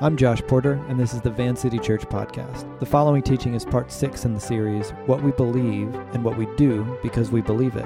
I'm 0.00 0.16
Josh 0.16 0.40
Porter, 0.46 0.80
and 0.88 0.96
this 0.96 1.12
is 1.12 1.22
the 1.22 1.30
Van 1.30 1.56
City 1.56 1.76
Church 1.76 2.02
Podcast. 2.02 2.78
The 2.78 2.86
following 2.86 3.20
teaching 3.20 3.54
is 3.54 3.64
part 3.64 3.90
six 3.90 4.24
in 4.24 4.32
the 4.32 4.38
series 4.38 4.90
What 5.06 5.24
We 5.24 5.32
Believe 5.32 5.92
and 6.12 6.22
What 6.22 6.38
We 6.38 6.46
Do 6.54 6.96
Because 7.02 7.32
We 7.32 7.40
Believe 7.40 7.74
It. 7.74 7.84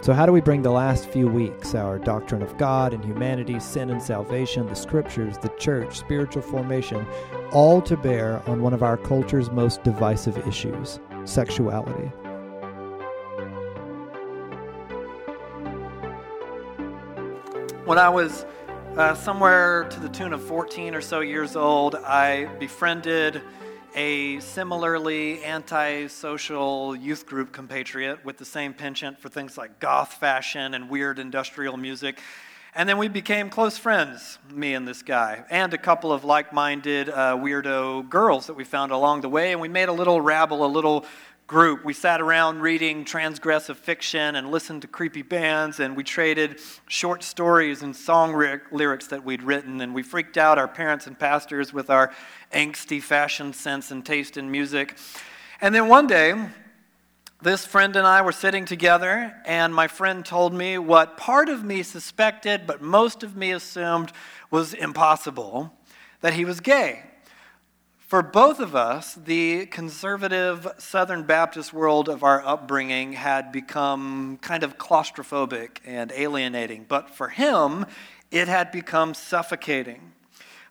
So, 0.00 0.14
how 0.14 0.24
do 0.24 0.32
we 0.32 0.40
bring 0.40 0.62
the 0.62 0.70
last 0.70 1.10
few 1.10 1.28
weeks, 1.28 1.74
our 1.74 1.98
doctrine 1.98 2.40
of 2.40 2.56
God 2.56 2.94
and 2.94 3.04
humanity, 3.04 3.60
sin 3.60 3.90
and 3.90 4.02
salvation, 4.02 4.66
the 4.66 4.74
scriptures, 4.74 5.36
the 5.36 5.50
church, 5.58 5.98
spiritual 5.98 6.40
formation, 6.40 7.06
all 7.52 7.82
to 7.82 7.98
bear 7.98 8.42
on 8.48 8.62
one 8.62 8.72
of 8.72 8.82
our 8.82 8.96
culture's 8.96 9.50
most 9.50 9.82
divisive 9.82 10.38
issues 10.48 11.00
sexuality? 11.26 12.08
When 17.84 17.98
I 17.98 18.08
was 18.08 18.46
uh, 18.96 19.14
somewhere 19.14 19.84
to 19.84 20.00
the 20.00 20.08
tune 20.10 20.34
of 20.34 20.42
14 20.42 20.94
or 20.94 21.00
so 21.00 21.20
years 21.20 21.56
old, 21.56 21.94
I 21.94 22.44
befriended 22.60 23.40
a 23.94 24.38
similarly 24.40 25.42
antisocial 25.44 26.94
youth 26.94 27.24
group 27.24 27.52
compatriot 27.52 28.22
with 28.22 28.36
the 28.36 28.44
same 28.44 28.74
penchant 28.74 29.18
for 29.18 29.30
things 29.30 29.56
like 29.56 29.78
goth 29.78 30.14
fashion 30.14 30.74
and 30.74 30.90
weird 30.90 31.18
industrial 31.18 31.78
music. 31.78 32.20
And 32.74 32.86
then 32.86 32.98
we 32.98 33.08
became 33.08 33.48
close 33.48 33.78
friends, 33.78 34.38
me 34.50 34.74
and 34.74 34.86
this 34.86 35.02
guy, 35.02 35.44
and 35.50 35.72
a 35.72 35.78
couple 35.78 36.12
of 36.12 36.24
like 36.24 36.52
minded 36.52 37.08
uh, 37.08 37.36
weirdo 37.36 38.08
girls 38.10 38.46
that 38.46 38.54
we 38.54 38.64
found 38.64 38.92
along 38.92 39.22
the 39.22 39.28
way. 39.28 39.52
And 39.52 39.60
we 39.60 39.68
made 39.68 39.88
a 39.88 39.92
little 39.92 40.20
rabble, 40.20 40.64
a 40.64 40.68
little 40.68 41.06
group. 41.46 41.84
We 41.84 41.92
sat 41.92 42.20
around 42.20 42.60
reading 42.60 43.04
transgressive 43.04 43.76
fiction 43.76 44.36
and 44.36 44.50
listened 44.50 44.82
to 44.82 44.88
creepy 44.88 45.22
bands, 45.22 45.80
and 45.80 45.96
we 45.96 46.04
traded 46.04 46.60
short 46.88 47.22
stories 47.22 47.82
and 47.82 47.94
song 47.94 48.32
lyrics 48.70 49.06
that 49.08 49.24
we'd 49.24 49.42
written, 49.42 49.80
and 49.80 49.94
we 49.94 50.02
freaked 50.02 50.38
out 50.38 50.58
our 50.58 50.68
parents 50.68 51.06
and 51.06 51.18
pastors 51.18 51.72
with 51.72 51.90
our 51.90 52.12
angsty 52.52 53.02
fashion 53.02 53.52
sense 53.52 53.90
and 53.90 54.04
taste 54.04 54.36
in 54.36 54.50
music. 54.50 54.96
And 55.60 55.74
then 55.74 55.88
one 55.88 56.06
day, 56.06 56.34
this 57.42 57.66
friend 57.66 57.96
and 57.96 58.06
I 58.06 58.22
were 58.22 58.32
sitting 58.32 58.64
together, 58.64 59.34
and 59.44 59.74
my 59.74 59.88
friend 59.88 60.24
told 60.24 60.54
me 60.54 60.78
what 60.78 61.16
part 61.16 61.48
of 61.48 61.64
me 61.64 61.82
suspected, 61.82 62.66
but 62.66 62.80
most 62.80 63.22
of 63.22 63.36
me 63.36 63.50
assumed 63.50 64.12
was 64.50 64.74
impossible 64.74 65.72
that 66.20 66.34
he 66.34 66.44
was 66.44 66.60
gay. 66.60 67.02
For 68.12 68.20
both 68.20 68.60
of 68.60 68.76
us, 68.76 69.14
the 69.14 69.64
conservative 69.64 70.68
Southern 70.76 71.22
Baptist 71.22 71.72
world 71.72 72.10
of 72.10 72.22
our 72.22 72.44
upbringing 72.44 73.14
had 73.14 73.52
become 73.52 74.36
kind 74.42 74.62
of 74.62 74.76
claustrophobic 74.76 75.78
and 75.86 76.12
alienating. 76.14 76.84
But 76.86 77.08
for 77.08 77.30
him, 77.30 77.86
it 78.30 78.48
had 78.48 78.70
become 78.70 79.14
suffocating. 79.14 80.12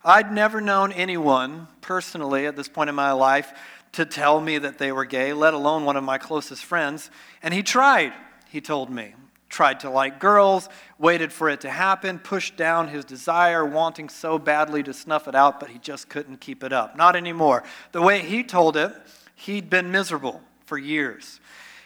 I'd 0.04 0.30
never 0.30 0.60
known 0.60 0.92
anyone 0.92 1.66
personally 1.80 2.46
at 2.46 2.54
this 2.54 2.68
point 2.68 2.88
in 2.88 2.94
my 2.94 3.10
life 3.10 3.52
to 3.90 4.04
tell 4.04 4.40
me 4.40 4.58
that 4.58 4.78
they 4.78 4.92
were 4.92 5.04
gay, 5.04 5.32
let 5.32 5.52
alone 5.52 5.84
one 5.84 5.96
of 5.96 6.04
my 6.04 6.18
closest 6.18 6.64
friends. 6.64 7.10
And 7.42 7.52
he 7.52 7.64
tried, 7.64 8.12
he 8.50 8.60
told 8.60 8.88
me 8.88 9.14
tried 9.52 9.80
to 9.80 9.90
like 9.90 10.18
girls, 10.18 10.68
waited 10.98 11.32
for 11.32 11.48
it 11.50 11.60
to 11.60 11.70
happen, 11.70 12.18
pushed 12.18 12.56
down 12.56 12.88
his 12.88 13.04
desire, 13.04 13.64
wanting 13.64 14.08
so 14.08 14.38
badly 14.38 14.82
to 14.82 14.94
snuff 14.94 15.28
it 15.28 15.34
out, 15.34 15.60
but 15.60 15.68
he 15.68 15.78
just 15.78 16.08
couldn't 16.08 16.40
keep 16.40 16.64
it 16.64 16.72
up. 16.72 16.96
Not 16.96 17.14
anymore. 17.14 17.62
The 17.92 18.02
way 18.02 18.20
he 18.20 18.42
told 18.42 18.76
it, 18.76 18.92
he'd 19.36 19.68
been 19.68 19.92
miserable 19.92 20.40
for 20.64 20.78
years. 20.78 21.38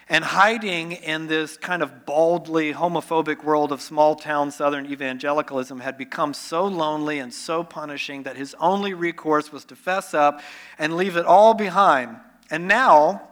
And 0.09 0.23
hiding 0.25 0.93
in 0.93 1.27
this 1.27 1.57
kind 1.57 1.83
of 1.83 2.07
baldly 2.07 2.73
homophobic 2.73 3.43
world 3.43 3.73
of 3.73 3.83
small 3.83 4.15
town 4.15 4.53
southern 4.53 4.87
evangelicalism 4.87 5.81
had 5.81 5.99
become 5.99 6.33
so 6.33 6.65
lonely 6.65 7.19
and 7.19 7.35
so 7.35 7.65
punishing 7.65 8.23
that 8.23 8.37
his 8.37 8.55
only 8.61 8.95
recourse 8.95 9.51
was 9.51 9.65
to 9.65 9.75
fess 9.75 10.15
up 10.15 10.41
and 10.79 10.97
leave 10.97 11.17
it 11.17 11.27
all 11.27 11.55
behind. 11.55 12.17
And 12.49 12.69
now, 12.69 13.29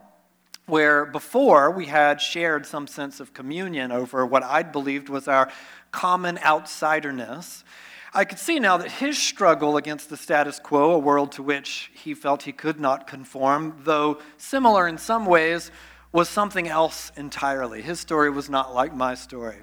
where 0.67 1.05
before 1.05 1.71
we 1.71 1.87
had 1.87 2.21
shared 2.21 2.67
some 2.67 2.87
sense 2.87 3.21
of 3.21 3.35
communion 3.35 3.93
over 3.93 4.25
what 4.25 4.43
I'd 4.43 4.73
believed 4.73 5.09
was 5.09 5.29
our 5.29 5.51
common 5.91 6.37
outsiderness, 6.39 7.65
I 8.13 8.25
could 8.25 8.39
see 8.39 8.61
now 8.61 8.77
that 8.77 8.93
his 8.93 9.19
struggle 9.19 9.77
against 9.77 10.09
the 10.09 10.17
status 10.17 10.61
quo, 10.61 10.93
a 10.93 10.99
world 10.99 11.33
to 11.33 11.43
which 11.43 11.91
he 11.93 12.15
felt 12.15 12.45
he 12.45 12.53
could 12.53 12.79
not 12.79 13.07
conform, 13.07 13.81
though 13.85 14.21
similar 14.39 14.87
in 14.87 14.99
some 14.99 15.27
ways, 15.27 15.71
was 16.13 16.29
something 16.29 16.69
else 16.69 17.11
entirely. 17.17 17.83
His 17.83 17.99
story 17.99 18.31
was 18.31 18.49
not 18.49 18.73
like 18.73 18.95
my 18.95 19.15
story. 19.15 19.63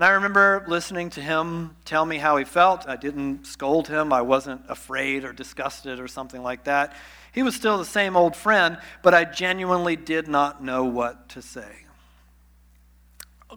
And 0.00 0.06
I 0.06 0.12
remember 0.12 0.64
listening 0.66 1.10
to 1.10 1.20
him 1.20 1.76
tell 1.84 2.06
me 2.06 2.16
how 2.16 2.38
he 2.38 2.46
felt. 2.46 2.88
I 2.88 2.96
didn't 2.96 3.46
scold 3.46 3.86
him, 3.86 4.14
I 4.14 4.22
wasn't 4.22 4.62
afraid 4.66 5.26
or 5.26 5.34
disgusted 5.34 6.00
or 6.00 6.08
something 6.08 6.42
like 6.42 6.64
that. 6.64 6.96
He 7.32 7.42
was 7.42 7.54
still 7.54 7.76
the 7.76 7.84
same 7.84 8.16
old 8.16 8.34
friend, 8.34 8.78
but 9.02 9.12
I 9.12 9.24
genuinely 9.24 9.96
did 9.96 10.26
not 10.26 10.64
know 10.64 10.84
what 10.84 11.28
to 11.28 11.42
say. 11.42 11.84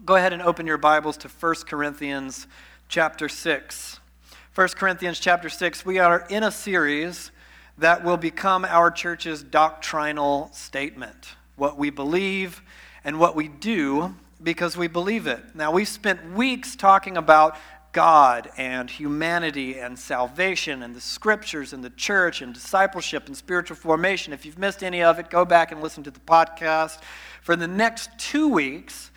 Go 0.04 0.16
ahead 0.16 0.34
and 0.34 0.42
open 0.42 0.66
your 0.66 0.76
Bibles 0.76 1.16
to 1.16 1.28
1 1.28 1.54
Corinthians 1.66 2.46
chapter 2.88 3.26
6. 3.26 4.00
1 4.54 4.68
Corinthians 4.76 5.18
chapter 5.18 5.48
6, 5.48 5.86
we 5.86 5.98
are 5.98 6.26
in 6.28 6.42
a 6.42 6.50
series 6.50 7.30
that 7.78 8.04
will 8.04 8.18
become 8.18 8.66
our 8.66 8.90
church's 8.90 9.42
doctrinal 9.42 10.50
statement 10.52 11.36
what 11.56 11.78
we 11.78 11.88
believe 11.88 12.60
and 13.02 13.18
what 13.18 13.34
we 13.34 13.48
do 13.48 14.14
because 14.44 14.76
we 14.76 14.86
believe 14.86 15.26
it. 15.26 15.42
Now, 15.54 15.72
we've 15.72 15.88
spent 15.88 16.34
weeks 16.34 16.76
talking 16.76 17.16
about 17.16 17.56
God 17.92 18.50
and 18.56 18.90
humanity 18.90 19.78
and 19.78 19.98
salvation 19.98 20.82
and 20.82 20.94
the 20.94 21.00
scriptures 21.00 21.72
and 21.72 21.82
the 21.82 21.90
church 21.90 22.42
and 22.42 22.52
discipleship 22.52 23.26
and 23.26 23.36
spiritual 23.36 23.76
formation. 23.76 24.32
If 24.32 24.44
you've 24.44 24.58
missed 24.58 24.82
any 24.82 25.02
of 25.02 25.18
it, 25.18 25.30
go 25.30 25.44
back 25.44 25.72
and 25.72 25.80
listen 25.80 26.02
to 26.02 26.10
the 26.10 26.20
podcast. 26.20 27.00
For 27.40 27.56
the 27.56 27.68
next 27.68 28.10
two 28.18 28.48
weeks, 28.48 29.10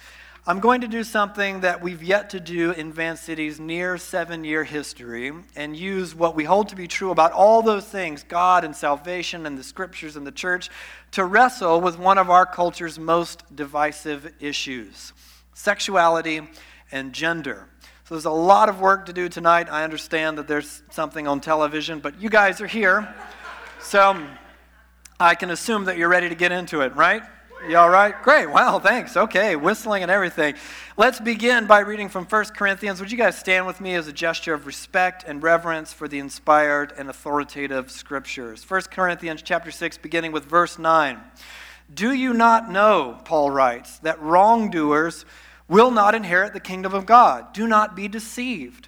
I'm 0.49 0.61
going 0.61 0.79
to 0.79 0.87
do 0.87 1.03
something 1.03 1.59
that 1.59 1.81
we've 1.81 2.01
yet 2.01 2.29
to 2.29 2.39
do 2.39 2.71
in 2.71 2.93
Van 2.93 3.17
City's 3.17 3.59
near 3.59 3.97
seven 3.97 4.45
year 4.45 4.63
history 4.63 5.33
and 5.57 5.75
use 5.75 6.15
what 6.15 6.37
we 6.37 6.45
hold 6.45 6.69
to 6.69 6.75
be 6.77 6.87
true 6.87 7.11
about 7.11 7.33
all 7.33 7.61
those 7.61 7.83
things 7.83 8.23
God 8.23 8.63
and 8.63 8.73
salvation 8.73 9.45
and 9.45 9.57
the 9.57 9.63
scriptures 9.63 10.15
and 10.15 10.25
the 10.25 10.31
church 10.31 10.69
to 11.11 11.25
wrestle 11.25 11.81
with 11.81 11.99
one 11.99 12.17
of 12.17 12.29
our 12.29 12.45
culture's 12.45 12.97
most 12.97 13.43
divisive 13.53 14.33
issues 14.39 15.11
sexuality 15.53 16.39
and 16.93 17.11
gender. 17.11 17.67
So 18.05 18.15
there's 18.15 18.23
a 18.23 18.31
lot 18.31 18.69
of 18.69 18.79
work 18.79 19.07
to 19.07 19.13
do 19.13 19.27
tonight. 19.27 19.67
I 19.69 19.83
understand 19.83 20.37
that 20.37 20.47
there's 20.47 20.81
something 20.91 21.27
on 21.27 21.41
television, 21.41 21.99
but 21.99 22.21
you 22.21 22.29
guys 22.29 22.61
are 22.61 22.67
here. 22.67 23.13
So 23.81 24.25
I 25.19 25.35
can 25.35 25.49
assume 25.49 25.83
that 25.85 25.97
you're 25.97 26.07
ready 26.07 26.29
to 26.29 26.35
get 26.35 26.53
into 26.53 26.79
it, 26.81 26.95
right? 26.95 27.23
You 27.65 27.75
all 27.77 27.89
right? 27.89 28.13
Great. 28.21 28.49
Wow, 28.49 28.79
thanks. 28.79 29.17
Okay, 29.17 29.55
whistling 29.55 30.03
and 30.03 30.11
everything. 30.11 30.55
Let's 30.95 31.19
begin 31.19 31.65
by 31.65 31.79
reading 31.79 32.07
from 32.07 32.25
1 32.25 32.45
Corinthians. 32.55 32.99
Would 32.99 33.11
you 33.11 33.17
guys 33.17 33.37
stand 33.37 33.65
with 33.65 33.81
me 33.81 33.95
as 33.95 34.07
a 34.07 34.13
gesture 34.13 34.53
of 34.53 34.67
respect 34.67 35.23
and 35.27 35.41
reverence 35.41 35.91
for 35.91 36.07
the 36.07 36.19
inspired 36.19 36.93
and 36.97 37.09
authoritative 37.09 37.89
scriptures? 37.89 38.63
1 38.69 38.81
Corinthians 38.91 39.41
chapter 39.41 39.71
6 39.71 39.97
beginning 39.97 40.31
with 40.31 40.45
verse 40.45 40.77
9. 40.77 41.19
Do 41.93 42.13
you 42.13 42.33
not 42.33 42.71
know, 42.71 43.19
Paul 43.25 43.49
writes, 43.49 43.97
that 43.99 44.21
wrongdoers 44.21 45.25
will 45.67 45.91
not 45.91 46.15
inherit 46.15 46.53
the 46.53 46.59
kingdom 46.59 46.93
of 46.93 47.05
God. 47.05 47.53
Do 47.53 47.67
not 47.67 47.95
be 47.95 48.07
deceived. 48.07 48.87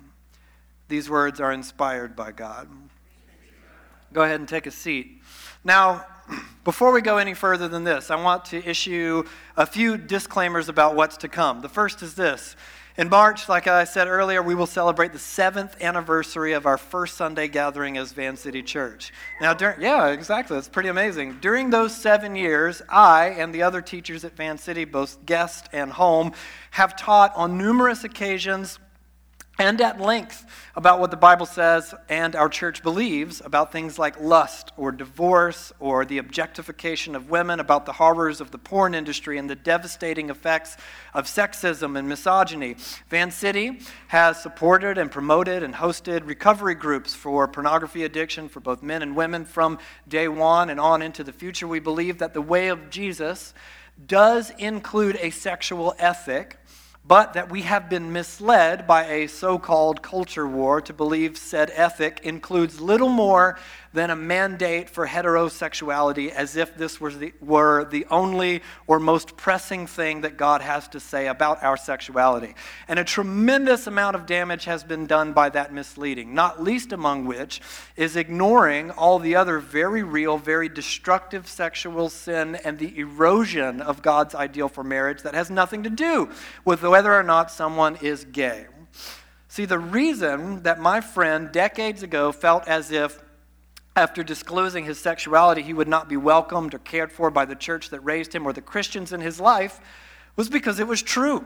These 0.91 1.09
words 1.09 1.39
are 1.39 1.53
inspired 1.53 2.17
by 2.17 2.33
God. 2.33 2.67
Go 4.11 4.23
ahead 4.23 4.41
and 4.41 4.49
take 4.49 4.65
a 4.65 4.71
seat. 4.71 5.21
Now, 5.63 6.05
before 6.65 6.91
we 6.91 6.99
go 6.99 7.17
any 7.17 7.33
further 7.33 7.69
than 7.69 7.85
this, 7.85 8.11
I 8.11 8.21
want 8.21 8.43
to 8.47 8.57
issue 8.69 9.23
a 9.55 9.65
few 9.65 9.95
disclaimers 9.95 10.67
about 10.67 10.97
what's 10.97 11.15
to 11.17 11.29
come. 11.29 11.61
The 11.61 11.69
first 11.69 12.01
is 12.01 12.15
this 12.15 12.57
in 12.97 13.07
March, 13.07 13.47
like 13.47 13.67
I 13.67 13.85
said 13.85 14.09
earlier, 14.09 14.43
we 14.43 14.53
will 14.53 14.67
celebrate 14.67 15.13
the 15.13 15.19
seventh 15.19 15.81
anniversary 15.81 16.51
of 16.51 16.65
our 16.65 16.77
first 16.77 17.15
Sunday 17.15 17.47
gathering 17.47 17.97
as 17.97 18.11
Van 18.11 18.35
City 18.35 18.61
Church. 18.61 19.13
Now, 19.39 19.53
during, 19.53 19.79
yeah, 19.79 20.09
exactly. 20.09 20.57
That's 20.57 20.67
pretty 20.67 20.89
amazing. 20.89 21.37
During 21.39 21.69
those 21.69 21.95
seven 21.95 22.35
years, 22.35 22.81
I 22.89 23.27
and 23.29 23.55
the 23.55 23.63
other 23.63 23.81
teachers 23.81 24.25
at 24.25 24.35
Van 24.35 24.57
City, 24.57 24.83
both 24.83 25.25
guest 25.25 25.69
and 25.71 25.93
home, 25.93 26.33
have 26.71 26.97
taught 26.97 27.33
on 27.33 27.57
numerous 27.57 28.03
occasions 28.03 28.77
and 29.61 29.79
at 29.79 30.01
length 30.01 30.43
about 30.75 30.99
what 30.99 31.11
the 31.11 31.17
Bible 31.17 31.45
says 31.45 31.93
and 32.09 32.35
our 32.35 32.49
church 32.49 32.81
believes 32.81 33.43
about 33.45 33.71
things 33.71 33.99
like 33.99 34.19
lust 34.19 34.71
or 34.75 34.91
divorce 34.91 35.71
or 35.79 36.03
the 36.03 36.17
objectification 36.17 37.15
of 37.15 37.29
women, 37.29 37.59
about 37.59 37.85
the 37.85 37.91
horrors 37.93 38.41
of 38.41 38.49
the 38.49 38.57
porn 38.57 38.95
industry 38.95 39.37
and 39.37 39.47
the 39.47 39.55
devastating 39.55 40.31
effects 40.31 40.77
of 41.13 41.27
sexism 41.27 41.95
and 41.95 42.09
misogyny. 42.09 42.75
Van 43.09 43.29
City 43.29 43.81
has 44.07 44.41
supported 44.41 44.97
and 44.97 45.11
promoted 45.11 45.61
and 45.61 45.75
hosted 45.75 46.25
recovery 46.25 46.73
groups 46.73 47.13
for 47.13 47.47
pornography 47.47 48.03
addiction 48.03 48.49
for 48.49 48.61
both 48.61 48.81
men 48.81 49.03
and 49.03 49.15
women 49.15 49.45
from 49.45 49.77
day 50.07 50.27
one 50.27 50.71
and 50.71 50.79
on 50.79 51.03
into 51.03 51.23
the 51.23 51.31
future. 51.31 51.67
We 51.67 51.79
believe 51.79 52.17
that 52.17 52.33
the 52.33 52.41
way 52.41 52.69
of 52.69 52.89
Jesus 52.89 53.53
does 54.07 54.49
include 54.57 55.17
a 55.21 55.29
sexual 55.29 55.93
ethic 55.99 56.57
but 57.05 57.33
that 57.33 57.49
we 57.49 57.63
have 57.63 57.89
been 57.89 58.13
misled 58.13 58.85
by 58.85 59.05
a 59.05 59.27
so 59.27 59.57
called 59.57 60.01
culture 60.01 60.47
war. 60.47 60.81
To 60.81 60.93
believe 60.93 61.37
said 61.37 61.71
ethic 61.73 62.21
includes 62.23 62.79
little 62.79 63.09
more 63.09 63.57
than 63.93 64.09
a 64.09 64.15
mandate 64.15 64.89
for 64.89 65.05
heterosexuality, 65.05 66.29
as 66.29 66.55
if 66.55 66.75
this 66.75 67.01
was 67.01 67.17
the, 67.17 67.33
were 67.41 67.85
the 67.85 68.05
only 68.09 68.61
or 68.87 68.99
most 68.99 69.35
pressing 69.35 69.87
thing 69.87 70.21
that 70.21 70.37
God 70.37 70.61
has 70.61 70.87
to 70.89 70.99
say 70.99 71.27
about 71.27 71.61
our 71.63 71.75
sexuality. 71.75 72.55
And 72.87 72.99
a 72.99 73.03
tremendous 73.03 73.87
amount 73.87 74.15
of 74.15 74.25
damage 74.25 74.65
has 74.65 74.83
been 74.83 75.07
done 75.07 75.33
by 75.33 75.49
that 75.49 75.73
misleading, 75.73 76.33
not 76.33 76.63
least 76.63 76.91
among 76.93 77.25
which 77.25 77.61
is 77.95 78.15
ignoring 78.15 78.91
all 78.91 79.19
the 79.19 79.35
other 79.35 79.59
very 79.59 80.03
real, 80.03 80.37
very 80.37 80.69
destructive 80.69 81.47
sexual 81.47 82.09
sin 82.09 82.55
and 82.63 82.79
the 82.79 82.97
erosion 82.97 83.81
of 83.81 84.01
God's 84.01 84.35
ideal 84.35 84.69
for 84.69 84.83
marriage 84.83 85.23
that 85.23 85.33
has 85.33 85.49
nothing 85.49 85.83
to 85.83 85.89
do 85.89 86.29
with 86.63 86.81
whether 86.81 87.13
or 87.13 87.23
not 87.23 87.51
someone 87.51 87.97
is 87.97 88.25
gay. 88.25 88.67
See, 89.49 89.65
the 89.65 89.79
reason 89.79 90.63
that 90.63 90.79
my 90.79 91.01
friend 91.01 91.51
decades 91.51 92.03
ago 92.03 92.31
felt 92.31 92.69
as 92.69 92.89
if 92.89 93.21
after 93.95 94.23
disclosing 94.23 94.85
his 94.85 94.99
sexuality, 94.99 95.61
he 95.61 95.73
would 95.73 95.87
not 95.87 96.07
be 96.07 96.17
welcomed 96.17 96.73
or 96.73 96.79
cared 96.79 97.11
for 97.11 97.29
by 97.29 97.45
the 97.45 97.55
church 97.55 97.89
that 97.89 97.99
raised 98.01 98.33
him 98.33 98.45
or 98.45 98.53
the 98.53 98.61
Christians 98.61 99.11
in 99.11 99.21
his 99.21 99.39
life 99.39 99.79
was 100.35 100.49
because 100.49 100.79
it 100.79 100.87
was 100.87 101.01
true. 101.01 101.45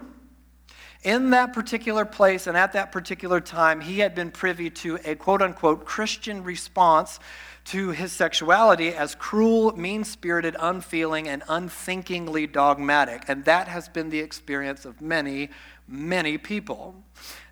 In 1.04 1.32
that 1.32 1.54
particular 1.54 2.06
place 2.06 2.48
and 2.48 2.58
at 2.58 2.74
that 2.74 2.92
particular 2.92 3.40
time, 3.40 3.82
he 3.82 4.00
had 4.00 4.16
been 4.16 4.32
privy 4.32 4.70
to 4.72 4.98
a 5.06 5.16
quote 5.16 5.42
unquote 5.42 5.86
Christian 5.86 6.44
response 6.44 7.20
to 7.66 7.90
his 7.90 8.12
sexuality 8.12 8.90
as 8.90 9.16
cruel, 9.16 9.76
mean 9.76 10.04
spirited, 10.04 10.56
unfeeling, 10.60 11.28
and 11.28 11.44
unthinkingly 11.48 12.48
dogmatic. 12.48 13.24
And 13.28 13.46
that 13.46 13.68
has 13.68 13.90
been 13.90 14.10
the 14.10 14.20
experience 14.20 14.86
of 14.86 15.02
many, 15.02 15.50
many 15.88 16.38
people. 16.38 16.96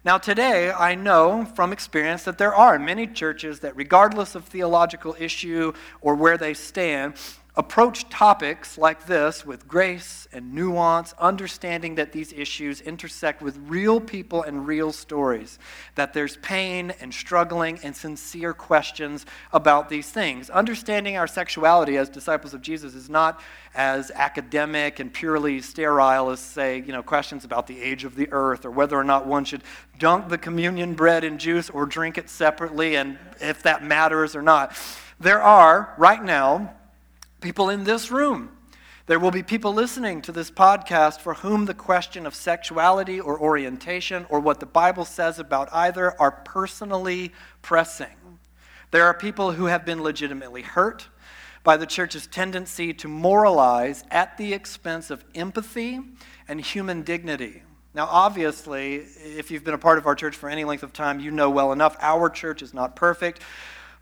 Now, 0.06 0.18
today, 0.18 0.70
I 0.70 0.96
know 0.96 1.46
from 1.56 1.72
experience 1.72 2.24
that 2.24 2.38
there 2.38 2.54
are 2.54 2.78
many 2.78 3.08
churches 3.08 3.62
that, 3.62 3.78
regardless 3.78 4.36
of 4.36 4.44
theological 4.44 5.16
issue 5.18 5.72
or 6.02 6.16
where 6.16 6.38
they 6.38 6.54
stand, 6.54 7.14
approach 7.56 8.10
topics 8.10 8.80
like 8.80 9.06
this 9.06 9.46
with 9.46 9.68
grace 9.68 10.28
and 10.34 10.54
nuance, 10.56 11.14
understanding 11.20 11.94
that 11.96 12.12
these 12.12 12.34
issues 12.34 12.82
intersect 12.82 13.44
with 13.44 13.56
real 13.68 14.00
people 14.02 14.42
and 14.42 14.66
real 14.66 14.92
stories, 14.92 15.60
that 15.94 16.14
there's 16.14 16.38
pain 16.38 16.92
and 17.00 17.14
struggling 17.14 17.80
and 17.84 17.96
sincere 17.96 18.54
questions 18.54 19.28
about 19.52 19.88
these 19.88 20.10
things. 20.10 20.50
Understanding 20.50 21.16
our 21.16 21.28
sexuality 21.28 21.96
as 21.96 22.10
disciples 22.10 22.56
of 22.56 22.62
Jesus 22.62 22.96
is 22.96 23.08
not 23.08 23.40
as 23.76 24.10
academic 24.16 25.00
and 25.00 25.14
purely 25.14 25.62
sterile 25.62 26.32
as, 26.32 26.40
say, 26.40 26.80
you 26.80 26.92
know, 26.92 27.04
questions 27.04 27.46
about 27.46 27.68
the 27.68 27.80
age 27.80 28.04
of 28.04 28.16
the 28.16 28.28
earth 28.32 28.66
or 28.66 28.72
whether 28.72 28.98
or 28.98 29.04
not 29.04 29.28
one 29.28 29.46
should 29.46 29.62
dunk 30.00 30.30
the 30.30 30.40
communion 30.40 30.96
bread 30.96 31.24
in 31.24 31.38
juice 31.38 31.70
or 31.70 31.86
drink 31.86 32.18
it 32.18 32.32
separately 32.32 32.96
and 32.96 33.20
if 33.40 33.62
that 33.62 33.84
matters 33.84 34.36
or 34.36 34.42
not. 34.42 34.76
There 35.20 35.42
are, 35.42 35.94
right 36.00 36.24
now, 36.24 36.74
people 37.44 37.69
in 37.69 37.84
this 37.84 38.10
room. 38.10 38.50
There 39.06 39.19
will 39.19 39.30
be 39.30 39.44
people 39.44 39.74
listening 39.74 40.22
to 40.22 40.31
this 40.31 40.50
podcast 40.50 41.19
for 41.19 41.34
whom 41.34 41.66
the 41.66 41.74
question 41.74 42.25
of 42.25 42.34
sexuality 42.34 43.19
or 43.19 43.38
orientation 43.38 44.25
or 44.30 44.40
what 44.40 44.62
the 44.62 44.66
Bible 44.66 45.04
says 45.04 45.40
about 45.40 45.68
either 45.74 46.19
are 46.22 46.31
personally 46.31 47.34
pressing. 47.62 48.40
There 48.92 49.04
are 49.04 49.13
people 49.13 49.51
who 49.51 49.66
have 49.66 49.86
been 49.86 50.01
legitimately 50.01 50.62
hurt 50.62 51.10
by 51.66 51.75
the 51.75 51.86
church's 51.86 52.28
tendency 52.28 52.94
to 52.94 53.10
moralize 53.10 54.06
at 54.10 54.38
the 54.38 54.54
expense 54.54 55.10
of 55.10 55.25
empathy 55.36 56.00
and 56.48 56.62
human 56.62 57.01
dignity. 57.01 57.63
Now, 57.94 58.07
obviously, 58.10 58.96
if 58.96 59.51
you've 59.51 59.66
been 59.66 59.74
a 59.74 59.78
part 59.78 59.98
of 59.98 60.07
our 60.07 60.16
church 60.16 60.38
for 60.38 60.48
any 60.48 60.63
length 60.63 60.84
of 60.84 60.94
time, 60.94 61.19
you 61.19 61.30
know 61.30 61.50
well 61.50 61.74
enough 61.74 61.98
our 62.00 62.30
church 62.30 62.62
is 62.62 62.74
not 62.74 62.96
perfect. 62.96 63.42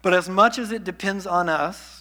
But 0.03 0.13
as 0.13 0.29
much 0.29 0.59
as 0.59 0.71
it 0.71 0.83
depends 0.83 1.25
on 1.25 1.49
us, 1.49 2.00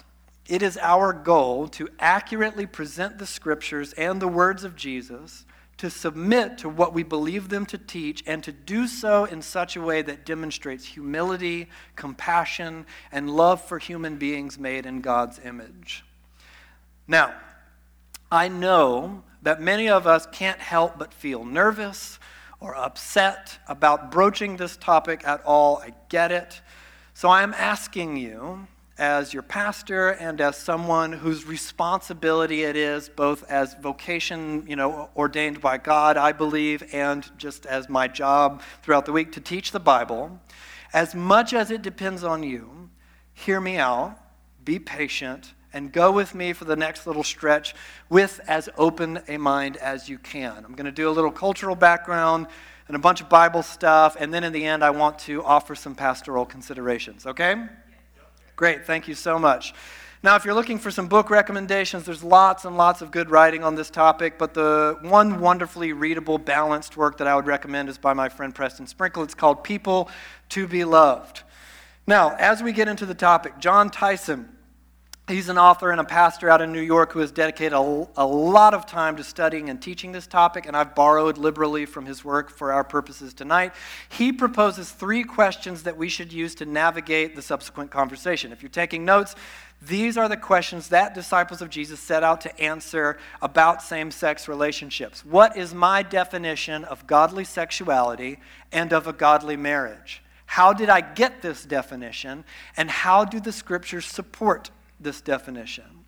it 0.51 0.61
is 0.61 0.77
our 0.81 1.13
goal 1.13 1.69
to 1.69 1.87
accurately 1.97 2.65
present 2.65 3.17
the 3.17 3.25
scriptures 3.25 3.93
and 3.93 4.21
the 4.21 4.27
words 4.27 4.65
of 4.65 4.75
Jesus, 4.75 5.45
to 5.77 5.89
submit 5.89 6.57
to 6.57 6.67
what 6.67 6.93
we 6.93 7.03
believe 7.03 7.47
them 7.47 7.65
to 7.67 7.77
teach, 7.77 8.21
and 8.27 8.43
to 8.43 8.51
do 8.51 8.85
so 8.85 9.23
in 9.23 9.41
such 9.41 9.77
a 9.77 9.81
way 9.81 10.01
that 10.01 10.25
demonstrates 10.25 10.83
humility, 10.83 11.69
compassion, 11.95 12.85
and 13.13 13.31
love 13.31 13.63
for 13.63 13.79
human 13.79 14.17
beings 14.17 14.59
made 14.59 14.85
in 14.85 14.99
God's 14.99 15.39
image. 15.39 16.03
Now, 17.07 17.33
I 18.29 18.49
know 18.49 19.23
that 19.43 19.61
many 19.61 19.87
of 19.87 20.05
us 20.05 20.27
can't 20.33 20.59
help 20.59 20.99
but 20.99 21.13
feel 21.13 21.45
nervous 21.45 22.19
or 22.59 22.75
upset 22.75 23.57
about 23.69 24.11
broaching 24.11 24.57
this 24.57 24.75
topic 24.75 25.25
at 25.25 25.41
all. 25.45 25.77
I 25.77 25.93
get 26.09 26.33
it. 26.33 26.59
So 27.13 27.29
I 27.29 27.41
am 27.41 27.53
asking 27.53 28.17
you 28.17 28.67
as 29.01 29.33
your 29.33 29.41
pastor 29.41 30.09
and 30.09 30.39
as 30.39 30.55
someone 30.55 31.11
whose 31.11 31.47
responsibility 31.47 32.61
it 32.61 32.75
is, 32.75 33.09
both 33.09 33.43
as 33.49 33.73
vocation, 33.81 34.63
you 34.67 34.75
know, 34.75 35.09
ordained 35.15 35.59
by 35.59 35.79
God, 35.79 36.17
I 36.17 36.31
believe, 36.31 36.83
and 36.93 37.27
just 37.35 37.65
as 37.65 37.89
my 37.89 38.07
job 38.07 38.61
throughout 38.83 39.07
the 39.07 39.11
week 39.11 39.31
to 39.31 39.41
teach 39.41 39.71
the 39.71 39.79
Bible, 39.79 40.39
as 40.93 41.15
much 41.15 41.51
as 41.51 41.71
it 41.71 41.81
depends 41.81 42.23
on 42.23 42.43
you, 42.43 42.91
hear 43.33 43.59
me 43.59 43.77
out, 43.77 44.19
be 44.63 44.77
patient, 44.77 45.55
and 45.73 45.91
go 45.91 46.11
with 46.11 46.35
me 46.35 46.53
for 46.53 46.65
the 46.65 46.75
next 46.75 47.07
little 47.07 47.23
stretch 47.23 47.73
with 48.07 48.39
as 48.47 48.69
open 48.77 49.19
a 49.27 49.37
mind 49.37 49.77
as 49.77 50.09
you 50.09 50.19
can. 50.19 50.63
I'm 50.63 50.75
going 50.75 50.85
to 50.85 50.91
do 50.91 51.09
a 51.09 51.11
little 51.11 51.31
cultural 51.31 51.75
background 51.75 52.45
and 52.87 52.95
a 52.95 52.99
bunch 52.99 53.19
of 53.19 53.29
Bible 53.29 53.63
stuff, 53.63 54.15
and 54.19 54.31
then 54.31 54.43
in 54.43 54.53
the 54.53 54.63
end, 54.63 54.83
I 54.83 54.91
want 54.91 55.17
to 55.19 55.43
offer 55.43 55.73
some 55.73 55.95
pastoral 55.95 56.45
considerations, 56.45 57.25
okay? 57.25 57.55
Great, 58.61 58.85
thank 58.85 59.07
you 59.07 59.15
so 59.15 59.39
much. 59.39 59.73
Now, 60.21 60.35
if 60.35 60.45
you're 60.45 60.53
looking 60.53 60.77
for 60.77 60.91
some 60.91 61.07
book 61.07 61.31
recommendations, 61.31 62.05
there's 62.05 62.23
lots 62.23 62.63
and 62.63 62.77
lots 62.77 63.01
of 63.01 63.09
good 63.09 63.31
writing 63.31 63.63
on 63.63 63.73
this 63.73 63.89
topic, 63.89 64.37
but 64.37 64.53
the 64.53 64.99
one 65.01 65.39
wonderfully 65.39 65.93
readable, 65.93 66.37
balanced 66.37 66.95
work 66.95 67.17
that 67.17 67.25
I 67.25 67.35
would 67.35 67.47
recommend 67.47 67.89
is 67.89 67.97
by 67.97 68.13
my 68.13 68.29
friend 68.29 68.53
Preston 68.53 68.85
Sprinkle. 68.85 69.23
It's 69.23 69.33
called 69.33 69.63
People 69.63 70.11
to 70.49 70.67
Be 70.67 70.83
Loved. 70.83 71.41
Now, 72.05 72.35
as 72.37 72.61
we 72.61 72.71
get 72.71 72.87
into 72.87 73.07
the 73.07 73.15
topic, 73.15 73.57
Jon 73.57 73.89
Tyson 73.89 74.47
He's 75.27 75.49
an 75.49 75.57
author 75.57 75.91
and 75.91 76.01
a 76.01 76.03
pastor 76.03 76.49
out 76.49 76.61
in 76.61 76.73
New 76.73 76.81
York 76.81 77.13
who 77.13 77.19
has 77.19 77.31
dedicated 77.31 77.73
a, 77.73 78.07
a, 78.17 78.25
lot 78.25 78.73
of 78.73 78.85
time 78.85 79.15
to 79.17 79.23
studying 79.23 79.69
and 79.69 79.81
teaching 79.81 80.11
this 80.11 80.27
topic, 80.27 80.65
and 80.65 80.75
I've 80.75 80.95
borrowed 80.95 81.37
liberally 81.37 81.85
from 81.85 82.05
his 82.05 82.25
work 82.25 82.49
for 82.49 82.73
our 82.73 82.83
purposes 82.83 83.33
tonight. 83.33 83.71
He 84.09 84.33
proposes 84.33 84.91
three 84.91 85.23
questions 85.23 85.83
that 85.83 85.95
we 85.95 86.09
should 86.09 86.33
use 86.33 86.55
to 86.55 86.65
navigate 86.65 87.35
the 87.35 87.41
subsequent 87.41 87.91
conversation. 87.91 88.51
If 88.51 88.61
you're 88.61 88.69
taking 88.69 89.05
notes, 89.05 89.35
these 89.81 90.17
are 90.17 90.27
the 90.27 90.37
questions 90.37 90.89
that 90.89 91.13
disciples 91.13 91.61
of 91.61 91.69
Jesus 91.69 91.99
set 91.99 92.23
out 92.23 92.41
to 92.41 92.59
answer 92.59 93.17
about 93.41 93.81
same 93.81 94.11
sex 94.11 94.47
relationships. 94.47 95.23
What 95.23 95.55
is 95.55 95.73
my 95.73 96.03
definition 96.03 96.83
of 96.83 97.07
godly 97.07 97.45
sexuality 97.45 98.39
and 98.71 98.91
of 98.91 99.07
a 99.07 99.13
godly 99.13 99.55
marriage? 99.55 100.23
How 100.45 100.73
did 100.73 100.89
I 100.89 100.99
get 100.99 101.41
this 101.41 101.63
definition, 101.63 102.43
and 102.75 102.89
how 102.89 103.23
do 103.23 103.39
the 103.39 103.53
scriptures 103.53 104.05
support 104.05 104.71
this 105.03 105.21
definition. 105.21 106.05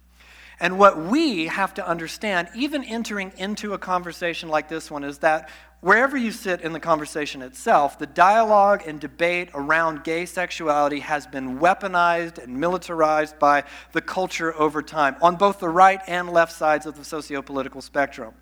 And 0.60 0.78
what 0.78 0.98
we 0.98 1.48
have 1.48 1.74
to 1.76 1.88
understand, 1.88 2.48
even 2.56 2.84
entering 2.84 3.34
into 3.38 3.74
a 3.74 3.78
conversation 3.78 4.50
like 4.50 4.70
this 4.70 4.90
one, 4.90 5.04
is 5.04 5.18
that 5.20 5.50
wherever 5.82 6.16
you 6.16 6.32
sit 6.32 6.62
in 6.62 6.72
the 6.72 6.80
conversation 6.80 7.42
itself, 7.42 8.00
the 8.00 8.06
dialogue 8.06 8.84
and 8.88 9.02
debate 9.02 9.50
around 9.54 10.06
gay 10.06 10.26
sexuality 10.26 11.02
has 11.02 11.28
been 11.28 11.60
weaponized 11.60 12.42
and 12.42 12.58
militarized 12.58 13.38
by 13.38 13.64
the 13.92 14.00
culture 14.00 14.56
over 14.58 14.82
time 14.82 15.18
on 15.22 15.36
both 15.36 15.60
the 15.60 15.68
right 15.68 16.00
and 16.08 16.30
left 16.32 16.54
sides 16.54 16.86
of 16.86 16.96
the 16.96 17.04
socio 17.04 17.42
political 17.42 17.82
spectrum. 17.82 18.34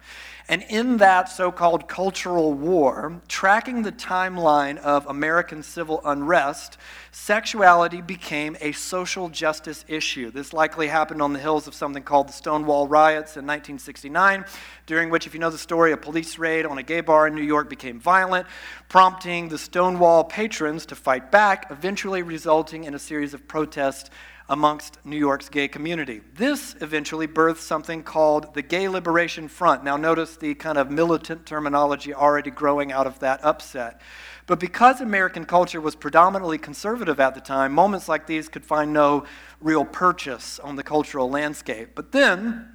And 0.48 0.64
in 0.70 0.98
that 0.98 1.30
so 1.30 1.52
called 1.52 1.88
cultural 1.88 2.54
war, 2.54 3.22
tracking 3.28 3.84
the 3.84 3.92
timeline 3.92 4.78
of 4.78 5.06
American 5.08 5.64
civil 5.64 6.02
unrest, 6.04 6.78
sexuality 7.12 8.02
became 8.02 8.58
a 8.60 8.72
social 8.72 9.30
justice 9.30 9.86
issue. 9.88 10.32
This 10.32 10.52
likely 10.52 10.88
happened 10.88 11.22
on 11.22 11.34
the 11.34 11.40
hills 11.40 11.68
of 11.68 11.74
something 11.74 12.04
called 12.04 12.28
the 12.28 12.34
Stonewall 12.34 12.88
Riots 12.88 13.38
in 13.38 13.46
1969, 13.46 14.46
during 14.88 15.10
which, 15.10 15.28
if 15.28 15.34
you 15.34 15.40
know 15.40 15.50
the 15.50 15.58
story, 15.58 15.92
a 15.92 15.98
police 15.98 16.38
raid 16.38 16.66
on 16.66 16.78
a 16.78 16.84
gay 16.84 17.02
bar 17.02 17.28
in 17.28 17.36
New 17.36 17.44
York 17.44 17.70
became 17.70 18.00
violent, 18.00 18.48
prompting 18.90 19.50
the 19.50 19.58
Stonewall 19.58 20.24
patrons 20.24 20.86
to 20.88 20.96
fight 20.96 21.32
back, 21.32 21.68
eventually 21.70 22.24
resulting 22.24 22.84
in 22.86 22.96
a 22.96 23.00
series 23.00 23.34
of 23.34 23.48
protests 23.48 24.10
amongst 24.52 24.98
New 25.06 25.18
York's 25.18 25.48
gay 25.48 25.70
community. 25.70 26.20
This 26.36 26.76
eventually 26.82 27.26
birthed 27.26 27.60
something 27.60 28.04
called 28.04 28.54
the 28.54 28.62
Gay 28.62 28.90
Liberation 28.90 29.48
Front. 29.48 29.82
Now, 29.86 29.96
notice 29.96 30.36
the 30.36 30.56
kind 30.56 30.78
of 30.78 30.92
militant 30.92 31.46
terminology 31.46 32.14
already 32.14 32.52
growing 32.52 32.92
out 32.92 33.08
of 33.08 33.18
that 33.20 33.42
upset. 33.46 34.02
But 34.48 34.60
because 34.60 35.00
American 35.00 35.46
culture 35.46 35.80
was 35.80 35.96
predominantly 35.96 36.58
conservative 36.58 37.18
at 37.22 37.34
the 37.34 37.40
time, 37.40 37.72
moments 37.72 38.10
like 38.10 38.28
these 38.28 38.50
could 38.50 38.66
find 38.66 38.92
no 38.92 39.24
real 39.62 39.86
purchase 39.86 40.60
on 40.60 40.76
the 40.76 40.84
cultural 40.84 41.30
landscape. 41.30 41.92
But 41.96 42.12
then, 42.12 42.71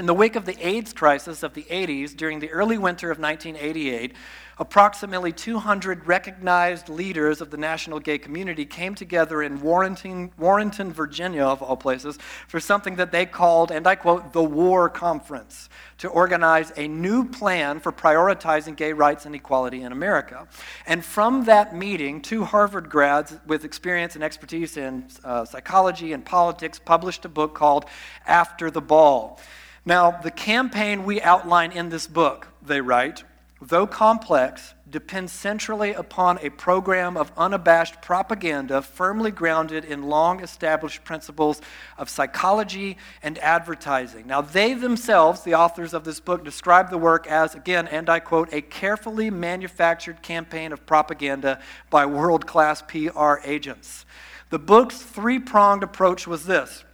in 0.00 0.06
the 0.06 0.14
wake 0.14 0.34
of 0.34 0.46
the 0.46 0.66
AIDS 0.66 0.94
crisis 0.94 1.42
of 1.42 1.52
the 1.52 1.64
80s, 1.64 2.16
during 2.16 2.40
the 2.40 2.50
early 2.50 2.78
winter 2.78 3.10
of 3.10 3.18
1988, 3.18 4.14
approximately 4.58 5.30
200 5.30 6.06
recognized 6.06 6.88
leaders 6.88 7.42
of 7.42 7.50
the 7.50 7.58
national 7.58 8.00
gay 8.00 8.16
community 8.16 8.64
came 8.64 8.94
together 8.94 9.42
in 9.42 9.60
Warrenton, 9.60 10.92
Virginia, 10.92 11.44
of 11.44 11.60
all 11.60 11.76
places, 11.76 12.18
for 12.48 12.58
something 12.60 12.96
that 12.96 13.12
they 13.12 13.26
called, 13.26 13.70
and 13.70 13.86
I 13.86 13.94
quote, 13.94 14.32
the 14.32 14.42
War 14.42 14.88
Conference, 14.88 15.68
to 15.98 16.08
organize 16.08 16.72
a 16.78 16.88
new 16.88 17.28
plan 17.28 17.78
for 17.78 17.92
prioritizing 17.92 18.76
gay 18.76 18.94
rights 18.94 19.26
and 19.26 19.34
equality 19.34 19.82
in 19.82 19.92
America. 19.92 20.48
And 20.86 21.04
from 21.04 21.44
that 21.44 21.76
meeting, 21.76 22.22
two 22.22 22.44
Harvard 22.44 22.88
grads 22.88 23.34
with 23.46 23.66
experience 23.66 24.14
and 24.14 24.24
expertise 24.24 24.78
in 24.78 25.08
uh, 25.24 25.44
psychology 25.44 26.14
and 26.14 26.24
politics 26.24 26.80
published 26.82 27.26
a 27.26 27.28
book 27.28 27.54
called 27.54 27.84
After 28.26 28.70
the 28.70 28.80
Ball. 28.80 29.38
Now, 29.84 30.10
the 30.10 30.30
campaign 30.30 31.04
we 31.04 31.20
outline 31.22 31.72
in 31.72 31.88
this 31.88 32.06
book, 32.06 32.48
they 32.62 32.80
write, 32.80 33.24
though 33.62 33.86
complex, 33.86 34.74
depends 34.88 35.32
centrally 35.32 35.92
upon 35.92 36.38
a 36.38 36.50
program 36.50 37.16
of 37.16 37.32
unabashed 37.36 38.02
propaganda 38.02 38.82
firmly 38.82 39.30
grounded 39.30 39.84
in 39.84 40.02
long 40.02 40.40
established 40.40 41.04
principles 41.04 41.60
of 41.96 42.08
psychology 42.08 42.96
and 43.22 43.38
advertising. 43.38 44.26
Now, 44.26 44.40
they 44.40 44.74
themselves, 44.74 45.42
the 45.42 45.54
authors 45.54 45.94
of 45.94 46.04
this 46.04 46.20
book, 46.20 46.44
describe 46.44 46.90
the 46.90 46.98
work 46.98 47.26
as, 47.26 47.54
again, 47.54 47.86
and 47.88 48.08
I 48.08 48.20
quote, 48.20 48.52
a 48.52 48.60
carefully 48.60 49.30
manufactured 49.30 50.22
campaign 50.22 50.72
of 50.72 50.84
propaganda 50.86 51.60
by 51.88 52.06
world 52.06 52.46
class 52.46 52.82
PR 52.82 53.36
agents. 53.44 54.04
The 54.50 54.58
book's 54.58 55.00
three 55.00 55.38
pronged 55.38 55.82
approach 55.82 56.26
was 56.26 56.46
this 56.46 56.84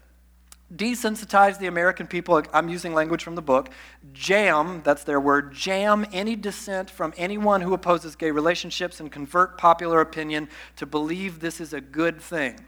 desensitize 0.75 1.59
the 1.59 1.67
American 1.67 2.07
people. 2.07 2.43
I'm 2.53 2.69
using 2.69 2.93
language 2.93 3.23
from 3.23 3.37
the 3.37 3.43
book. 3.43 3.71
Jam, 4.13 4.83
that's 4.85 5.05
their 5.05 5.21
word, 5.21 5.53
jam 5.53 6.07
any 6.13 6.35
dissent 6.35 6.91
from 6.91 7.15
anyone 7.17 7.61
who 7.61 7.73
opposes 7.73 8.17
gay 8.17 8.31
relationships 8.31 8.99
and 8.99 9.11
convert 9.13 9.59
popular 9.59 10.01
opinion 10.01 10.49
to 10.77 10.87
believe 10.87 11.41
this 11.41 11.61
is 11.61 11.73
a 11.73 11.81
good 11.81 12.21
thing. 12.21 12.59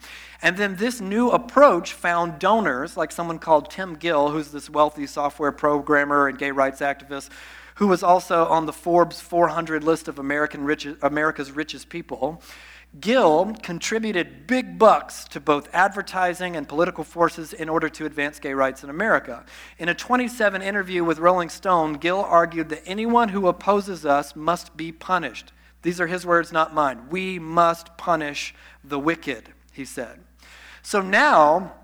And 0.41 0.57
then 0.57 0.77
this 0.77 1.01
new 1.01 1.31
approach 1.31 1.93
found 1.93 2.39
donors, 2.39 2.97
like 2.97 3.11
someone 3.11 3.41
called 3.41 3.71
Tim 3.71 3.95
Gill, 3.95 4.31
who's 4.31 4.53
this 4.53 4.71
wealthy 4.71 5.07
software 5.07 5.51
programmer 5.51 6.29
and 6.29 6.39
gay 6.39 6.53
rights 6.53 6.81
activist, 6.81 7.31
who 7.77 7.89
was 7.89 8.03
also 8.03 8.45
on 8.47 8.67
the 8.67 8.73
Forbes 8.73 9.21
400 9.21 9.83
list 9.83 10.07
of 10.07 10.19
American 10.19 10.65
rich, 10.65 10.87
America's 11.03 11.51
richest 11.51 11.89
people. 11.89 12.43
Gill 13.01 13.55
contributed 13.63 14.47
big 14.47 14.79
bucks 14.79 15.25
to 15.27 15.41
both 15.41 15.69
advertising 15.75 16.57
and 16.57 16.67
political 16.67 17.05
forces 17.05 17.53
in 17.53 17.69
order 17.69 17.89
to 17.91 18.07
advance 18.07 18.39
gay 18.39 18.55
rights 18.55 18.83
in 18.83 18.91
America. 18.91 19.45
In 19.79 19.89
a 19.89 19.95
27 19.95 20.63
interview 20.63 21.05
with 21.05 21.19
Rolling 21.19 21.51
Stone, 21.51 21.95
Gill 21.95 22.21
argued 22.21 22.71
that 22.71 22.83
anyone 22.87 23.29
who 23.29 23.47
opposes 23.47 24.07
us 24.07 24.35
must 24.35 24.77
be 24.77 24.91
punished. 24.91 25.53
These 25.83 26.01
are 26.01 26.07
his 26.07 26.25
words, 26.25 26.51
not 26.51 26.75
mine. 26.75 27.09
We 27.11 27.39
must 27.39 27.97
punish 27.99 28.55
the 28.83 28.99
wicked, 28.99 29.51
he 29.73 29.85
said. 29.85 30.21
So 30.83 31.03
now, 31.03 31.75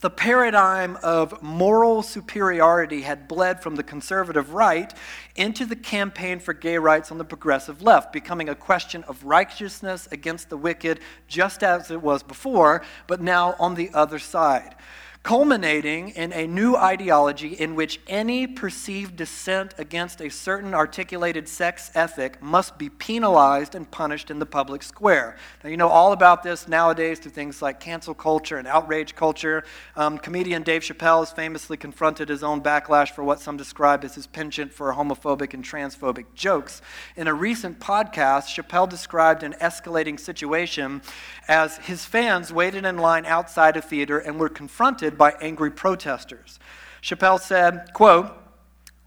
the 0.00 0.10
paradigm 0.10 0.98
of 1.02 1.42
moral 1.42 2.02
superiority 2.02 3.00
had 3.02 3.26
bled 3.26 3.62
from 3.62 3.76
the 3.76 3.82
conservative 3.82 4.52
right 4.52 4.92
into 5.36 5.64
the 5.64 5.76
campaign 5.76 6.38
for 6.38 6.52
gay 6.52 6.76
rights 6.76 7.10
on 7.10 7.16
the 7.16 7.24
progressive 7.24 7.80
left, 7.80 8.12
becoming 8.12 8.48
a 8.48 8.54
question 8.54 9.02
of 9.04 9.24
righteousness 9.24 10.06
against 10.12 10.50
the 10.50 10.56
wicked, 10.56 11.00
just 11.28 11.62
as 11.62 11.90
it 11.90 12.02
was 12.02 12.22
before, 12.22 12.82
but 13.06 13.22
now 13.22 13.54
on 13.58 13.74
the 13.74 13.90
other 13.94 14.18
side 14.18 14.74
culminating 15.26 16.10
in 16.10 16.32
a 16.34 16.46
new 16.46 16.76
ideology 16.76 17.48
in 17.54 17.74
which 17.74 17.98
any 18.06 18.46
perceived 18.46 19.16
dissent 19.16 19.74
against 19.76 20.20
a 20.20 20.30
certain 20.30 20.72
articulated 20.72 21.48
sex 21.48 21.90
ethic 21.96 22.40
must 22.40 22.78
be 22.78 22.88
penalized 22.88 23.74
and 23.74 23.90
punished 23.90 24.30
in 24.30 24.38
the 24.38 24.46
public 24.46 24.84
square. 24.84 25.36
Now, 25.64 25.70
you 25.70 25.76
know 25.76 25.88
all 25.88 26.12
about 26.12 26.44
this 26.44 26.68
nowadays 26.68 27.18
through 27.18 27.32
things 27.32 27.60
like 27.60 27.80
cancel 27.80 28.14
culture 28.14 28.56
and 28.56 28.68
outrage 28.68 29.16
culture. 29.16 29.64
Um, 29.96 30.16
comedian 30.16 30.62
Dave 30.62 30.82
Chappelle 30.82 31.18
has 31.18 31.32
famously 31.32 31.76
confronted 31.76 32.28
his 32.28 32.44
own 32.44 32.62
backlash 32.62 33.10
for 33.10 33.24
what 33.24 33.40
some 33.40 33.56
describe 33.56 34.04
as 34.04 34.14
his 34.14 34.28
penchant 34.28 34.72
for 34.72 34.92
homophobic 34.92 35.54
and 35.54 35.64
transphobic 35.64 36.26
jokes. 36.36 36.82
In 37.16 37.26
a 37.26 37.34
recent 37.34 37.80
podcast, 37.80 38.54
Chappelle 38.54 38.88
described 38.88 39.42
an 39.42 39.54
escalating 39.54 40.20
situation 40.20 41.02
as 41.48 41.78
his 41.78 42.04
fans 42.04 42.52
waited 42.52 42.84
in 42.84 42.98
line 42.98 43.26
outside 43.26 43.76
a 43.76 43.82
theater 43.82 44.20
and 44.20 44.38
were 44.38 44.48
confronted 44.48 45.15
by 45.16 45.32
angry 45.40 45.70
protesters. 45.70 46.58
Chappelle 47.02 47.40
said, 47.40 47.92
quote, 47.92 48.32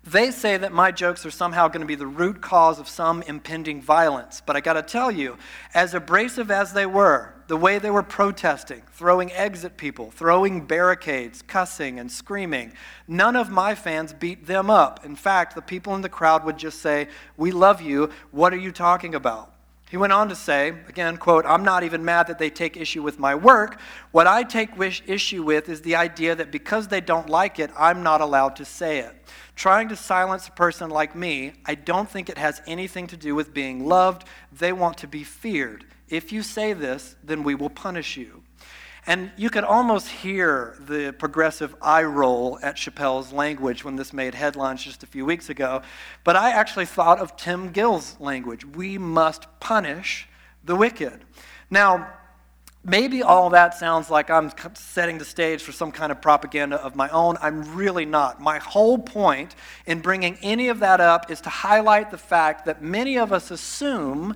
they 0.03 0.31
say 0.31 0.57
that 0.57 0.71
my 0.71 0.91
jokes 0.91 1.25
are 1.25 1.31
somehow 1.31 1.67
going 1.67 1.81
to 1.81 1.87
be 1.87 1.95
the 1.95 2.07
root 2.07 2.41
cause 2.41 2.79
of 2.79 2.87
some 2.87 3.21
impending 3.23 3.81
violence. 3.81 4.41
But 4.43 4.55
I 4.55 4.61
got 4.61 4.73
to 4.73 4.81
tell 4.81 5.11
you, 5.11 5.37
as 5.73 5.93
abrasive 5.93 6.49
as 6.49 6.73
they 6.73 6.85
were, 6.85 7.35
the 7.47 7.57
way 7.57 7.79
they 7.79 7.91
were 7.91 8.03
protesting, 8.03 8.81
throwing 8.93 9.31
eggs 9.33 9.65
at 9.65 9.77
people, 9.77 10.09
throwing 10.11 10.65
barricades, 10.65 11.41
cussing, 11.41 11.99
and 11.99 12.11
screaming, 12.11 12.73
none 13.07 13.35
of 13.35 13.49
my 13.49 13.75
fans 13.75 14.13
beat 14.13 14.47
them 14.47 14.69
up. 14.69 15.05
In 15.05 15.15
fact, 15.15 15.53
the 15.53 15.61
people 15.61 15.93
in 15.95 16.01
the 16.01 16.09
crowd 16.09 16.45
would 16.45 16.57
just 16.57 16.79
say, 16.79 17.07
We 17.37 17.51
love 17.51 17.81
you. 17.81 18.09
What 18.31 18.53
are 18.53 18.57
you 18.57 18.71
talking 18.71 19.13
about? 19.13 19.53
He 19.89 19.98
went 19.98 20.13
on 20.13 20.29
to 20.29 20.36
say, 20.36 20.69
again, 20.88 21.17
quote, 21.17 21.48
I'm 21.48 21.63
not 21.63 21.84
even 21.84 22.05
mad 22.05 22.27
that 22.27 22.38
they 22.38 22.51
take 22.51 22.77
issue 22.77 23.01
with 23.01 23.17
my 23.17 23.34
work. 23.34 23.79
What 24.12 24.27
I 24.27 24.43
take 24.43 24.77
wish, 24.77 25.01
issue 25.08 25.41
with 25.41 25.67
is 25.67 25.81
the 25.81 25.96
idea 25.96 26.36
that 26.36 26.51
because 26.51 26.88
they 26.88 27.01
don't 27.01 27.27
like 27.27 27.58
it, 27.58 27.72
I'm 27.75 28.03
not 28.03 28.22
allowed 28.22 28.55
to 28.58 28.65
say 28.65 29.00
it. 29.00 29.15
Trying 29.55 29.89
to 29.89 29.96
silence 29.96 30.48
a 30.48 30.51
person 30.51 30.91
like 30.91 31.15
me, 31.15 31.53
I 31.65 31.74
don't 31.74 32.08
think 32.08 32.29
it 32.29 32.38
has 32.38 32.62
anything 32.67 33.08
to 33.08 33.17
do 33.17 33.34
with 33.34 33.51
being 33.51 33.88
loved. 33.88 34.25
They 34.51 34.72
want 34.74 35.00
to 35.00 35.08
be 35.08 35.24
feared. 35.24 35.86
If 36.08 36.31
you 36.31 36.43
say 36.43 36.74
this, 36.74 37.15
then 37.24 37.41
we 37.43 37.55
will 37.55 37.72
punish 37.72 38.15
you. 38.15 38.43
And 39.09 39.31
you 39.37 39.49
could 39.49 39.63
almost 39.63 40.07
hear 40.07 40.75
the 40.81 41.15
progressive 41.17 41.75
eye 41.81 42.03
roll 42.03 42.59
at 42.61 42.75
Chappelle's 42.75 43.33
language 43.33 43.83
when 43.83 43.95
this 43.95 44.13
made 44.13 44.35
headlines 44.35 44.83
just 44.83 45.01
a 45.01 45.07
few 45.07 45.25
weeks 45.25 45.49
ago. 45.49 45.81
But 46.23 46.35
I 46.35 46.51
actually 46.51 46.85
thought 46.85 47.17
of 47.17 47.35
Tim 47.35 47.71
Gill's 47.71 48.15
language. 48.19 48.63
We 48.63 48.99
must 48.99 49.47
punish 49.59 50.29
the 50.63 50.75
wicked. 50.75 51.25
Now, 51.71 52.07
maybe 52.83 53.23
all 53.23 53.49
that 53.49 53.73
sounds 53.73 54.11
like 54.11 54.29
I'm 54.29 54.51
setting 54.75 55.17
the 55.17 55.25
stage 55.25 55.63
for 55.63 55.71
some 55.71 55.91
kind 55.91 56.11
of 56.11 56.21
propaganda 56.21 56.75
of 56.75 56.95
my 56.95 57.09
own. 57.09 57.35
I'm 57.41 57.75
really 57.75 58.05
not. 58.05 58.39
My 58.39 58.59
whole 58.59 58.99
point 58.99 59.55
in 59.87 60.01
bringing 60.01 60.37
any 60.43 60.69
of 60.69 60.81
that 60.81 61.01
up 61.01 61.31
is 61.31 61.41
to 61.41 61.49
highlight 61.49 62.11
the 62.11 62.19
fact 62.19 62.65
that 62.67 62.83
many 62.83 63.17
of 63.17 63.33
us 63.33 63.49
assume 63.49 64.35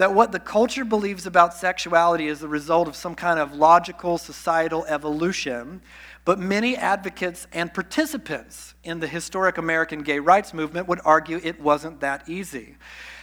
that 0.00 0.14
what 0.14 0.32
the 0.32 0.40
culture 0.40 0.86
believes 0.86 1.26
about 1.26 1.52
sexuality 1.52 2.26
is 2.26 2.40
the 2.40 2.48
result 2.48 2.88
of 2.88 2.96
some 2.96 3.14
kind 3.14 3.38
of 3.38 3.52
logical 3.52 4.16
societal 4.16 4.82
evolution, 4.86 5.82
but 6.24 6.38
many 6.38 6.74
advocates 6.74 7.46
and 7.52 7.74
participants 7.74 8.72
in 8.82 9.00
the 9.00 9.06
historic 9.06 9.58
American 9.58 10.02
gay 10.02 10.18
rights 10.18 10.54
movement 10.54 10.88
would 10.88 11.00
argue 11.04 11.38
it 11.44 11.60
wasn't 11.60 12.00
that 12.00 12.26
easy. 12.26 12.76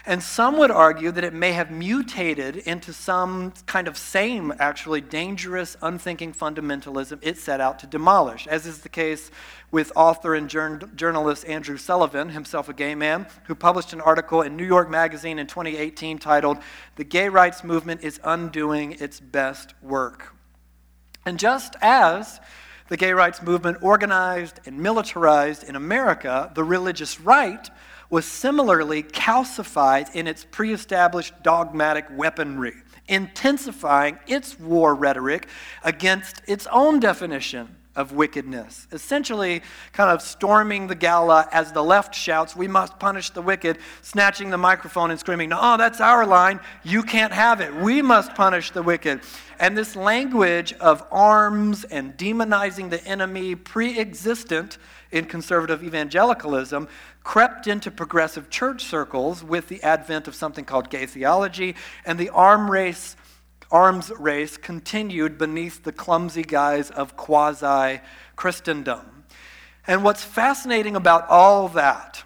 And 0.08 0.24
some 0.24 0.58
would 0.58 0.72
argue 0.72 1.12
that 1.12 1.26
it 1.26 1.34
may 1.34 1.52
have 1.52 1.70
mutated 1.70 2.56
into 2.56 2.94
some 2.94 3.52
kind 3.66 3.90
of 3.90 3.98
same, 3.98 4.54
actually 4.58 5.02
dangerous, 5.02 5.76
unthinking 5.82 6.32
fundamentalism 6.32 7.20
it 7.22 7.38
set 7.38 7.60
out 7.60 7.78
to 7.80 7.88
demolish, 7.88 8.48
as 8.48 8.66
is 8.66 8.80
the 8.80 8.90
case 8.90 9.30
with 9.70 9.92
author 9.98 10.34
and 10.34 10.50
journalist 10.50 11.46
Andrew 11.46 11.76
Sullivan, 11.76 12.30
himself 12.30 12.70
a 12.70 12.74
gay 12.74 12.96
man, 12.96 13.28
who 13.48 13.54
published 13.54 13.92
an 13.92 14.00
article 14.00 14.42
in 14.42 14.56
New 14.56 14.66
York 14.66 14.90
Magazine 14.90 15.40
in 15.40 15.46
2018 15.46 16.20
titled, 16.20 16.60
The 16.96 17.04
Gay 17.04 17.28
Rights 17.28 17.66
Movement 17.66 18.02
is 18.02 18.22
Undoing 18.24 18.94
Its 18.94 19.20
Best 19.20 19.74
Work. 19.82 20.34
And 21.26 21.38
just 21.38 21.76
as 21.82 22.40
the 22.88 22.96
gay 22.96 23.12
rights 23.12 23.42
movement 23.42 23.80
organized 23.82 24.62
and 24.66 24.80
militarized 24.80 25.66
in 25.66 25.76
America, 25.76 26.50
the 26.56 26.64
religious 26.64 27.20
right 27.20 27.70
was 28.10 28.26
similarly 28.26 29.04
calcified 29.04 30.14
in 30.16 30.28
its 30.28 30.46
pre 30.50 30.74
established 30.74 31.34
dogmatic 31.44 32.06
weaponry, 32.12 32.76
intensifying 33.08 34.18
its 34.28 34.60
war 34.60 34.96
rhetoric 34.96 35.48
against 35.84 36.42
its 36.48 36.68
own 36.68 37.00
definition 37.00 37.76
of 37.98 38.12
wickedness. 38.12 38.88
Essentially, 38.92 39.64
kind 39.92 40.12
of 40.12 40.22
storming 40.22 40.86
the 40.86 40.96
gala 40.96 41.50
as 41.52 41.72
the 41.72 41.84
left 41.84 42.14
shouts, 42.14 42.56
We 42.56 42.68
must 42.68 43.00
punish 43.00 43.32
the 43.32 43.42
wicked, 43.42 43.80
snatching 44.04 44.52
the 44.52 44.58
microphone 44.58 45.10
and 45.10 45.20
screaming, 45.20 45.50
No, 45.50 45.76
that's 45.78 46.00
our 46.00 46.26
line. 46.26 46.60
You 46.84 47.02
can't 47.02 47.34
have 47.34 47.60
it. 47.60 47.76
We 47.76 48.04
must 48.04 48.36
punish 48.36 48.72
the 48.72 48.84
wicked. 48.84 49.22
And 49.60 49.76
this 49.76 49.96
language 49.96 50.74
of 50.74 51.04
arms 51.12 51.84
and 51.86 52.16
demonizing 52.16 52.92
the 52.92 53.04
enemy, 53.04 53.56
pre 53.56 54.00
existent 54.00 54.78
in 55.12 55.26
conservative 55.26 55.84
evangelicalism, 55.84 56.88
crept 57.24 57.68
into 57.68 57.92
progressive 57.92 58.50
church 58.50 58.84
circles 58.84 59.44
with 59.44 59.68
the 59.68 59.82
advent 59.84 60.28
of 60.28 60.36
something 60.36 60.66
called 60.66 60.90
gay 60.90 61.06
theology 61.06 61.76
and 62.06 62.20
the 62.20 62.30
arm 62.30 62.70
race 62.70 63.16
arms 63.70 64.12
race 64.18 64.56
continued 64.58 65.38
beneath 65.38 65.84
the 65.84 65.92
clumsy 65.92 66.44
guise 66.44 66.90
of 66.92 67.18
quasi 67.18 68.00
Christendom. 68.36 69.26
And 69.86 70.04
what's 70.04 70.24
fascinating 70.24 70.96
about 70.96 71.28
all 71.30 71.68
that 71.70 72.24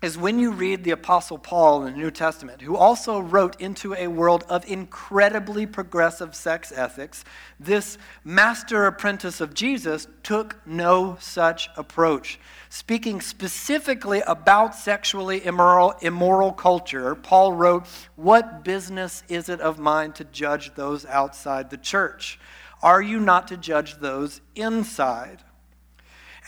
is 0.00 0.16
when 0.16 0.38
you 0.38 0.52
read 0.52 0.84
the 0.84 0.92
Apostle 0.92 1.38
Paul 1.38 1.84
in 1.84 1.92
the 1.92 1.98
New 1.98 2.12
Testament, 2.12 2.62
who 2.62 2.76
also 2.76 3.18
wrote 3.18 3.60
into 3.60 3.94
a 3.94 4.06
world 4.06 4.44
of 4.48 4.68
incredibly 4.70 5.66
progressive 5.66 6.36
sex 6.36 6.70
ethics, 6.70 7.24
this 7.58 7.98
master 8.22 8.86
apprentice 8.86 9.40
of 9.40 9.54
Jesus 9.54 10.06
took 10.22 10.56
no 10.64 11.16
such 11.18 11.68
approach. 11.76 12.38
Speaking 12.68 13.20
specifically 13.20 14.22
about 14.24 14.76
sexually 14.76 15.44
immoral, 15.44 15.94
immoral 16.00 16.52
culture, 16.52 17.16
Paul 17.16 17.54
wrote, 17.54 17.84
What 18.14 18.62
business 18.62 19.24
is 19.28 19.48
it 19.48 19.60
of 19.60 19.80
mine 19.80 20.12
to 20.12 20.24
judge 20.24 20.74
those 20.76 21.06
outside 21.06 21.70
the 21.70 21.76
church? 21.76 22.38
Are 22.82 23.02
you 23.02 23.18
not 23.18 23.48
to 23.48 23.56
judge 23.56 23.96
those 23.96 24.40
inside? 24.54 25.42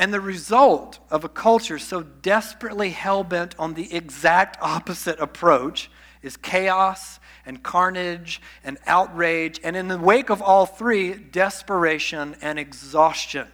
And 0.00 0.14
the 0.14 0.20
result 0.20 0.98
of 1.10 1.24
a 1.24 1.28
culture 1.28 1.78
so 1.78 2.02
desperately 2.02 2.88
hell 2.88 3.22
bent 3.22 3.54
on 3.58 3.74
the 3.74 3.94
exact 3.94 4.56
opposite 4.62 5.20
approach 5.20 5.90
is 6.22 6.38
chaos 6.38 7.20
and 7.44 7.62
carnage 7.62 8.40
and 8.64 8.78
outrage, 8.86 9.60
and 9.62 9.76
in 9.76 9.88
the 9.88 9.98
wake 9.98 10.30
of 10.30 10.40
all 10.40 10.64
three, 10.64 11.12
desperation 11.12 12.34
and 12.40 12.58
exhaustion. 12.58 13.46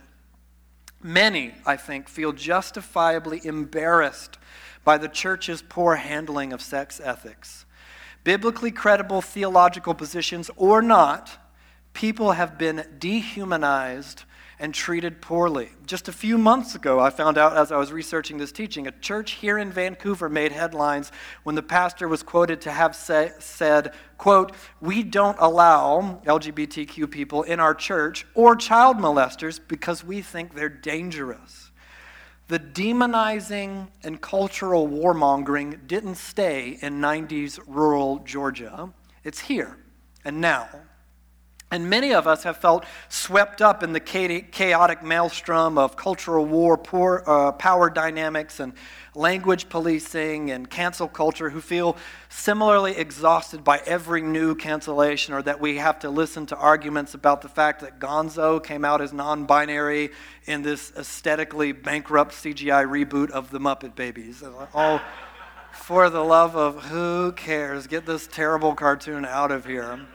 Many, 1.02 1.52
I 1.66 1.76
think, 1.76 2.08
feel 2.08 2.32
justifiably 2.32 3.44
embarrassed 3.44 4.38
by 4.84 4.98
the 4.98 5.08
church's 5.08 5.62
poor 5.62 5.96
handling 5.96 6.52
of 6.52 6.62
sex 6.62 7.00
ethics. 7.02 7.64
Biblically 8.22 8.70
credible 8.70 9.20
theological 9.20 9.94
positions 9.94 10.48
or 10.54 10.80
not, 10.80 11.28
people 11.92 12.32
have 12.32 12.56
been 12.56 12.86
dehumanized 13.00 14.22
and 14.58 14.72
treated 14.72 15.20
poorly. 15.20 15.70
Just 15.86 16.08
a 16.08 16.12
few 16.12 16.38
months 16.38 16.74
ago, 16.74 16.98
I 16.98 17.10
found 17.10 17.36
out 17.36 17.56
as 17.56 17.70
I 17.70 17.76
was 17.76 17.92
researching 17.92 18.38
this 18.38 18.52
teaching, 18.52 18.86
a 18.86 18.90
church 18.90 19.32
here 19.32 19.58
in 19.58 19.70
Vancouver 19.70 20.28
made 20.28 20.52
headlines 20.52 21.12
when 21.42 21.54
the 21.54 21.62
pastor 21.62 22.08
was 22.08 22.22
quoted 22.22 22.60
to 22.62 22.70
have 22.70 22.96
say, 22.96 23.32
said, 23.38 23.92
quote, 24.16 24.52
"We 24.80 25.02
don't 25.02 25.36
allow 25.38 26.20
LGBTQ 26.24 27.06
people 27.10 27.42
in 27.42 27.60
our 27.60 27.74
church 27.74 28.26
or 28.34 28.56
child 28.56 28.96
molesters 28.96 29.60
because 29.66 30.02
we 30.02 30.22
think 30.22 30.54
they're 30.54 30.68
dangerous." 30.68 31.70
The 32.48 32.60
demonizing 32.60 33.88
and 34.04 34.20
cultural 34.20 34.88
warmongering 34.88 35.86
didn't 35.86 36.14
stay 36.14 36.78
in 36.80 37.00
90s 37.00 37.58
rural 37.66 38.20
Georgia. 38.20 38.90
It's 39.24 39.40
here 39.40 39.76
and 40.24 40.40
now. 40.40 40.68
And 41.68 41.90
many 41.90 42.14
of 42.14 42.28
us 42.28 42.44
have 42.44 42.58
felt 42.58 42.84
swept 43.08 43.60
up 43.60 43.82
in 43.82 43.92
the 43.92 43.98
chaotic 43.98 45.02
maelstrom 45.02 45.78
of 45.78 45.96
cultural 45.96 46.46
war, 46.46 46.78
poor, 46.78 47.24
uh, 47.26 47.50
power 47.52 47.90
dynamics, 47.90 48.60
and 48.60 48.72
language 49.16 49.68
policing 49.68 50.52
and 50.52 50.70
cancel 50.70 51.08
culture 51.08 51.50
who 51.50 51.60
feel 51.60 51.96
similarly 52.28 52.96
exhausted 52.96 53.64
by 53.64 53.80
every 53.84 54.22
new 54.22 54.54
cancellation 54.54 55.34
or 55.34 55.42
that 55.42 55.60
we 55.60 55.78
have 55.78 55.98
to 55.98 56.08
listen 56.08 56.46
to 56.46 56.56
arguments 56.56 57.14
about 57.14 57.42
the 57.42 57.48
fact 57.48 57.80
that 57.80 57.98
Gonzo 57.98 58.62
came 58.62 58.84
out 58.84 59.00
as 59.00 59.12
non 59.12 59.44
binary 59.44 60.10
in 60.44 60.62
this 60.62 60.92
aesthetically 60.96 61.72
bankrupt 61.72 62.32
CGI 62.32 62.86
reboot 62.86 63.30
of 63.30 63.50
The 63.50 63.58
Muppet 63.58 63.96
Babies. 63.96 64.44
All 64.72 65.00
for 65.72 66.10
the 66.10 66.22
love 66.22 66.54
of 66.54 66.84
who 66.84 67.32
cares? 67.32 67.88
Get 67.88 68.06
this 68.06 68.28
terrible 68.28 68.76
cartoon 68.76 69.24
out 69.24 69.50
of 69.50 69.66
here 69.66 70.06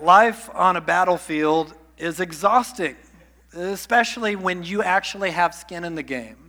life 0.00 0.50
on 0.54 0.76
a 0.76 0.80
battlefield 0.80 1.74
is 1.98 2.20
exhausting, 2.20 2.96
especially 3.54 4.36
when 4.36 4.62
you 4.62 4.82
actually 4.82 5.30
have 5.30 5.54
skin 5.54 5.84
in 5.84 5.94
the 5.94 6.02
game. 6.02 6.46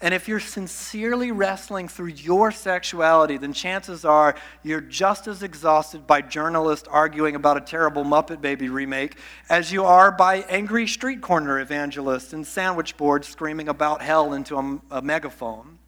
And 0.00 0.12
if 0.12 0.28
you're 0.28 0.40
sincerely 0.40 1.32
wrestling 1.32 1.88
through 1.88 2.08
your 2.08 2.52
sexuality, 2.52 3.38
then 3.38 3.54
chances 3.54 4.04
are 4.04 4.36
you're 4.62 4.82
just 4.82 5.26
as 5.26 5.42
exhausted 5.42 6.06
by 6.06 6.20
journalists 6.20 6.86
arguing 6.88 7.34
about 7.34 7.56
a 7.56 7.62
terrible 7.62 8.04
Muppet 8.04 8.42
Baby 8.42 8.68
remake 8.68 9.16
as 9.48 9.72
you 9.72 9.84
are 9.84 10.12
by 10.12 10.44
angry 10.50 10.86
street 10.86 11.22
corner 11.22 11.58
evangelists 11.60 12.34
and 12.34 12.46
sandwich 12.46 12.98
boards 12.98 13.26
screaming 13.26 13.68
about 13.68 14.02
hell 14.02 14.34
into 14.34 14.56
a, 14.58 14.80
a 14.98 15.02
megaphone. 15.02 15.78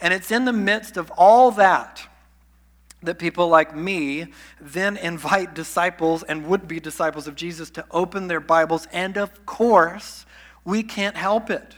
And 0.00 0.14
it's 0.14 0.30
in 0.30 0.44
the 0.44 0.52
midst 0.52 0.96
of 0.96 1.10
all 1.16 1.50
that 1.52 2.06
that 3.02 3.18
people 3.18 3.48
like 3.48 3.74
me 3.74 4.26
then 4.60 4.96
invite 4.96 5.54
disciples 5.54 6.22
and 6.22 6.46
would 6.46 6.68
be 6.68 6.80
disciples 6.80 7.26
of 7.26 7.34
Jesus 7.34 7.70
to 7.70 7.84
open 7.90 8.28
their 8.28 8.40
Bibles. 8.40 8.86
And 8.92 9.16
of 9.16 9.46
course, 9.46 10.26
we 10.64 10.82
can't 10.82 11.16
help 11.16 11.50
it. 11.50 11.76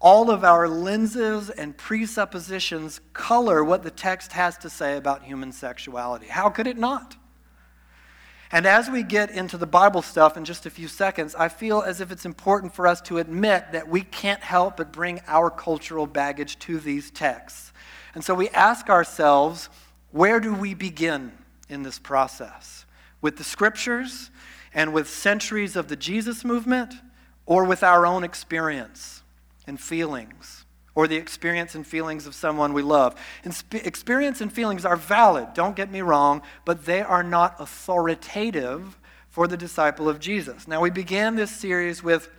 All 0.00 0.30
of 0.30 0.44
our 0.44 0.68
lenses 0.68 1.50
and 1.50 1.76
presuppositions 1.76 3.00
color 3.12 3.64
what 3.64 3.82
the 3.82 3.90
text 3.90 4.32
has 4.32 4.58
to 4.58 4.68
say 4.68 4.96
about 4.96 5.22
human 5.22 5.52
sexuality. 5.52 6.26
How 6.26 6.50
could 6.50 6.66
it 6.66 6.76
not? 6.76 7.16
And 8.52 8.64
as 8.66 8.88
we 8.88 9.02
get 9.02 9.30
into 9.30 9.56
the 9.56 9.66
Bible 9.66 10.02
stuff 10.02 10.36
in 10.36 10.44
just 10.44 10.66
a 10.66 10.70
few 10.70 10.86
seconds, 10.86 11.34
I 11.34 11.48
feel 11.48 11.82
as 11.82 12.00
if 12.00 12.12
it's 12.12 12.24
important 12.24 12.74
for 12.74 12.86
us 12.86 13.00
to 13.02 13.18
admit 13.18 13.72
that 13.72 13.88
we 13.88 14.02
can't 14.02 14.42
help 14.42 14.76
but 14.76 14.92
bring 14.92 15.20
our 15.26 15.50
cultural 15.50 16.06
baggage 16.06 16.58
to 16.60 16.78
these 16.78 17.10
texts. 17.10 17.72
And 18.14 18.22
so 18.22 18.34
we 18.34 18.48
ask 18.50 18.88
ourselves, 18.88 19.68
where 20.16 20.40
do 20.40 20.54
we 20.54 20.72
begin 20.72 21.30
in 21.68 21.82
this 21.82 21.98
process? 21.98 22.86
With 23.20 23.36
the 23.36 23.44
scriptures 23.44 24.30
and 24.72 24.94
with 24.94 25.10
centuries 25.10 25.76
of 25.76 25.88
the 25.88 25.96
Jesus 25.96 26.44
movement, 26.44 26.94
or 27.44 27.64
with 27.64 27.82
our 27.82 28.06
own 28.06 28.24
experience 28.24 29.22
and 29.66 29.78
feelings, 29.78 30.64
or 30.94 31.06
the 31.06 31.16
experience 31.16 31.74
and 31.74 31.86
feelings 31.86 32.26
of 32.26 32.34
someone 32.34 32.72
we 32.72 32.82
love? 32.82 33.14
Experience 33.72 34.40
and 34.40 34.50
feelings 34.50 34.86
are 34.86 34.96
valid, 34.96 35.52
don't 35.54 35.76
get 35.76 35.92
me 35.92 36.00
wrong, 36.00 36.40
but 36.64 36.86
they 36.86 37.02
are 37.02 37.22
not 37.22 37.54
authoritative 37.60 38.98
for 39.28 39.46
the 39.46 39.56
disciple 39.56 40.08
of 40.08 40.18
Jesus. 40.18 40.66
Now, 40.66 40.80
we 40.80 40.88
began 40.88 41.36
this 41.36 41.50
series 41.50 42.02
with 42.02 42.30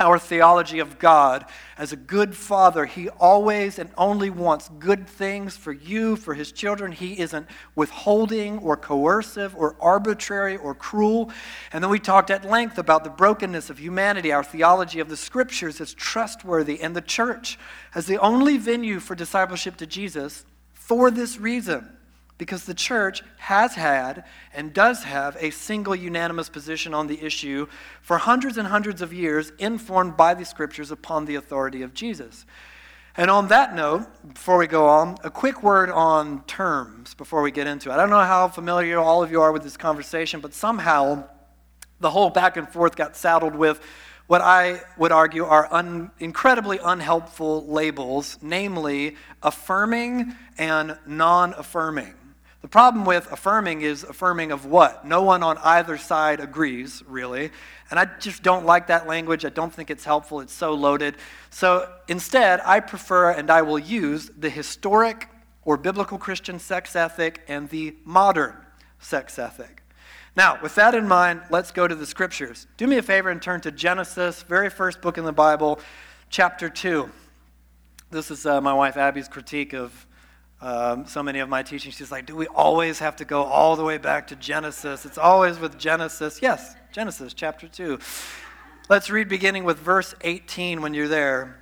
our 0.00 0.18
theology 0.18 0.78
of 0.78 0.98
God 0.98 1.44
as 1.76 1.92
a 1.92 1.96
good 1.96 2.36
father. 2.36 2.86
He 2.86 3.08
always 3.08 3.80
and 3.80 3.90
only 3.98 4.30
wants 4.30 4.70
good 4.78 5.08
things 5.08 5.56
for 5.56 5.72
you, 5.72 6.14
for 6.14 6.34
his 6.34 6.52
children. 6.52 6.92
He 6.92 7.18
isn't 7.18 7.48
withholding 7.74 8.58
or 8.58 8.76
coercive 8.76 9.56
or 9.56 9.74
arbitrary 9.80 10.56
or 10.56 10.74
cruel. 10.74 11.32
And 11.72 11.82
then 11.82 11.90
we 11.90 11.98
talked 11.98 12.30
at 12.30 12.44
length 12.44 12.78
about 12.78 13.02
the 13.02 13.10
brokenness 13.10 13.70
of 13.70 13.78
humanity, 13.78 14.30
our 14.30 14.44
theology 14.44 15.00
of 15.00 15.08
the 15.08 15.16
scriptures 15.16 15.80
as 15.80 15.94
trustworthy, 15.94 16.80
and 16.80 16.94
the 16.94 17.00
church 17.00 17.58
as 17.94 18.06
the 18.06 18.18
only 18.18 18.56
venue 18.56 19.00
for 19.00 19.16
discipleship 19.16 19.76
to 19.78 19.86
Jesus 19.86 20.44
for 20.74 21.10
this 21.10 21.38
reason 21.38 21.97
because 22.38 22.64
the 22.64 22.74
church 22.74 23.22
has 23.36 23.74
had 23.74 24.24
and 24.54 24.72
does 24.72 25.02
have 25.02 25.36
a 25.40 25.50
single 25.50 25.94
unanimous 25.94 26.48
position 26.48 26.94
on 26.94 27.08
the 27.08 27.22
issue 27.22 27.66
for 28.00 28.18
hundreds 28.18 28.56
and 28.56 28.68
hundreds 28.68 29.02
of 29.02 29.12
years, 29.12 29.52
informed 29.58 30.16
by 30.16 30.34
the 30.34 30.44
scriptures 30.44 30.90
upon 30.90 31.24
the 31.24 31.34
authority 31.34 31.82
of 31.82 31.92
Jesus. 31.92 32.46
And 33.16 33.32
on 33.32 33.48
that 33.48 33.74
note, 33.74 34.06
before 34.32 34.58
we 34.58 34.68
go 34.68 34.86
on, 34.86 35.16
a 35.24 35.30
quick 35.30 35.64
word 35.64 35.90
on 35.90 36.44
terms 36.44 37.14
before 37.14 37.42
we 37.42 37.50
get 37.50 37.66
into 37.66 37.90
it. 37.90 37.94
I 37.94 37.96
don't 37.96 38.10
know 38.10 38.20
how 38.20 38.46
familiar 38.46 39.00
all 39.00 39.24
of 39.24 39.32
you 39.32 39.42
are 39.42 39.50
with 39.50 39.64
this 39.64 39.76
conversation, 39.76 40.38
but 40.38 40.54
somehow 40.54 41.24
the 41.98 42.10
whole 42.10 42.30
back 42.30 42.56
and 42.56 42.68
forth 42.68 42.94
got 42.94 43.16
saddled 43.16 43.56
with 43.56 43.80
what 44.28 44.40
I 44.40 44.82
would 44.98 45.10
argue 45.10 45.44
are 45.46 45.66
un, 45.72 46.12
incredibly 46.20 46.78
unhelpful 46.78 47.66
labels, 47.66 48.38
namely 48.40 49.16
affirming 49.42 50.36
and 50.56 50.96
non 51.06 51.54
affirming. 51.54 52.14
The 52.68 52.72
problem 52.72 53.06
with 53.06 53.32
affirming 53.32 53.80
is 53.80 54.04
affirming 54.04 54.52
of 54.52 54.66
what? 54.66 55.02
No 55.02 55.22
one 55.22 55.42
on 55.42 55.56
either 55.56 55.96
side 55.96 56.38
agrees, 56.38 57.02
really. 57.06 57.50
And 57.90 57.98
I 57.98 58.04
just 58.20 58.42
don't 58.42 58.66
like 58.66 58.88
that 58.88 59.06
language. 59.06 59.46
I 59.46 59.48
don't 59.48 59.72
think 59.72 59.90
it's 59.90 60.04
helpful. 60.04 60.40
It's 60.40 60.52
so 60.52 60.74
loaded. 60.74 61.16
So 61.48 61.90
instead, 62.08 62.60
I 62.66 62.80
prefer 62.80 63.30
and 63.30 63.50
I 63.50 63.62
will 63.62 63.78
use 63.78 64.30
the 64.36 64.50
historic 64.50 65.30
or 65.64 65.78
biblical 65.78 66.18
Christian 66.18 66.58
sex 66.58 66.94
ethic 66.94 67.40
and 67.48 67.70
the 67.70 67.96
modern 68.04 68.54
sex 68.98 69.38
ethic. 69.38 69.82
Now, 70.36 70.60
with 70.60 70.74
that 70.74 70.94
in 70.94 71.08
mind, 71.08 71.40
let's 71.48 71.70
go 71.70 71.88
to 71.88 71.94
the 71.94 72.04
scriptures. 72.04 72.66
Do 72.76 72.86
me 72.86 72.98
a 72.98 73.02
favor 73.02 73.30
and 73.30 73.40
turn 73.40 73.62
to 73.62 73.72
Genesis, 73.72 74.42
very 74.42 74.68
first 74.68 75.00
book 75.00 75.16
in 75.16 75.24
the 75.24 75.32
Bible, 75.32 75.80
chapter 76.28 76.68
2. 76.68 77.10
This 78.10 78.30
is 78.30 78.44
uh, 78.44 78.60
my 78.60 78.74
wife 78.74 78.98
Abby's 78.98 79.26
critique 79.26 79.72
of 79.72 80.06
um, 80.60 81.06
so 81.06 81.22
many 81.22 81.38
of 81.38 81.48
my 81.48 81.62
teachings. 81.62 81.94
She's 81.94 82.10
like, 82.10 82.26
Do 82.26 82.36
we 82.36 82.46
always 82.48 82.98
have 82.98 83.16
to 83.16 83.24
go 83.24 83.42
all 83.44 83.76
the 83.76 83.84
way 83.84 83.98
back 83.98 84.26
to 84.28 84.36
Genesis? 84.36 85.04
It's 85.04 85.18
always 85.18 85.58
with 85.58 85.78
Genesis. 85.78 86.40
Yes, 86.42 86.74
Genesis 86.92 87.34
chapter 87.34 87.68
2. 87.68 87.98
Let's 88.88 89.10
read 89.10 89.28
beginning 89.28 89.64
with 89.64 89.78
verse 89.78 90.14
18 90.22 90.80
when 90.80 90.94
you're 90.94 91.08
there. 91.08 91.60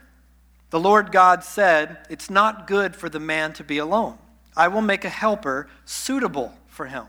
The 0.71 0.81
Lord 0.81 1.13
God 1.13 1.45
said, 1.45 1.99
It's 2.09 2.31
not 2.31 2.67
good 2.67 2.97
for 2.97 3.09
the 3.09 3.21
man 3.21 3.53
to 3.55 3.65
be 3.65 3.79
alone. 3.79 4.19
I 4.57 4.69
will 4.69 4.81
make 4.81 5.05
a 5.05 5.11
helper 5.11 5.69
suitable 5.85 6.55
for 6.67 6.87
him. 6.87 7.07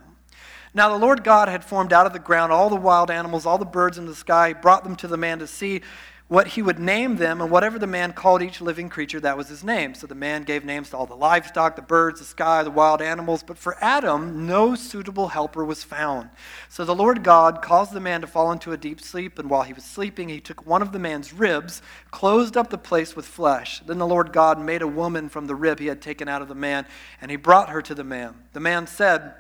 Now 0.74 0.90
the 0.90 1.04
Lord 1.04 1.24
God 1.24 1.48
had 1.48 1.64
formed 1.64 1.94
out 1.94 2.06
of 2.06 2.14
the 2.14 2.20
ground 2.20 2.52
all 2.52 2.70
the 2.70 2.76
wild 2.76 3.10
animals, 3.10 3.46
all 3.46 3.58
the 3.58 3.66
birds 3.66 3.98
in 3.98 4.06
the 4.06 4.16
sky, 4.16 4.54
brought 4.54 4.84
them 4.84 4.96
to 4.98 5.08
the 5.08 5.18
man 5.18 5.40
to 5.40 5.48
see 5.48 5.82
what 6.28 6.48
he 6.48 6.62
would 6.62 6.78
name 6.78 7.16
them, 7.16 7.40
and 7.40 7.50
whatever 7.50 7.80
the 7.80 7.88
man 7.88 8.12
called 8.12 8.42
each 8.42 8.60
living 8.60 8.90
creature, 8.90 9.20
that 9.22 9.38
was 9.38 9.48
his 9.48 9.64
name. 9.64 9.94
So 9.96 10.08
the 10.08 10.16
man 10.16 10.44
gave 10.44 10.66
names 10.66 10.90
to 10.90 10.98
all 10.98 11.06
the 11.06 11.16
livestock, 11.16 11.78
the 11.78 11.82
birds, 11.82 12.20
the 12.20 12.26
sky, 12.26 12.64
the 12.64 12.70
wild 12.72 13.02
animals. 13.02 13.44
But 13.44 13.58
for 13.58 13.78
Adam, 13.80 14.46
no 14.46 14.76
suitable 14.76 15.30
helper 15.30 15.64
was 15.64 15.86
found. 15.86 16.30
So 16.68 16.84
the 16.84 16.94
Lord 16.94 17.24
God 17.24 17.62
caused 17.62 17.94
the 17.94 18.02
man 18.02 18.20
to 18.22 18.28
fall 18.28 18.52
into 18.52 18.74
a 18.74 18.78
deep 18.78 19.00
sleep, 19.00 19.40
and 19.40 19.50
while 19.50 19.64
he 19.64 19.72
was 19.72 19.86
sleeping, 19.86 20.28
he 20.28 20.42
took 20.42 20.66
one 20.66 20.82
of 20.82 20.92
the 20.92 21.00
man's 21.00 21.32
ribs, 21.32 21.82
closed 22.12 22.58
up 22.58 22.70
the 22.70 22.78
place 22.78 23.16
with 23.16 23.26
flesh. 23.26 23.80
Then 23.86 23.98
the 23.98 24.06
Lord 24.06 24.34
God 24.34 24.60
made 24.60 24.82
a 24.82 24.88
woman 24.88 25.30
from 25.30 25.48
the 25.48 25.56
rib 25.56 25.80
he 25.80 25.88
had 25.88 26.02
taken 26.02 26.28
out 26.28 26.42
of 26.42 26.50
the 26.50 26.56
man, 26.56 26.86
and 27.22 27.32
he 27.32 27.38
brought 27.38 27.70
her 27.70 27.82
to 27.84 27.96
the 27.96 28.04
man. 28.04 28.36
The 28.52 28.60
man 28.60 28.86
said, 28.86 29.34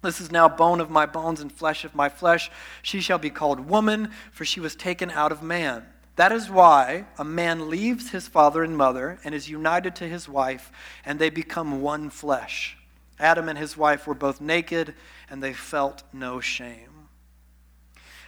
this 0.00 0.20
is 0.20 0.30
now 0.30 0.50
bone 0.50 0.80
of 0.80 0.90
my 0.90 1.06
bones 1.06 1.40
and 1.40 1.50
flesh 1.50 1.84
of 1.84 1.94
my 1.94 2.10
flesh. 2.10 2.50
She 2.82 3.00
shall 3.00 3.18
be 3.18 3.30
called 3.30 3.60
woman, 3.60 4.10
for 4.32 4.44
she 4.44 4.60
was 4.60 4.76
taken 4.76 5.10
out 5.10 5.32
of 5.32 5.42
man. 5.42 5.86
That 6.16 6.32
is 6.32 6.48
why 6.48 7.06
a 7.18 7.24
man 7.24 7.68
leaves 7.68 8.10
his 8.10 8.28
father 8.28 8.62
and 8.62 8.76
mother 8.76 9.18
and 9.24 9.34
is 9.34 9.50
united 9.50 9.96
to 9.96 10.08
his 10.08 10.28
wife, 10.28 10.70
and 11.04 11.18
they 11.18 11.30
become 11.30 11.80
one 11.82 12.08
flesh. 12.10 12.76
Adam 13.18 13.48
and 13.48 13.58
his 13.58 13.76
wife 13.76 14.06
were 14.06 14.14
both 14.14 14.40
naked, 14.40 14.94
and 15.28 15.42
they 15.42 15.52
felt 15.52 16.04
no 16.12 16.40
shame. 16.40 17.08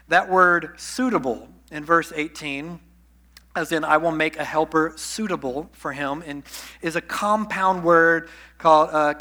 That 0.08 0.28
word 0.28 0.80
suitable 0.80 1.48
in 1.70 1.84
verse 1.84 2.12
18 2.14 2.80
as 3.56 3.72
in 3.72 3.84
I 3.84 3.96
will 3.96 4.12
make 4.12 4.36
a 4.36 4.44
helper 4.44 4.92
suitable 4.96 5.70
for 5.72 5.92
him, 5.92 6.22
and 6.26 6.42
is 6.82 6.94
a 6.94 7.00
compound 7.00 7.82
word 7.82 8.28
called 8.58 8.90
uh, 8.92 9.14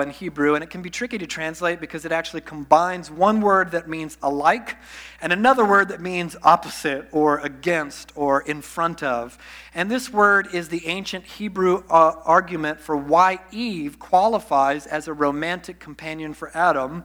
in 0.00 0.10
Hebrew, 0.10 0.54
and 0.54 0.64
it 0.64 0.70
can 0.70 0.82
be 0.82 0.90
tricky 0.90 1.18
to 1.18 1.26
translate 1.26 1.80
because 1.80 2.04
it 2.04 2.12
actually 2.12 2.40
combines 2.40 3.10
one 3.10 3.40
word 3.40 3.72
that 3.72 3.88
means 3.88 4.18
alike 4.22 4.76
and 5.20 5.32
another 5.32 5.64
word 5.64 5.88
that 5.88 6.00
means 6.00 6.36
opposite 6.42 7.08
or 7.12 7.38
against 7.38 8.12
or 8.16 8.40
in 8.42 8.62
front 8.62 9.02
of. 9.02 9.38
And 9.74 9.90
this 9.90 10.12
word 10.12 10.48
is 10.52 10.68
the 10.68 10.86
ancient 10.86 11.24
Hebrew 11.24 11.84
uh, 11.88 12.14
argument 12.24 12.80
for 12.80 12.96
why 12.96 13.38
Eve 13.52 13.98
qualifies 13.98 14.86
as 14.86 15.08
a 15.08 15.12
romantic 15.12 15.78
companion 15.78 16.34
for 16.34 16.50
Adam, 16.56 17.04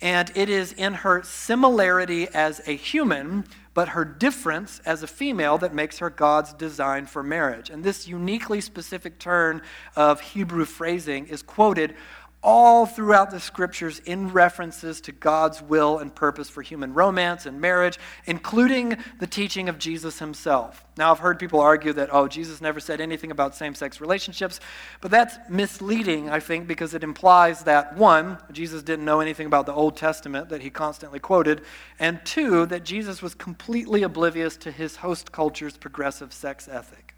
and 0.00 0.30
it 0.34 0.48
is 0.48 0.72
in 0.72 0.94
her 0.94 1.22
similarity 1.22 2.28
as 2.28 2.60
a 2.66 2.72
human 2.72 3.44
but 3.78 3.90
her 3.90 4.04
difference 4.04 4.80
as 4.84 5.04
a 5.04 5.06
female 5.06 5.56
that 5.56 5.72
makes 5.72 5.98
her 5.98 6.10
God's 6.10 6.52
design 6.52 7.06
for 7.06 7.22
marriage. 7.22 7.70
And 7.70 7.84
this 7.84 8.08
uniquely 8.08 8.60
specific 8.60 9.20
turn 9.20 9.62
of 9.94 10.20
Hebrew 10.20 10.64
phrasing 10.64 11.28
is 11.28 11.42
quoted 11.42 11.94
all 12.42 12.86
throughout 12.86 13.30
the 13.30 13.40
scriptures 13.40 13.98
in 14.00 14.32
references 14.32 15.00
to 15.00 15.12
God's 15.12 15.60
will 15.60 15.98
and 15.98 16.14
purpose 16.14 16.48
for 16.48 16.62
human 16.62 16.94
romance 16.94 17.46
and 17.46 17.60
marriage, 17.60 17.98
including 18.26 18.96
the 19.18 19.26
teaching 19.26 19.68
of 19.68 19.78
Jesus 19.78 20.20
himself. 20.20 20.84
Now, 20.96 21.10
I've 21.10 21.18
heard 21.18 21.38
people 21.38 21.60
argue 21.60 21.92
that, 21.94 22.10
oh, 22.12 22.28
Jesus 22.28 22.60
never 22.60 22.78
said 22.78 23.00
anything 23.00 23.32
about 23.32 23.56
same 23.56 23.74
sex 23.74 24.00
relationships, 24.00 24.60
but 25.00 25.10
that's 25.10 25.36
misleading, 25.50 26.30
I 26.30 26.38
think, 26.38 26.68
because 26.68 26.94
it 26.94 27.02
implies 27.02 27.64
that, 27.64 27.96
one, 27.96 28.38
Jesus 28.52 28.82
didn't 28.82 29.04
know 29.04 29.20
anything 29.20 29.46
about 29.46 29.66
the 29.66 29.74
Old 29.74 29.96
Testament 29.96 30.48
that 30.48 30.62
he 30.62 30.70
constantly 30.70 31.18
quoted, 31.18 31.62
and 31.98 32.24
two, 32.24 32.66
that 32.66 32.84
Jesus 32.84 33.20
was 33.20 33.34
completely 33.34 34.04
oblivious 34.04 34.56
to 34.58 34.70
his 34.70 34.96
host 34.96 35.32
culture's 35.32 35.76
progressive 35.76 36.32
sex 36.32 36.68
ethic. 36.68 37.14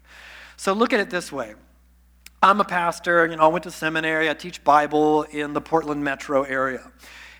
So 0.57 0.73
look 0.73 0.93
at 0.93 0.99
it 0.99 1.09
this 1.09 1.31
way. 1.31 1.53
I'm 2.43 2.59
a 2.59 2.65
pastor, 2.65 3.27
you 3.27 3.35
know, 3.35 3.43
I 3.43 3.47
went 3.49 3.65
to 3.65 3.71
seminary, 3.71 4.27
I 4.27 4.33
teach 4.33 4.63
Bible 4.63 5.21
in 5.23 5.53
the 5.53 5.61
Portland 5.61 6.03
metro 6.03 6.41
area. 6.41 6.91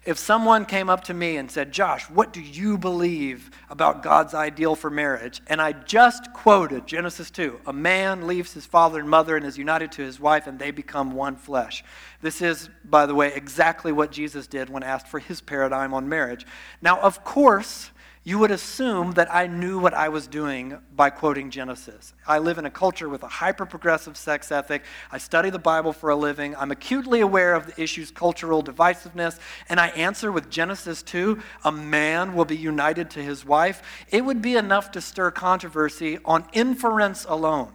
If 0.05 0.19
someone 0.19 0.63
came 0.65 0.91
up 0.91 1.03
to 1.05 1.15
me 1.15 1.37
and 1.37 1.49
said, 1.49 1.71
Josh, 1.71 2.07
what 2.07 2.31
do 2.31 2.39
you 2.39 2.77
believe 2.77 3.49
about 3.67 4.03
God's 4.03 4.35
ideal 4.35 4.75
for 4.75 4.91
marriage? 4.91 5.41
And 5.47 5.59
I 5.59 5.71
just 5.71 6.31
quoted 6.33 6.85
Genesis 6.85 7.31
2 7.31 7.61
a 7.65 7.73
man 7.73 8.27
leaves 8.27 8.53
his 8.53 8.67
father 8.67 8.99
and 8.99 9.09
mother 9.09 9.35
and 9.35 9.43
is 9.43 9.57
united 9.57 9.91
to 9.93 10.03
his 10.03 10.19
wife, 10.19 10.45
and 10.45 10.59
they 10.59 10.69
become 10.69 11.13
one 11.13 11.35
flesh. 11.35 11.83
This 12.21 12.39
is, 12.39 12.69
by 12.85 13.07
the 13.07 13.15
way, 13.15 13.33
exactly 13.33 13.91
what 13.91 14.11
Jesus 14.11 14.45
did 14.45 14.69
when 14.69 14.83
asked 14.83 15.07
for 15.07 15.17
his 15.17 15.41
paradigm 15.41 15.95
on 15.95 16.09
marriage. 16.09 16.45
Now, 16.79 16.99
of 16.99 17.23
course, 17.23 17.89
you 18.23 18.37
would 18.37 18.51
assume 18.51 19.13
that 19.13 19.33
I 19.33 19.47
knew 19.47 19.79
what 19.79 19.95
I 19.95 20.09
was 20.09 20.27
doing 20.27 20.77
by 20.95 21.09
quoting 21.09 21.49
Genesis. 21.49 22.13
I 22.27 22.37
live 22.37 22.59
in 22.59 22.67
a 22.67 22.69
culture 22.69 23.09
with 23.09 23.23
a 23.23 23.27
hyper 23.27 23.65
progressive 23.65 24.15
sex 24.15 24.51
ethic. 24.51 24.83
I 25.11 25.17
study 25.17 25.49
the 25.49 25.57
Bible 25.57 25.91
for 25.91 26.11
a 26.11 26.15
living. 26.15 26.55
I'm 26.55 26.69
acutely 26.69 27.21
aware 27.21 27.55
of 27.55 27.65
the 27.65 27.81
issue's 27.81 28.11
cultural 28.11 28.61
divisiveness. 28.61 29.39
And 29.69 29.79
I 29.79 29.87
answer 29.89 30.31
with 30.31 30.51
Genesis 30.51 31.01
2 31.01 31.41
a 31.65 31.71
man 31.71 32.35
will 32.35 32.45
be 32.45 32.57
united 32.57 33.09
to 33.11 33.23
his 33.23 33.43
wife. 33.43 33.81
It 34.11 34.23
would 34.23 34.41
be 34.41 34.55
enough 34.55 34.91
to 34.91 35.01
stir 35.01 35.31
controversy 35.31 36.19
on 36.23 36.45
inference 36.53 37.25
alone. 37.27 37.73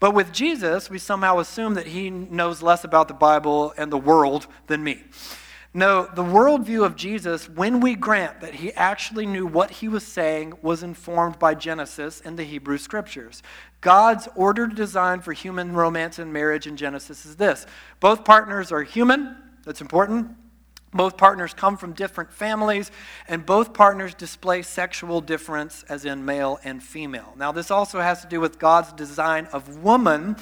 But 0.00 0.14
with 0.14 0.32
Jesus, 0.32 0.90
we 0.90 0.98
somehow 0.98 1.38
assume 1.38 1.74
that 1.74 1.86
he 1.86 2.10
knows 2.10 2.60
less 2.60 2.82
about 2.82 3.06
the 3.06 3.14
Bible 3.14 3.72
and 3.78 3.92
the 3.92 3.98
world 3.98 4.48
than 4.66 4.82
me. 4.82 5.04
No, 5.76 6.08
the 6.14 6.24
worldview 6.24 6.86
of 6.86 6.96
Jesus, 6.96 7.50
when 7.50 7.80
we 7.80 7.96
grant 7.96 8.40
that 8.40 8.54
he 8.54 8.72
actually 8.72 9.26
knew 9.26 9.46
what 9.46 9.70
he 9.70 9.88
was 9.88 10.06
saying, 10.06 10.54
was 10.62 10.82
informed 10.82 11.38
by 11.38 11.54
Genesis 11.54 12.22
and 12.24 12.38
the 12.38 12.44
Hebrew 12.44 12.78
scriptures. 12.78 13.42
God's 13.82 14.26
ordered 14.34 14.74
design 14.74 15.20
for 15.20 15.34
human 15.34 15.74
romance 15.74 16.18
and 16.18 16.32
marriage 16.32 16.66
in 16.66 16.78
Genesis 16.78 17.26
is 17.26 17.36
this 17.36 17.66
both 18.00 18.24
partners 18.24 18.72
are 18.72 18.84
human, 18.84 19.36
that's 19.66 19.82
important. 19.82 20.34
Both 20.94 21.18
partners 21.18 21.52
come 21.52 21.76
from 21.76 21.92
different 21.92 22.32
families, 22.32 22.90
and 23.28 23.44
both 23.44 23.74
partners 23.74 24.14
display 24.14 24.62
sexual 24.62 25.20
difference, 25.20 25.84
as 25.90 26.06
in 26.06 26.24
male 26.24 26.58
and 26.64 26.82
female. 26.82 27.34
Now, 27.36 27.52
this 27.52 27.70
also 27.70 28.00
has 28.00 28.22
to 28.22 28.28
do 28.28 28.40
with 28.40 28.58
God's 28.58 28.92
design 28.94 29.46
of 29.52 29.82
woman 29.82 30.36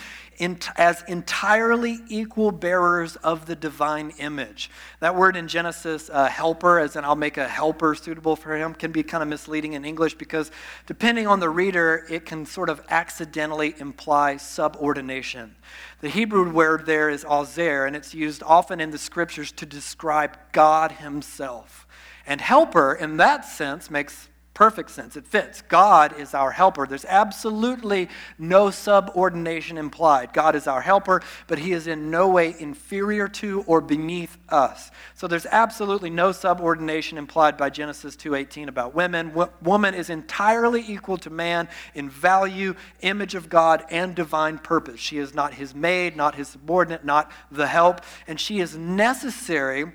as 0.77 1.03
entirely 1.09 2.01
equal 2.09 2.51
bearers 2.51 3.17
of 3.17 3.47
the 3.47 3.57
divine 3.57 4.13
image. 4.19 4.71
That 5.01 5.17
word 5.17 5.37
in 5.37 5.49
Genesis, 5.49 6.11
uh, 6.13 6.29
helper, 6.29 6.79
as 6.79 6.97
in 6.97 7.05
I'll 7.05 7.17
make 7.17 7.37
a 7.37 7.49
helper 7.49 7.95
suitable 7.95 8.37
for 8.37 8.57
him, 8.57 8.75
can 8.75 8.93
be 8.93 9.03
kind 9.03 9.23
of 9.23 9.29
misleading 9.29 9.75
in 9.75 9.85
English 9.85 10.15
because 10.15 10.51
depending 10.87 11.27
on 11.27 11.41
the 11.41 11.51
reader, 11.51 12.07
it 12.11 12.25
can 12.25 12.47
sort 12.47 12.69
of 12.69 12.83
accidentally 12.89 13.75
imply 13.79 14.37
subordination. 14.37 15.55
The 16.01 16.09
Hebrew 16.09 16.51
word 16.51 16.87
there 16.87 17.09
is 17.09 17.25
ezer, 17.25 17.87
and 17.87 17.97
it's 17.97 18.15
used 18.15 18.43
often 18.43 18.81
in 18.81 18.91
the 18.91 18.99
scriptures 18.99 19.53
to 19.53 19.67
describe 19.67 20.37
God 20.53 20.93
Himself. 20.93 21.87
And 22.27 22.41
helper, 22.41 22.95
in 22.95 23.19
that 23.19 23.45
sense, 23.45 23.91
makes 23.91 24.29
perfect 24.55 24.91
sense. 24.91 25.17
It 25.17 25.27
fits. 25.27 25.63
God 25.63 26.19
is 26.19 26.33
our 26.33 26.53
helper. 26.53 26.87
There's 26.87 27.05
absolutely 27.05 28.09
no 28.39 28.71
subordination 28.71 29.77
implied. 29.77 30.33
God 30.33 30.55
is 30.55 30.69
our 30.69 30.81
helper, 30.81 31.23
but 31.49 31.59
he 31.59 31.73
is 31.73 31.89
in 31.89 32.11
no 32.11 32.29
way 32.29 32.55
inferior 32.59 33.27
to 33.29 33.63
or 33.67 33.81
beneath 33.81 34.39
us. 34.49 34.93
So 35.15 35.27
there's 35.27 35.47
absolutely 35.47 36.11
no 36.11 36.31
subordination 36.31 37.19
implied 37.19 37.57
by 37.57 37.71
Genesis 37.71 38.15
2:18 38.17 38.69
about 38.69 38.95
women. 38.95 39.35
woman 39.61 39.95
is 39.95 40.09
entirely 40.09 40.85
equal 40.87 41.19
to 41.19 41.31
man 41.31 41.69
in 41.95 42.09
value, 42.09 42.75
image 43.01 43.35
of 43.35 43.49
God, 43.49 43.85
and 43.91 44.15
divine 44.15 44.59
purpose. 44.59 45.01
She 45.01 45.19
is 45.19 45.35
not 45.35 45.55
his 45.55 45.75
maid, 45.75 46.17
not 46.17 46.37
his 46.37 46.49
subordinate, 46.49 47.05
not 47.05 47.31
the 47.51 47.67
help, 47.67 48.03
and 48.29 48.41
she 48.41 48.61
is 48.61 48.77
necessary 48.77 49.93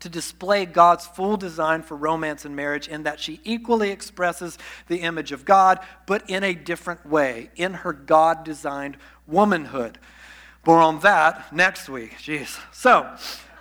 to 0.00 0.08
display 0.08 0.66
God's 0.66 1.06
full 1.06 1.36
design 1.36 1.82
for 1.82 1.96
romance 1.96 2.44
and 2.44 2.56
marriage 2.56 2.88
in 2.88 3.04
that 3.04 3.20
she 3.20 3.40
equally 3.44 3.90
expresses 3.90 4.58
the 4.88 4.98
image 4.98 5.32
of 5.32 5.44
God, 5.44 5.78
but 6.06 6.28
in 6.28 6.42
a 6.42 6.54
different 6.54 7.06
way, 7.06 7.50
in 7.56 7.74
her 7.74 7.92
God 7.92 8.44
designed 8.44 8.96
womanhood. 9.26 9.98
More 10.66 10.80
on 10.80 11.00
that 11.00 11.54
next 11.54 11.88
week. 11.88 12.16
Jeez. 12.18 12.58
So, 12.72 13.16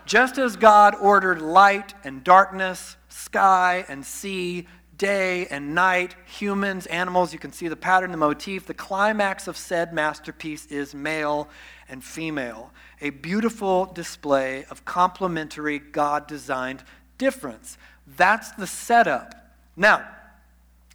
just 0.06 0.38
as 0.38 0.56
God 0.56 0.96
ordered 1.00 1.42
light 1.42 1.94
and 2.04 2.24
darkness, 2.24 2.98
sky 3.10 3.86
and 3.88 4.06
sea, 4.06 4.68
day 4.98 5.48
and 5.48 5.74
night, 5.74 6.16
humans, 6.26 6.86
animals, 6.88 7.32
you 7.34 7.40
can 7.40 7.52
see 7.52 7.68
the 7.68 7.76
pattern, 7.76 8.12
the 8.12 8.18
motif. 8.18 8.68
The 8.68 8.74
climax 8.74 9.48
of 9.48 9.58
said 9.58 9.94
masterpiece 9.94 10.66
is 10.68 10.94
male 10.94 11.50
and 11.88 12.04
female, 12.04 12.72
a 13.02 13.10
beautiful 13.12 13.86
display 13.86 14.66
of 14.70 14.86
complementary 14.86 15.80
God 15.80 16.28
designed 16.28 16.84
difference. 17.18 17.78
That's 18.18 18.52
the 18.52 18.68
setup. 18.68 19.36
Now, 19.76 20.06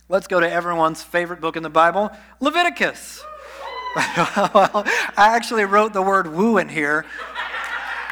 let's 0.08 0.26
go 0.26 0.40
to 0.40 0.50
everyone's 0.50 1.02
favorite 1.02 1.40
book 1.40 1.56
in 1.56 1.62
the 1.62 1.70
Bible 1.70 2.10
Leviticus. 2.40 3.24
well, 3.96 4.84
I 5.16 5.36
actually 5.36 5.64
wrote 5.64 5.92
the 5.92 6.02
word 6.02 6.26
woo 6.26 6.58
in 6.58 6.68
here, 6.68 7.06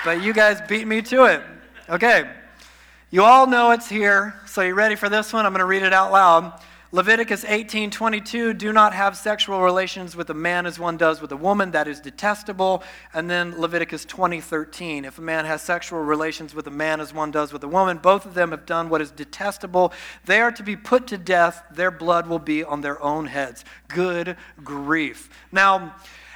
but 0.04 0.22
you 0.22 0.32
guys 0.32 0.60
beat 0.68 0.86
me 0.86 1.02
to 1.02 1.24
it. 1.24 1.42
Okay. 1.88 2.30
You 3.10 3.24
all 3.24 3.46
know 3.46 3.72
it's 3.72 3.88
here, 3.88 4.40
so 4.46 4.62
you 4.62 4.74
ready 4.74 4.94
for 4.94 5.08
this 5.08 5.32
one? 5.32 5.44
I'm 5.44 5.52
going 5.52 5.58
to 5.58 5.66
read 5.66 5.82
it 5.82 5.92
out 5.92 6.12
loud. 6.12 6.58
Leviticus 6.94 7.42
18:22, 7.44 8.52
do 8.52 8.70
not 8.70 8.92
have 8.92 9.16
sexual 9.16 9.62
relations 9.62 10.14
with 10.14 10.28
a 10.28 10.34
man 10.34 10.66
as 10.66 10.78
one 10.78 10.98
does 10.98 11.22
with 11.22 11.32
a 11.32 11.36
woman, 11.38 11.70
that 11.70 11.88
is 11.88 12.00
detestable. 12.00 12.84
And 13.14 13.30
then 13.30 13.58
Leviticus 13.58 14.04
20:13, 14.04 15.06
if 15.06 15.16
a 15.16 15.22
man 15.22 15.46
has 15.46 15.62
sexual 15.62 16.00
relations 16.00 16.54
with 16.54 16.66
a 16.66 16.70
man 16.70 17.00
as 17.00 17.14
one 17.14 17.30
does 17.30 17.50
with 17.50 17.64
a 17.64 17.68
woman, 17.68 17.96
both 17.96 18.26
of 18.26 18.34
them 18.34 18.50
have 18.50 18.66
done 18.66 18.90
what 18.90 19.00
is 19.00 19.10
detestable. 19.10 19.90
They 20.26 20.42
are 20.42 20.52
to 20.52 20.62
be 20.62 20.76
put 20.76 21.06
to 21.06 21.16
death, 21.16 21.64
their 21.70 21.90
blood 21.90 22.26
will 22.26 22.38
be 22.38 22.62
on 22.62 22.82
their 22.82 23.02
own 23.02 23.24
heads. 23.24 23.64
Good 23.88 24.36
grief. 24.62 25.30
Now, 25.50 25.94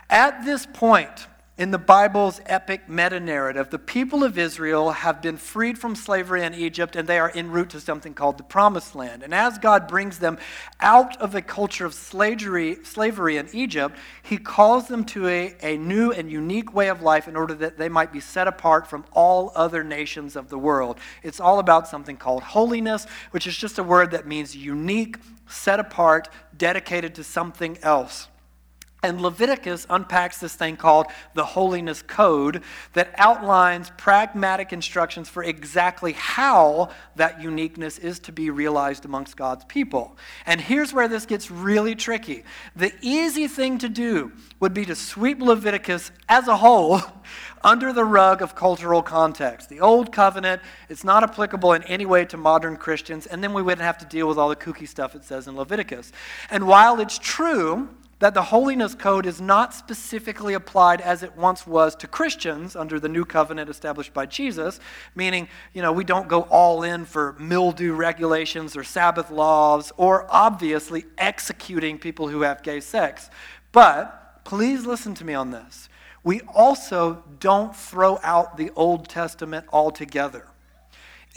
at 0.09 0.47
this 0.47 0.65
point, 0.65 1.27
in 1.59 1.71
the 1.71 1.79
Bible's 1.79 2.39
epic 2.45 2.87
meta 2.87 3.19
narrative, 3.19 3.71
the 3.71 3.79
people 3.79 4.23
of 4.23 4.37
Israel 4.37 4.91
have 4.91 5.23
been 5.23 5.39
freed 5.39 5.79
from 5.79 5.97
slavery 5.97 6.45
in 6.45 6.53
Egypt 6.53 6.95
and 6.95 7.09
they 7.09 7.19
are 7.19 7.33
en 7.35 7.51
route 7.51 7.71
to 7.71 7.81
something 7.81 8.13
called 8.13 8.37
the 8.37 8.43
Promised 8.43 8.95
Land. 8.95 9.23
And 9.23 9.33
as 9.33 9.57
God 9.57 9.89
brings 9.89 10.19
them 10.19 10.37
out 10.81 11.19
of 11.19 11.35
a 11.35 11.41
culture 11.41 11.87
of 11.87 11.95
slavery, 11.95 12.77
slavery 12.85 13.39
in 13.39 13.49
Egypt, 13.55 13.97
He 14.23 14.37
calls 14.37 14.89
them 14.89 15.05
to 15.07 15.29
a, 15.29 15.55
a 15.63 15.79
new 15.79 16.13
and 16.13 16.31
unique 16.31 16.75
way 16.75 16.89
of 16.89 17.01
life 17.01 17.27
in 17.27 17.37
order 17.37 17.55
that 17.55 17.79
they 17.79 17.89
might 17.89 18.13
be 18.13 18.21
set 18.21 18.47
apart 18.47 18.87
from 18.87 19.07
all 19.13 19.51
other 19.55 19.83
nations 19.83 20.37
of 20.37 20.51
the 20.51 20.59
world. 20.59 20.99
It's 21.23 21.41
all 21.41 21.59
about 21.59 21.89
something 21.89 22.19
called 22.19 22.43
holiness, 22.43 23.07
which 23.31 23.47
is 23.47 23.57
just 23.57 23.79
a 23.79 23.83
word 23.83 24.11
that 24.11 24.27
means 24.27 24.55
unique, 24.55 25.17
set 25.49 25.81
apart, 25.81 26.29
dedicated 26.59 27.15
to 27.15 27.25
something 27.25 27.79
else. 27.83 28.29
And 29.07 29.21
Leviticus 29.21 29.87
unpacks 29.89 30.39
this 30.39 30.57
thing 30.57 30.77
called 30.77 31.07
the 31.35 31.45
Holiness 31.45 32.03
Code 32.03 32.63
that 32.93 33.15
outlines 33.17 33.93
pragmatic 33.97 34.73
instructions 34.73 35.29
for 35.29 35.45
exactly 35.45 36.13
how 36.13 36.91
that 37.15 37.41
uniqueness 37.41 37.99
is 37.99 38.19
to 38.21 38.33
be 38.33 38.51
realized 38.51 39.05
amongst 39.05 39.37
God's 39.37 39.65
people. 39.67 40.17
And 40.45 40.61
here's 40.61 40.93
where 40.93 41.07
this 41.07 41.25
gets 41.25 41.53
really 41.53 41.95
tricky. 41.95 42.43
The 42.75 42.93
easy 43.01 43.47
thing 43.47 43.79
to 43.79 43.89
do 43.89 44.33
would 44.59 44.75
be 44.75 44.85
to 44.87 44.97
sweep 44.97 45.41
Leviticus 45.41 46.11
as 46.29 46.49
a 46.49 46.57
whole 46.57 47.01
under 47.63 47.93
the 47.93 48.05
rug 48.05 48.43
of 48.43 48.57
cultural 48.57 49.03
context. 49.03 49.69
The 49.69 49.81
Old 49.81 50.11
Covenant, 50.11 50.63
it's 50.89 51.05
not 51.05 51.23
applicable 51.23 51.75
in 51.75 51.85
any 51.85 52.07
way 52.07 52.25
to 52.25 52.37
modern 52.37 52.77
Christians, 52.77 53.27
and 53.27 53.41
then 53.41 53.53
we 53.53 53.63
wouldn't 53.63 53.83
have 53.83 53.99
to 53.99 54.07
deal 54.07 54.27
with 54.27 54.37
all 54.37 54.49
the 54.49 54.57
kooky 54.57 54.89
stuff 54.89 55.15
it 55.15 55.25
says 55.25 55.47
in 55.47 55.57
Leviticus. 55.57 56.11
And 56.51 56.67
while 56.67 56.99
it's 56.99 57.19
true, 57.19 57.89
that 58.19 58.33
the 58.33 58.45
holiness 58.45 58.95
code 58.95 59.27
is 59.27 59.41
not 59.41 59.75
specifically 59.75 60.55
applied 60.55 61.01
as 61.01 61.23
it 61.23 61.37
once 61.37 61.67
was 61.67 61.95
to 61.97 62.07
Christians 62.07 62.75
under 62.75 62.99
the 62.99 63.09
new 63.09 63.25
covenant 63.25 63.69
established 63.69 64.15
by 64.15 64.25
Jesus, 64.25 64.81
meaning, 65.15 65.49
you 65.75 65.83
know, 65.83 65.93
we 65.93 66.05
don't 66.05 66.27
go 66.27 66.43
all 66.43 66.83
in 66.83 67.05
for 67.05 67.37
mildew 67.39 67.93
regulations 67.93 68.77
or 68.77 68.85
Sabbath 68.85 69.31
laws 69.31 69.93
or 69.99 70.27
obviously 70.31 71.05
executing 71.19 71.99
people 71.99 72.29
who 72.29 72.41
have 72.41 72.63
gay 72.63 72.81
sex. 72.81 73.29
But 73.73 74.45
please 74.45 74.87
listen 74.87 75.15
to 75.17 75.25
me 75.25 75.35
on 75.35 75.51
this. 75.51 75.91
We 76.25 76.41
also 76.53 77.23
don't 77.39 77.77
throw 77.77 78.19
out 78.23 78.57
the 78.57 78.71
Old 78.75 79.09
Testament 79.09 79.67
altogether. 79.73 80.47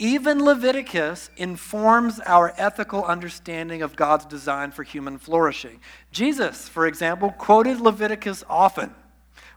Even 0.00 0.42
Leviticus 0.42 1.30
informs 1.36 2.20
our 2.20 2.54
ethical 2.56 3.04
understanding 3.04 3.82
of 3.82 3.96
God's 3.96 4.24
design 4.24 4.70
for 4.70 4.82
human 4.82 5.18
flourishing. 5.18 5.78
Jesus, 6.10 6.70
for 6.70 6.86
example, 6.86 7.32
quoted 7.32 7.82
Leviticus 7.82 8.42
often. 8.48 8.94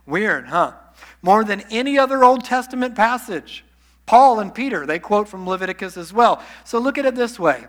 Weird, 0.04 0.48
huh? 0.48 0.74
More 1.22 1.44
than 1.44 1.62
any 1.70 1.98
other 1.98 2.22
Old 2.22 2.44
Testament 2.44 2.94
passage. 2.94 3.64
Paul 4.04 4.38
and 4.38 4.54
Peter, 4.54 4.84
they 4.84 4.98
quote 4.98 5.30
from 5.30 5.48
Leviticus 5.48 5.96
as 5.96 6.12
well. 6.12 6.42
So 6.64 6.78
look 6.78 6.98
at 6.98 7.06
it 7.06 7.14
this 7.14 7.38
way. 7.38 7.64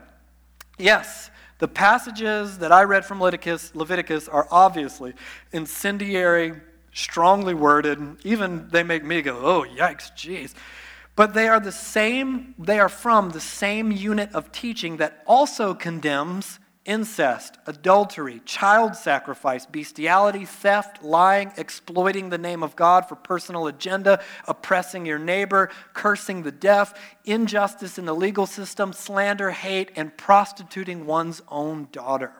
Yes, 0.77 1.31
the 1.59 1.69
passages 1.69 2.57
that 2.57 2.73
I 2.73 2.83
read 2.83 3.05
from 3.05 3.21
Leviticus, 3.21 3.73
Leviticus 3.73 4.27
are 4.27 4.49
obviously 4.51 5.13
incendiary, 5.53 6.59
strongly 6.91 7.53
worded. 7.53 8.17
Even 8.25 8.67
they 8.69 8.83
make 8.83 9.05
me 9.05 9.21
go, 9.21 9.37
oh, 9.37 9.63
yikes, 9.63 10.11
jeez. 10.11 10.53
But 11.15 11.33
they 11.33 11.47
are 11.47 11.59
the 11.59 11.71
same, 11.71 12.55
they 12.59 12.79
are 12.79 12.89
from 12.89 13.29
the 13.29 13.39
same 13.39 13.91
unit 13.91 14.33
of 14.33 14.51
teaching 14.51 14.97
that 14.97 15.23
also 15.25 15.73
condemns 15.73 16.59
incest, 16.83 17.57
adultery, 17.65 18.41
child 18.45 18.95
sacrifice, 18.95 19.65
bestiality, 19.65 20.45
theft, 20.45 21.03
lying, 21.03 21.51
exploiting 21.57 22.29
the 22.29 22.37
name 22.37 22.61
of 22.61 22.75
God 22.75 23.07
for 23.07 23.15
personal 23.15 23.67
agenda, 23.67 24.21
oppressing 24.47 25.05
your 25.05 25.17
neighbor, 25.17 25.71
cursing 25.93 26.43
the 26.43 26.51
deaf, 26.51 26.93
injustice 27.25 27.97
in 27.97 28.05
the 28.05 28.13
legal 28.13 28.45
system, 28.45 28.93
slander, 28.93 29.51
hate, 29.51 29.91
and 29.95 30.15
prostituting 30.15 31.05
one's 31.05 31.41
own 31.47 31.87
daughter. 31.91 32.33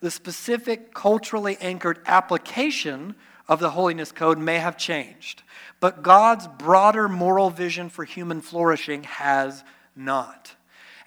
The 0.00 0.10
specific 0.10 0.94
culturally 0.94 1.58
anchored 1.60 2.00
application 2.06 3.16
of 3.50 3.58
the 3.58 3.70
Holiness 3.70 4.12
Code 4.12 4.38
may 4.38 4.58
have 4.58 4.78
changed, 4.78 5.42
but 5.80 6.04
God's 6.04 6.46
broader 6.46 7.08
moral 7.08 7.50
vision 7.50 7.90
for 7.90 8.04
human 8.04 8.40
flourishing 8.40 9.02
has 9.02 9.64
not. 9.96 10.54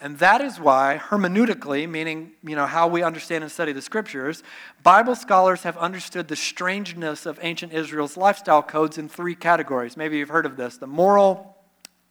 And 0.01 0.19
that 0.19 0.41
is 0.41 0.60
why, 0.60 0.99
hermeneutically, 1.01 1.89
meaning 1.89 2.34
you 2.43 2.58
know, 2.58 2.65
how 2.65 2.89
we 2.89 3.01
understand 3.01 3.45
and 3.45 3.51
study 3.51 3.71
the 3.71 3.82
scriptures, 3.82 4.43
Bible 4.84 5.15
scholars 5.15 5.63
have 5.63 5.77
understood 5.77 6.27
the 6.27 6.36
strangeness 6.36 7.25
of 7.25 7.39
ancient 7.41 7.71
Israel's 7.71 8.17
lifestyle 8.17 8.62
codes 8.62 8.97
in 8.97 9.08
three 9.08 9.36
categories. 9.36 9.95
Maybe 9.95 10.17
you've 10.17 10.27
heard 10.27 10.45
of 10.45 10.58
this 10.58 10.75
the 10.75 10.86
moral, 10.86 11.53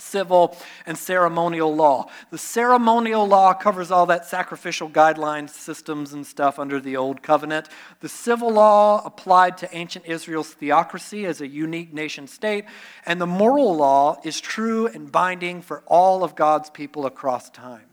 civil, 0.02 0.56
and 0.84 0.98
ceremonial 0.98 1.74
law. 1.74 2.10
The 2.30 2.38
ceremonial 2.38 3.26
law 3.26 3.54
covers 3.54 3.90
all 3.90 4.06
that 4.06 4.26
sacrificial 4.26 4.90
guidelines, 4.90 5.50
systems, 5.50 6.12
and 6.12 6.26
stuff 6.26 6.58
under 6.58 6.80
the 6.80 6.96
Old 6.96 7.22
Covenant. 7.22 7.68
The 8.00 8.08
civil 8.08 8.52
law 8.52 9.02
applied 9.04 9.56
to 9.58 9.74
ancient 9.74 10.06
Israel's 10.06 10.52
theocracy 10.52 11.24
as 11.24 11.40
a 11.40 11.46
unique 11.46 11.92
nation 11.92 12.26
state. 12.26 12.64
And 13.06 13.20
the 13.20 13.26
moral 13.26 13.74
law 13.74 14.20
is 14.24 14.40
true 14.40 14.86
and 14.86 15.10
binding 15.10 15.62
for 15.62 15.82
all 15.86 16.24
of 16.24 16.34
God's 16.34 16.70
people 16.70 17.06
across 17.06 17.48
time. 17.48 17.86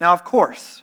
Now, 0.00 0.12
of 0.12 0.24
course, 0.24 0.82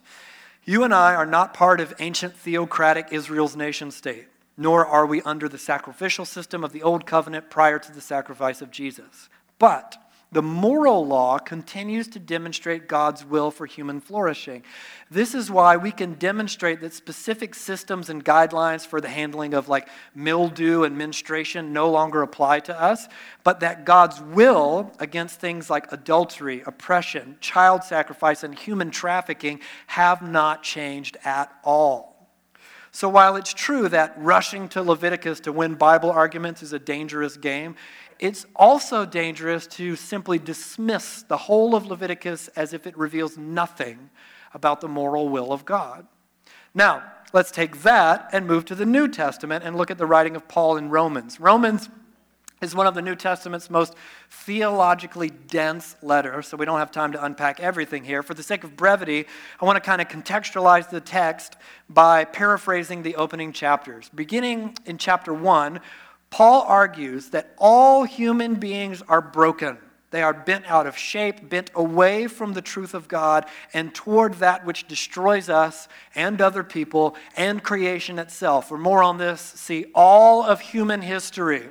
you 0.63 0.83
and 0.83 0.93
I 0.93 1.13
are 1.13 1.25
not 1.25 1.53
part 1.53 1.79
of 1.79 1.93
ancient 1.99 2.35
theocratic 2.35 3.09
Israel's 3.11 3.55
nation 3.55 3.91
state, 3.91 4.27
nor 4.57 4.85
are 4.85 5.05
we 5.05 5.21
under 5.21 5.47
the 5.47 5.57
sacrificial 5.57 6.25
system 6.25 6.63
of 6.63 6.71
the 6.71 6.81
Old 6.81 7.05
Covenant 7.05 7.49
prior 7.49 7.77
to 7.77 7.91
the 7.91 8.01
sacrifice 8.01 8.61
of 8.61 8.71
Jesus. 8.71 9.29
But 9.59 9.97
the 10.35 10.41
moral 10.41 11.07
law 11.07 11.39
continues 11.39 12.09
to 12.09 12.19
demonstrate 12.19 12.89
God's 12.89 13.23
will 13.23 13.51
for 13.51 13.65
human 13.65 14.01
flourishing. 14.01 14.63
This 15.09 15.33
is 15.33 15.49
why 15.49 15.77
we 15.77 15.93
can 15.93 16.15
demonstrate 16.15 16.81
that 16.81 16.93
specific 16.93 17.55
systems 17.55 18.09
and 18.09 18.25
guidelines 18.25 18.85
for 18.85 18.99
the 18.99 19.07
handling 19.07 19.53
of 19.53 19.69
like 19.69 19.87
mildew 20.13 20.83
and 20.83 20.97
menstruation 20.97 21.71
no 21.71 21.89
longer 21.89 22.21
apply 22.21 22.59
to 22.59 22.77
us, 22.77 23.07
but 23.45 23.61
that 23.61 23.85
God's 23.85 24.19
will 24.19 24.91
against 24.99 25.39
things 25.39 25.69
like 25.69 25.89
adultery, 25.93 26.61
oppression, 26.65 27.37
child 27.39 27.85
sacrifice, 27.85 28.43
and 28.43 28.59
human 28.59 28.91
trafficking 28.91 29.61
have 29.87 30.21
not 30.21 30.63
changed 30.63 31.15
at 31.23 31.49
all. 31.63 32.15
So 32.95 33.09
while 33.09 33.35
it's 33.35 33.53
true 33.53 33.89
that 33.89 34.13
rushing 34.17 34.69
to 34.69 34.81
Leviticus 34.81 35.41
to 35.41 35.51
win 35.51 35.75
Bible 35.75 36.11
arguments 36.11 36.63
is 36.63 36.71
a 36.71 36.79
dangerous 36.79 37.35
game, 37.35 37.75
it's 38.19 38.45
also 38.55 39.05
dangerous 39.05 39.67
to 39.67 39.95
simply 39.95 40.39
dismiss 40.39 41.23
the 41.23 41.37
whole 41.37 41.75
of 41.75 41.87
Leviticus 41.87 42.47
as 42.49 42.73
if 42.73 42.87
it 42.87 42.97
reveals 42.97 43.37
nothing 43.37 44.09
about 44.53 44.81
the 44.81 44.87
moral 44.87 45.29
will 45.29 45.51
of 45.51 45.65
God. 45.65 46.07
Now, 46.73 47.03
let's 47.33 47.51
take 47.51 47.83
that 47.83 48.29
and 48.31 48.47
move 48.47 48.65
to 48.65 48.75
the 48.75 48.85
New 48.85 49.07
Testament 49.07 49.63
and 49.63 49.75
look 49.75 49.91
at 49.91 49.97
the 49.97 50.05
writing 50.05 50.35
of 50.35 50.47
Paul 50.47 50.77
in 50.77 50.89
Romans. 50.89 51.39
Romans 51.39 51.89
is 52.61 52.73
one 52.73 52.87
of 52.87 52.95
the 52.95 53.01
New 53.01 53.15
Testament's 53.15 53.69
most 53.69 53.95
theologically 54.29 55.29
dense 55.29 55.95
letters, 56.01 56.47
so 56.47 56.57
we 56.57 56.65
don't 56.65 56.79
have 56.79 56.91
time 56.91 57.11
to 57.11 57.23
unpack 57.23 57.59
everything 57.59 58.03
here. 58.03 58.23
For 58.23 58.33
the 58.33 58.43
sake 58.43 58.63
of 58.63 58.77
brevity, 58.77 59.25
I 59.61 59.65
want 59.65 59.75
to 59.75 59.81
kind 59.81 60.01
of 60.01 60.07
contextualize 60.07 60.89
the 60.89 61.01
text 61.01 61.57
by 61.89 62.23
paraphrasing 62.25 63.03
the 63.03 63.15
opening 63.15 63.51
chapters. 63.51 64.09
Beginning 64.15 64.75
in 64.85 64.97
chapter 64.97 65.33
1, 65.33 65.79
Paul 66.35 66.65
argues 66.67 67.29
that 67.29 67.53
all 67.57 68.03
human 68.03 68.55
beings 68.55 69.01
are 69.07 69.21
broken. 69.21 69.77
They 70.11 70.21
are 70.21 70.33
bent 70.33 70.69
out 70.69 70.85
of 70.85 70.97
shape, 70.97 71.47
bent 71.47 71.71
away 71.73 72.27
from 72.27 72.51
the 72.51 72.61
truth 72.61 72.93
of 72.93 73.07
God 73.07 73.45
and 73.73 73.95
toward 73.95 74.33
that 74.33 74.65
which 74.65 74.85
destroys 74.85 75.47
us 75.47 75.87
and 76.13 76.41
other 76.41 76.61
people 76.61 77.15
and 77.37 77.63
creation 77.63 78.19
itself. 78.19 78.67
For 78.67 78.77
more 78.77 79.01
on 79.01 79.17
this, 79.17 79.39
see 79.39 79.85
all 79.95 80.43
of 80.43 80.59
human 80.59 81.01
history. 81.01 81.69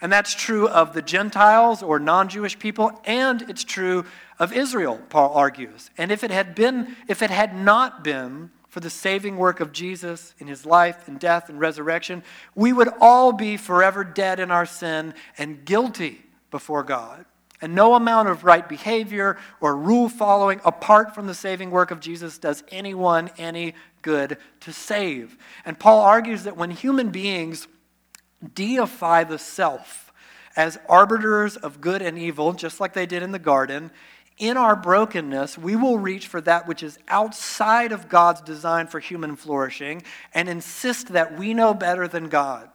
And 0.00 0.10
that's 0.10 0.34
true 0.34 0.66
of 0.66 0.94
the 0.94 1.02
Gentiles 1.02 1.80
or 1.80 2.00
non 2.00 2.28
Jewish 2.28 2.58
people, 2.58 3.00
and 3.04 3.42
it's 3.42 3.62
true 3.62 4.04
of 4.36 4.52
Israel, 4.52 5.00
Paul 5.10 5.32
argues. 5.32 5.90
And 5.96 6.10
if 6.10 6.24
it 6.24 6.32
had 6.32 6.56
been, 6.56 6.96
if 7.06 7.22
it 7.22 7.30
had 7.30 7.54
not 7.54 8.02
been 8.02 8.50
for 8.72 8.80
the 8.80 8.88
saving 8.88 9.36
work 9.36 9.60
of 9.60 9.70
Jesus 9.70 10.34
in 10.38 10.46
his 10.46 10.64
life 10.64 11.06
and 11.06 11.20
death 11.20 11.50
and 11.50 11.60
resurrection, 11.60 12.22
we 12.54 12.72
would 12.72 12.88
all 13.02 13.30
be 13.30 13.58
forever 13.58 14.02
dead 14.02 14.40
in 14.40 14.50
our 14.50 14.64
sin 14.64 15.12
and 15.36 15.62
guilty 15.66 16.22
before 16.50 16.82
God. 16.82 17.26
And 17.60 17.74
no 17.74 17.94
amount 17.94 18.30
of 18.30 18.44
right 18.44 18.66
behavior 18.66 19.36
or 19.60 19.76
rule 19.76 20.08
following 20.08 20.58
apart 20.64 21.14
from 21.14 21.26
the 21.26 21.34
saving 21.34 21.70
work 21.70 21.90
of 21.90 22.00
Jesus 22.00 22.38
does 22.38 22.64
anyone 22.72 23.28
any 23.36 23.74
good 24.00 24.38
to 24.60 24.72
save. 24.72 25.36
And 25.66 25.78
Paul 25.78 26.00
argues 26.00 26.44
that 26.44 26.56
when 26.56 26.70
human 26.70 27.10
beings 27.10 27.68
deify 28.54 29.24
the 29.24 29.38
self 29.38 30.14
as 30.56 30.78
arbiters 30.88 31.58
of 31.58 31.82
good 31.82 32.00
and 32.00 32.16
evil, 32.16 32.54
just 32.54 32.80
like 32.80 32.94
they 32.94 33.04
did 33.04 33.22
in 33.22 33.32
the 33.32 33.38
garden, 33.38 33.90
in 34.42 34.56
our 34.56 34.74
brokenness, 34.74 35.56
we 35.56 35.76
will 35.76 35.98
reach 35.98 36.26
for 36.26 36.40
that 36.40 36.66
which 36.66 36.82
is 36.82 36.98
outside 37.06 37.92
of 37.92 38.08
God's 38.08 38.40
design 38.40 38.88
for 38.88 38.98
human 38.98 39.36
flourishing 39.36 40.02
and 40.34 40.48
insist 40.48 41.12
that 41.12 41.38
we 41.38 41.54
know 41.54 41.72
better 41.74 42.08
than 42.08 42.28
God, 42.28 42.68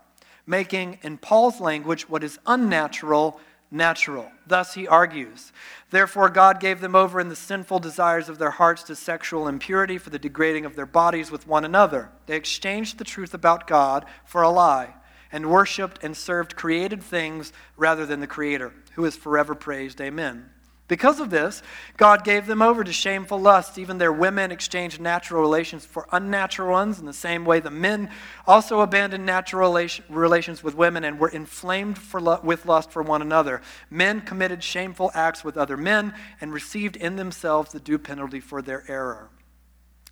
making, 0.45 0.97
in 1.01 1.17
Paul's 1.17 1.59
language, 1.59 2.07
what 2.07 2.23
is 2.23 2.39
unnatural 2.45 3.41
natural. 3.69 4.31
Thus, 4.45 4.75
he 4.75 4.87
argues. 4.87 5.51
Therefore, 5.89 6.29
God 6.29 6.61
gave 6.61 6.79
them 6.79 6.95
over 6.95 7.19
in 7.19 7.27
the 7.27 7.35
sinful 7.35 7.79
desires 7.79 8.29
of 8.29 8.37
their 8.37 8.51
hearts 8.51 8.83
to 8.83 8.95
sexual 8.95 9.45
impurity 9.45 9.97
for 9.97 10.09
the 10.09 10.17
degrading 10.17 10.63
of 10.63 10.77
their 10.77 10.85
bodies 10.85 11.31
with 11.31 11.47
one 11.47 11.65
another. 11.65 12.09
They 12.27 12.37
exchanged 12.37 12.97
the 12.97 13.03
truth 13.03 13.33
about 13.33 13.67
God 13.67 14.05
for 14.23 14.41
a 14.41 14.49
lie 14.49 14.93
and 15.33 15.51
worshiped 15.51 16.01
and 16.01 16.15
served 16.15 16.55
created 16.55 17.03
things 17.03 17.51
rather 17.75 18.05
than 18.05 18.21
the 18.21 18.27
Creator, 18.27 18.71
who 18.93 19.03
is 19.03 19.17
forever 19.17 19.53
praised. 19.53 19.99
Amen. 19.99 20.49
Because 20.87 21.19
of 21.19 21.29
this, 21.29 21.61
God 21.97 22.23
gave 22.23 22.45
them 22.45 22.61
over 22.61 22.81
to 22.81 22.93
shameful 22.93 23.39
lusts. 23.39 23.77
Even 23.77 23.97
their 23.97 24.13
women 24.13 24.51
exchanged 24.51 25.01
natural 25.01 25.41
relations 25.41 25.85
for 25.85 26.07
unnatural 26.13 26.71
ones. 26.71 26.97
In 26.99 27.05
the 27.05 27.11
same 27.11 27.43
way, 27.43 27.59
the 27.59 27.69
men 27.69 28.09
also 28.45 28.79
abandoned 28.79 29.25
natural 29.25 29.73
relations 30.09 30.63
with 30.63 30.75
women 30.75 31.03
and 31.03 31.19
were 31.19 31.27
inflamed 31.27 31.97
for, 31.97 32.39
with 32.41 32.65
lust 32.65 32.89
for 32.89 33.01
one 33.01 33.21
another. 33.21 33.61
Men 33.89 34.21
committed 34.21 34.63
shameful 34.63 35.11
acts 35.13 35.43
with 35.43 35.57
other 35.57 35.75
men 35.75 36.13
and 36.39 36.53
received 36.53 36.95
in 36.95 37.17
themselves 37.17 37.73
the 37.73 37.81
due 37.81 37.99
penalty 37.99 38.39
for 38.39 38.61
their 38.61 38.85
error. 38.87 39.29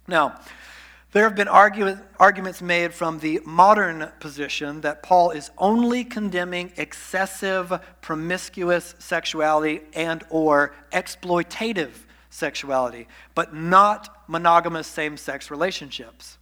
Now, 0.10 0.42
there 1.15 1.23
have 1.23 1.36
been 1.36 1.47
argument, 1.47 2.01
arguments 2.19 2.62
made 2.62 2.93
from 2.93 3.19
the 3.19 3.39
modern 3.45 4.12
position 4.19 4.82
that 4.82 5.01
Paul 5.01 5.32
is 5.32 5.49
only 5.58 6.04
condemning 6.04 6.73
excessive 6.75 7.71
promiscuous 8.01 8.95
sexuality 8.99 9.80
and 9.93 10.25
or 10.30 10.75
exploitative 10.91 11.91
sexuality, 12.30 13.08
but 13.34 13.56
not 13.56 14.23
monogamous 14.28 14.88
same-sex 14.88 15.49
relationships. 15.49 16.38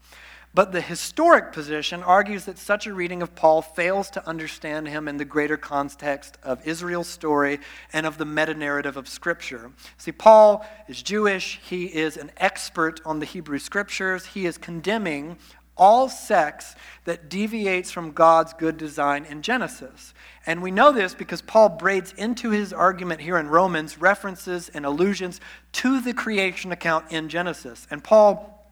But 0.55 0.71
the 0.71 0.81
historic 0.81 1.51
position 1.51 2.03
argues 2.03 2.45
that 2.45 2.59
such 2.59 2.85
a 2.85 2.93
reading 2.93 3.23
of 3.23 3.33
Paul 3.33 3.63
fails 3.63 4.11
to 4.11 4.27
understand 4.27 4.87
him 4.87 5.07
in 5.07 5.17
the 5.17 5.25
greater 5.25 5.57
context 5.57 6.37
of 6.43 6.65
Israel's 6.67 7.07
story 7.07 7.59
and 7.91 8.05
of 8.05 8.19
the 8.19 8.25
meta 8.25 8.53
narrative 8.53 8.95
of 8.95 9.07
Scripture. 9.07 9.71
See, 9.97 10.11
Paul 10.11 10.63
is 10.87 11.01
Jewish, 11.01 11.59
he 11.63 11.85
is 11.85 12.17
an 12.17 12.31
expert 12.37 13.01
on 13.03 13.17
the 13.17 13.25
Hebrew 13.25 13.57
Scriptures, 13.57 14.27
he 14.27 14.45
is 14.45 14.59
condemning 14.59 15.37
all 15.75 16.07
sex 16.07 16.75
that 17.05 17.29
deviates 17.29 17.89
from 17.89 18.11
God's 18.11 18.53
good 18.53 18.77
design 18.77 19.25
in 19.25 19.41
Genesis. 19.41 20.13
And 20.45 20.61
we 20.61 20.69
know 20.69 20.91
this 20.91 21.15
because 21.15 21.41
Paul 21.41 21.69
braids 21.69 22.13
into 22.13 22.51
his 22.51 22.71
argument 22.71 23.21
here 23.21 23.39
in 23.39 23.47
Romans 23.47 23.97
references 23.97 24.69
and 24.69 24.85
allusions 24.85 25.41
to 25.71 25.99
the 25.99 26.13
creation 26.13 26.71
account 26.71 27.11
in 27.11 27.27
Genesis. 27.27 27.87
And 27.89 28.03
Paul 28.03 28.62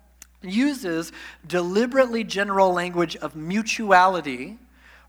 uses 0.41 1.12
deliberately 1.45 2.23
general 2.23 2.73
language 2.73 3.15
of 3.17 3.36
mutuality 3.36 4.58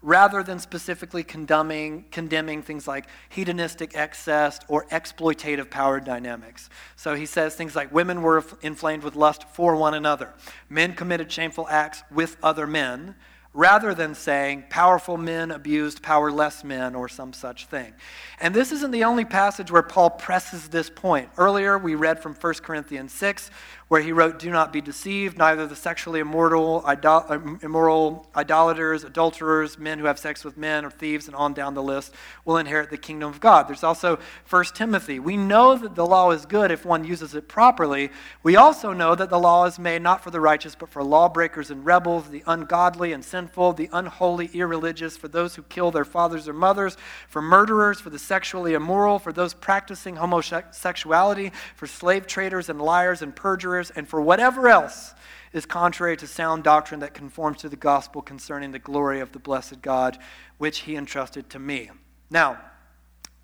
rather 0.03 0.43
than 0.43 0.59
specifically 0.59 1.23
condemning, 1.23 2.05
condemning 2.11 2.61
things 2.61 2.89
like 2.89 3.07
hedonistic 3.29 3.97
excess 3.97 4.59
or 4.67 4.85
exploitative 4.87 5.71
power 5.71 6.01
dynamics. 6.01 6.69
So 6.97 7.15
he 7.15 7.25
says 7.25 7.55
things 7.55 7.77
like 7.77 7.93
women 7.93 8.21
were 8.23 8.45
inflamed 8.63 9.05
with 9.05 9.15
lust 9.15 9.45
for 9.53 9.77
one 9.77 9.95
another, 9.95 10.35
men 10.69 10.95
committed 10.95 11.31
shameful 11.31 11.69
acts 11.69 12.03
with 12.11 12.37
other 12.43 12.67
men, 12.67 13.15
rather 13.55 13.95
than 13.95 14.15
saying 14.15 14.65
powerful 14.71 15.19
men 15.19 15.51
abused 15.51 16.03
powerless 16.03 16.65
men 16.65 16.95
or 16.95 17.09
some 17.09 17.33
such 17.33 17.67
thing. 17.67 17.93
And 18.41 18.55
this 18.55 18.73
isn't 18.73 18.93
the 18.93 19.05
only 19.05 19.27
passage 19.27 19.71
where 19.71 19.83
Paul 19.83 20.11
presses 20.11 20.69
this 20.69 20.89
point. 20.89 21.29
Earlier, 21.37 21.77
we 21.77 21.95
read 21.95 22.23
from 22.23 22.35
1 22.35 22.55
Corinthians 22.55 23.13
6, 23.13 23.51
where 23.89 24.01
he 24.01 24.13
wrote, 24.13 24.39
Do 24.39 24.51
not 24.51 24.73
be 24.73 24.81
deceived, 24.81 25.37
neither 25.37 25.67
the 25.67 25.77
sexually 25.77 26.21
immoral, 26.21 26.83
idol- 26.87 27.27
immoral 27.63 28.27
idolaters, 28.35 29.05
adulterers, 29.05 29.79
men 29.79 29.99
who 29.99 30.07
have 30.07 30.19
sex 30.19 30.45
with 30.45 30.57
men, 30.57 30.85
or 30.85 30.91
thieves, 30.91 31.27
and 31.27 31.37
on 31.37 31.53
down 31.53 31.75
the 31.75 31.83
list 31.83 32.15
will 32.45 32.57
inherit 32.57 32.91
the 32.91 32.97
kingdom 32.97 33.29
of 33.29 33.41
God. 33.41 33.69
There's 33.69 33.85
also 33.85 34.19
1 34.49 34.65
Timothy. 34.75 35.19
We 35.19 35.37
know 35.37 35.77
that 35.77 35.95
the 35.95 36.07
law 36.07 36.31
is 36.31 36.47
good 36.47 36.71
if 36.71 36.85
one 36.85 37.05
uses 37.05 37.35
it 37.35 37.49
properly. 37.49 38.11
We 38.43 38.57
also 38.57 38.93
know 38.93 39.15
that 39.15 39.31
the 39.31 39.39
law 39.39 39.67
is 39.67 39.79
made 39.79 40.03
not 40.03 40.23
for 40.25 40.31
the 40.31 40.41
righteous, 40.41 40.75
but 40.75 40.89
for 40.89 41.03
lawbreakers 41.03 41.71
and 41.71 41.85
rebels, 41.85 42.29
the 42.29 42.43
ungodly 42.47 43.13
and 43.13 43.25
sinful, 43.25 43.75
the 43.75 43.91
unholy, 43.93 44.51
irreligious, 44.55 45.17
for 45.17 45.29
those 45.29 45.55
who 45.55 45.63
kill 45.65 45.91
their 45.91 46.05
fathers 46.05 46.49
or 46.49 46.53
mothers, 46.53 46.97
for 47.29 47.43
murderers, 47.43 48.01
for 48.01 48.11
the 48.11 48.19
sexually 48.19 48.75
immoral, 48.75 49.19
for 49.19 49.33
those 49.33 49.55
practicing 49.55 50.17
homosexuality, 50.17 51.53
for 51.77 51.87
slave 51.87 52.27
traders 52.27 52.69
and 52.69 52.81
liars 52.81 53.23
and 53.23 53.37
perjurers 53.37 53.82
and 53.91 54.09
for 54.09 54.21
whatever 54.21 54.69
else 54.69 55.15
is 55.53 55.67
contrary 55.67 56.17
to 56.17 56.27
sound 56.27 56.65
doctrine 56.65 57.01
that 57.01 57.15
conforms 57.15 57.59
to 57.59 57.69
the 57.69 57.77
gospel 57.77 58.23
concerning 58.23 58.73
the 58.73 58.79
glory 58.79 59.21
of 59.21 59.33
the 59.33 59.39
blessed 59.39 59.83
God, 59.83 60.19
which 60.59 60.81
he 60.81 60.97
entrusted 60.97 61.51
to 61.51 61.59
me. 61.59 61.91
Now, 62.31 62.59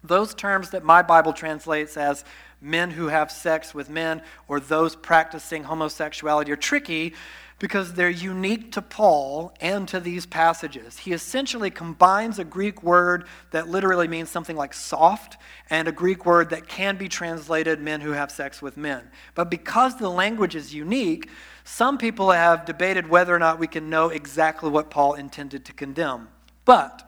those 0.03 0.35
terms 0.35 0.71
that 0.71 0.85
my 0.85 1.03
Bible 1.03 1.33
translates 1.33 1.97
as 1.97 2.25
men 2.61 2.91
who 2.91 3.09
have 3.09 3.31
sex 3.31 3.75
with 3.75 3.89
men 3.89 4.23
or 4.49 4.61
those 4.61 4.97
practicing 4.97 5.65
homosexuality 5.65 6.51
are 6.53 6.57
tricky 6.57 7.15
because 7.59 7.95
they're 7.95 8.09
unique 8.09 8.71
to 8.73 8.83
Paul 8.83 9.53
and 9.61 9.89
to 9.89 9.99
these 9.99 10.27
passages. 10.27 10.99
He 10.99 11.13
essentially 11.13 11.71
combines 11.71 12.39
a 12.39 12.45
Greek 12.45 12.83
word 12.83 13.27
that 13.51 13.69
literally 13.69 14.07
means 14.07 14.31
something 14.31 14.57
like 14.57 14.73
soft 14.73 15.37
and 15.69 15.89
a 15.89 15.93
Greek 15.93 16.25
word 16.25 16.51
that 16.51 16.69
can 16.69 16.97
be 16.97 17.09
translated 17.09 17.81
men 17.81 18.01
who 18.01 18.13
have 18.13 18.31
sex 18.31 18.63
with 18.63 18.77
men. 18.77 19.11
But 19.35 19.51
because 19.51 19.97
the 19.97 20.09
language 20.09 20.55
is 20.55 20.73
unique, 20.73 21.29
some 21.65 21.99
people 21.99 22.31
have 22.31 22.65
debated 22.65 23.09
whether 23.09 23.35
or 23.35 23.41
not 23.41 23.59
we 23.59 23.67
can 23.67 23.91
know 23.91 24.09
exactly 24.09 24.71
what 24.71 24.91
Paul 24.91 25.15
intended 25.15 25.65
to 25.65 25.73
condemn. 25.73 26.29
But 26.65 27.08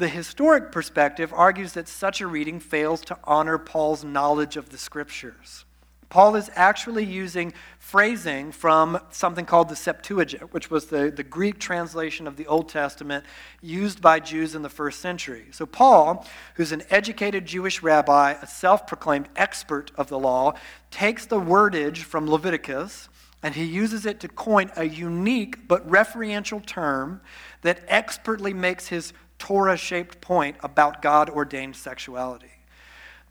the 0.00 0.08
historic 0.08 0.72
perspective 0.72 1.30
argues 1.32 1.74
that 1.74 1.86
such 1.86 2.22
a 2.22 2.26
reading 2.26 2.58
fails 2.58 3.02
to 3.02 3.18
honor 3.24 3.58
Paul's 3.58 4.02
knowledge 4.02 4.56
of 4.56 4.70
the 4.70 4.78
scriptures. 4.78 5.66
Paul 6.08 6.36
is 6.36 6.50
actually 6.54 7.04
using 7.04 7.52
phrasing 7.78 8.50
from 8.50 8.98
something 9.10 9.44
called 9.44 9.68
the 9.68 9.76
Septuagint, 9.76 10.54
which 10.54 10.70
was 10.70 10.86
the, 10.86 11.12
the 11.14 11.22
Greek 11.22 11.60
translation 11.60 12.26
of 12.26 12.36
the 12.36 12.46
Old 12.46 12.70
Testament 12.70 13.26
used 13.60 14.00
by 14.00 14.18
Jews 14.18 14.54
in 14.54 14.62
the 14.62 14.70
first 14.70 15.00
century. 15.00 15.44
So, 15.52 15.66
Paul, 15.66 16.26
who's 16.54 16.72
an 16.72 16.82
educated 16.88 17.44
Jewish 17.44 17.82
rabbi, 17.82 18.32
a 18.40 18.46
self 18.46 18.86
proclaimed 18.86 19.28
expert 19.36 19.92
of 19.96 20.08
the 20.08 20.18
law, 20.18 20.54
takes 20.90 21.26
the 21.26 21.38
wordage 21.38 21.98
from 21.98 22.28
Leviticus 22.28 23.10
and 23.42 23.54
he 23.54 23.64
uses 23.64 24.04
it 24.06 24.20
to 24.20 24.28
coin 24.28 24.70
a 24.76 24.84
unique 24.84 25.68
but 25.68 25.88
referential 25.88 26.64
term 26.64 27.20
that 27.62 27.82
expertly 27.86 28.52
makes 28.52 28.88
his 28.88 29.12
Torah 29.40 29.76
shaped 29.76 30.20
point 30.20 30.56
about 30.62 31.02
God 31.02 31.28
ordained 31.28 31.74
sexuality. 31.74 32.46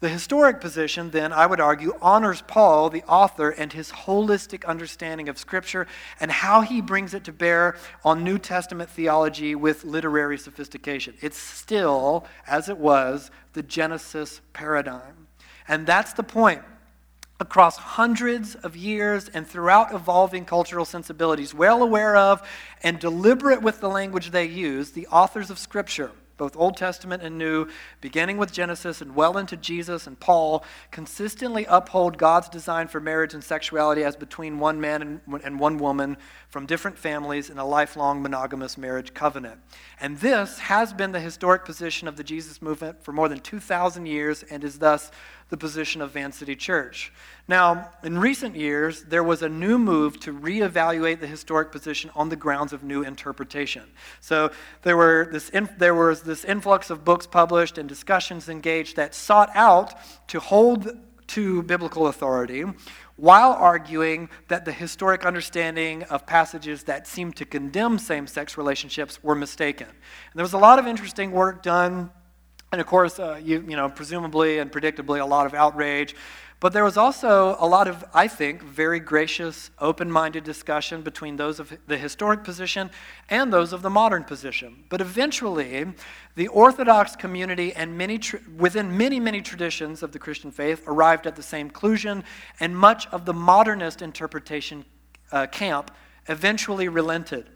The 0.01 0.09
historic 0.09 0.61
position, 0.61 1.11
then, 1.11 1.31
I 1.33 1.45
would 1.45 1.59
argue, 1.59 1.93
honors 2.01 2.41
Paul, 2.41 2.89
the 2.89 3.03
author, 3.03 3.49
and 3.49 3.71
his 3.71 3.91
holistic 3.91 4.65
understanding 4.65 5.27
of 5.27 5.37
Scripture 5.37 5.87
and 6.21 6.31
how 6.31 6.61
he 6.61 6.81
brings 6.81 7.13
it 7.13 7.25
to 7.25 7.33
bear 7.33 7.75
on 8.05 8.23
New 8.23 8.37
Testament 8.37 8.89
theology 8.89 9.55
with 9.55 9.83
literary 9.83 10.37
sophistication. 10.37 11.15
It's 11.21 11.37
still, 11.37 12.25
as 12.47 12.69
it 12.69 12.77
was, 12.77 13.29
the 13.53 13.63
Genesis 13.63 14.39
paradigm. 14.53 15.27
And 15.67 15.85
that's 15.85 16.13
the 16.13 16.23
point. 16.23 16.61
Across 17.41 17.77
hundreds 17.77 18.55
of 18.55 18.75
years 18.75 19.29
and 19.29 19.47
throughout 19.47 19.93
evolving 19.93 20.45
cultural 20.45 20.85
sensibilities, 20.85 21.53
well 21.53 21.81
aware 21.81 22.15
of 22.15 22.47
and 22.83 22.99
deliberate 22.99 23.61
with 23.61 23.79
the 23.79 23.89
language 23.89 24.31
they 24.31 24.45
use, 24.45 24.91
the 24.91 25.07
authors 25.07 25.49
of 25.49 25.57
Scripture 25.57 26.11
both 26.39 26.55
Old 26.57 26.77
Testament 26.77 27.21
and 27.21 27.37
New, 27.37 27.67
beginning 28.01 28.37
with 28.37 28.51
Genesis 28.51 29.01
and 29.01 29.13
well 29.13 29.37
into 29.37 29.55
Jesus 29.55 30.07
and 30.07 30.19
Paul, 30.19 30.63
consistently 30.89 31.65
uphold 31.69 32.17
God's 32.17 32.49
design 32.49 32.87
for 32.87 32.99
marriage 32.99 33.35
and 33.35 33.43
sexuality 33.43 34.03
as 34.03 34.15
between 34.15 34.57
one 34.57 34.81
man 34.81 35.21
and, 35.43 35.59
one 35.59 35.77
woman 35.77 36.17
from 36.47 36.65
different 36.65 36.97
families 36.97 37.49
in 37.49 37.59
a 37.59 37.65
lifelong 37.65 38.21
monogamous 38.21 38.77
marriage 38.77 39.13
covenant. 39.13 39.59
And 39.99 40.17
this 40.17 40.57
has 40.59 40.93
been 40.93 41.11
the 41.11 41.19
historic 41.19 41.65
position 41.65 42.07
of 42.07 42.15
the 42.15 42.23
Jesus 42.23 42.61
movement 42.61 43.03
for 43.03 43.11
more 43.11 43.27
than 43.27 43.39
2,000 43.39 44.05
years 44.05 44.41
and 44.43 44.63
is 44.63 44.79
thus 44.79 45.11
the 45.49 45.57
position 45.57 46.01
of 46.01 46.11
Van 46.11 46.31
City 46.31 46.55
Church. 46.55 47.11
Now, 47.47 47.91
in 48.03 48.19
recent 48.19 48.55
years, 48.55 49.03
there 49.03 49.23
was 49.23 49.41
a 49.41 49.49
new 49.49 49.79
move 49.79 50.19
to 50.21 50.33
reevaluate 50.33 51.19
the 51.19 51.27
historic 51.27 51.71
position 51.71 52.11
on 52.15 52.29
the 52.29 52.35
grounds 52.35 52.71
of 52.71 52.83
new 52.83 53.01
interpretation. 53.01 53.83
So 54.21 54.51
there, 54.83 54.95
were 54.95 55.27
this 55.31 55.49
in, 55.49 55.67
there 55.77 55.95
was 55.95 56.21
this 56.21 56.45
influx 56.45 56.91
of 56.91 57.03
books 57.03 57.25
published 57.25 57.77
and 57.79 57.89
discussions 57.89 58.47
engaged 58.47 58.95
that 58.95 59.15
sought 59.15 59.49
out 59.55 59.95
to 60.27 60.39
hold 60.39 60.89
to 61.27 61.63
biblical 61.63 62.07
authority 62.07 62.65
while 63.15 63.51
arguing 63.51 64.29
that 64.47 64.65
the 64.65 64.71
historic 64.71 65.25
understanding 65.25 66.03
of 66.03 66.25
passages 66.25 66.83
that 66.83 67.05
seemed 67.07 67.35
to 67.35 67.45
condemn 67.45 67.99
same 67.99 68.25
sex 68.25 68.57
relationships 68.57 69.21
were 69.23 69.35
mistaken. 69.35 69.87
And 69.87 70.35
there 70.35 70.43
was 70.43 70.53
a 70.53 70.57
lot 70.57 70.79
of 70.79 70.87
interesting 70.87 71.31
work 71.31 71.61
done, 71.61 72.11
and 72.71 72.79
of 72.79 72.87
course, 72.87 73.19
uh, 73.19 73.39
you, 73.43 73.63
you 73.67 73.75
know, 73.75 73.89
presumably 73.89 74.59
and 74.59 74.71
predictably, 74.71 75.19
a 75.19 75.25
lot 75.25 75.45
of 75.45 75.53
outrage. 75.53 76.15
But 76.59 76.73
there 76.73 76.83
was 76.83 76.97
also 76.97 77.55
a 77.57 77.65
lot 77.65 77.87
of, 77.87 78.03
I 78.13 78.27
think, 78.27 78.61
very 78.61 78.99
gracious, 78.99 79.71
open 79.79 80.11
minded 80.11 80.43
discussion 80.43 81.01
between 81.01 81.37
those 81.37 81.57
of 81.57 81.77
the 81.87 81.97
historic 81.97 82.43
position 82.43 82.91
and 83.29 83.51
those 83.51 83.71
of 83.71 83.81
the 83.81 83.89
modern 83.89 84.25
position. 84.25 84.83
But 84.89 84.99
eventually, 84.99 85.85
the 86.35 86.49
Orthodox 86.49 87.15
community 87.15 87.71
and 87.73 87.97
many 87.97 88.19
within 88.57 88.97
many, 88.97 89.21
many 89.21 89.41
traditions 89.41 90.03
of 90.03 90.11
the 90.11 90.19
Christian 90.19 90.51
faith 90.51 90.83
arrived 90.85 91.25
at 91.27 91.37
the 91.37 91.43
same 91.43 91.69
conclusion, 91.69 92.25
and 92.59 92.75
much 92.75 93.07
of 93.07 93.23
the 93.23 93.33
modernist 93.33 94.01
interpretation 94.01 94.83
uh, 95.31 95.47
camp 95.47 95.91
eventually 96.27 96.89
relented. 96.89 97.49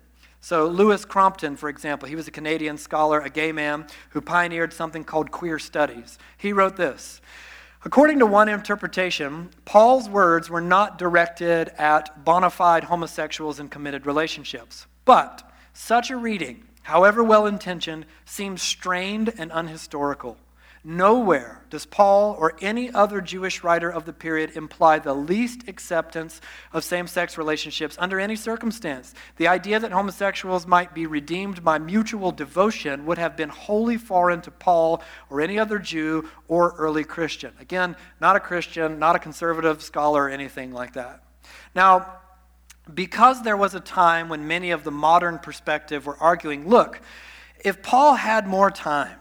So, 0.44 0.68
Louis 0.68 1.06
Crompton, 1.06 1.56
for 1.56 1.70
example, 1.70 2.10
he 2.10 2.18
was 2.18 2.28
a 2.28 2.32
Canadian 2.32 2.78
scholar, 2.78 3.22
a 3.22 3.30
gay 3.30 3.54
man, 3.54 3.88
who 4.10 4.20
pioneered 4.20 4.74
something 4.74 5.06
called 5.06 5.32
queer 5.32 5.58
studies. 5.58 6.18
He 6.36 6.52
wrote 6.52 6.76
this. 6.76 7.22
According 7.86 8.20
to 8.20 8.26
one 8.26 8.50
interpretation, 8.50 9.52
Paul's 9.64 10.10
words 10.10 10.50
were 10.50 10.60
not 10.60 10.98
directed 10.98 11.70
at 11.78 12.26
bona 12.26 12.50
fide 12.50 12.84
homosexuals 12.84 13.58
in 13.58 13.70
committed 13.70 14.06
relationships. 14.06 14.86
But 15.06 15.50
such 15.72 16.12
a 16.12 16.18
reading, 16.18 16.66
however 16.82 17.24
well 17.24 17.46
intentioned, 17.46 18.06
seems 18.26 18.62
strained 18.62 19.34
and 19.38 19.50
unhistorical. 19.50 20.36
Nowhere 20.86 21.62
does 21.70 21.86
Paul 21.86 22.36
or 22.38 22.56
any 22.62 22.92
other 22.92 23.22
Jewish 23.22 23.64
writer 23.64 23.90
of 23.90 24.04
the 24.04 24.12
period 24.12 24.58
imply 24.58 25.00
the 25.00 25.14
least 25.14 25.70
acceptance 25.70 26.42
of 26.74 26.84
same 26.84 27.08
sex 27.08 27.38
relationships 27.38 27.96
under 28.00 28.20
any 28.20 28.36
circumstance. 28.36 29.14
The 29.38 29.48
idea 29.48 29.80
that 29.80 29.94
homosexuals 29.94 30.68
might 30.68 30.94
be 30.94 31.08
redeemed 31.08 31.64
by 31.64 31.80
mutual 31.80 32.34
devotion 32.34 33.06
would 33.06 33.18
have 33.18 33.38
been 33.38 33.48
wholly 33.48 33.96
foreign 33.96 34.42
to 34.42 34.52
Paul 34.52 35.02
or 35.30 35.40
any 35.40 35.58
other 35.58 35.80
Jew 35.80 36.30
or 36.50 36.76
early 36.78 37.06
Christian. 37.06 37.54
Again, 37.62 37.96
not 38.20 38.36
a 38.36 38.42
Christian, 38.42 39.00
not 39.00 39.16
a 39.16 39.20
conservative 39.20 39.82
scholar 39.82 40.26
or 40.26 40.30
anything 40.30 40.74
like 40.74 40.94
that. 40.94 41.24
Now, 41.74 42.18
because 42.94 43.42
there 43.42 43.56
was 43.56 43.74
a 43.74 43.80
time 43.80 44.28
when 44.28 44.48
many 44.48 44.72
of 44.72 44.84
the 44.84 44.92
modern 44.92 45.40
perspective 45.40 46.06
were 46.06 46.18
arguing 46.20 46.68
look, 46.68 47.00
if 47.64 47.82
Paul 47.82 48.16
had 48.16 48.46
more 48.46 48.70
time, 48.70 49.18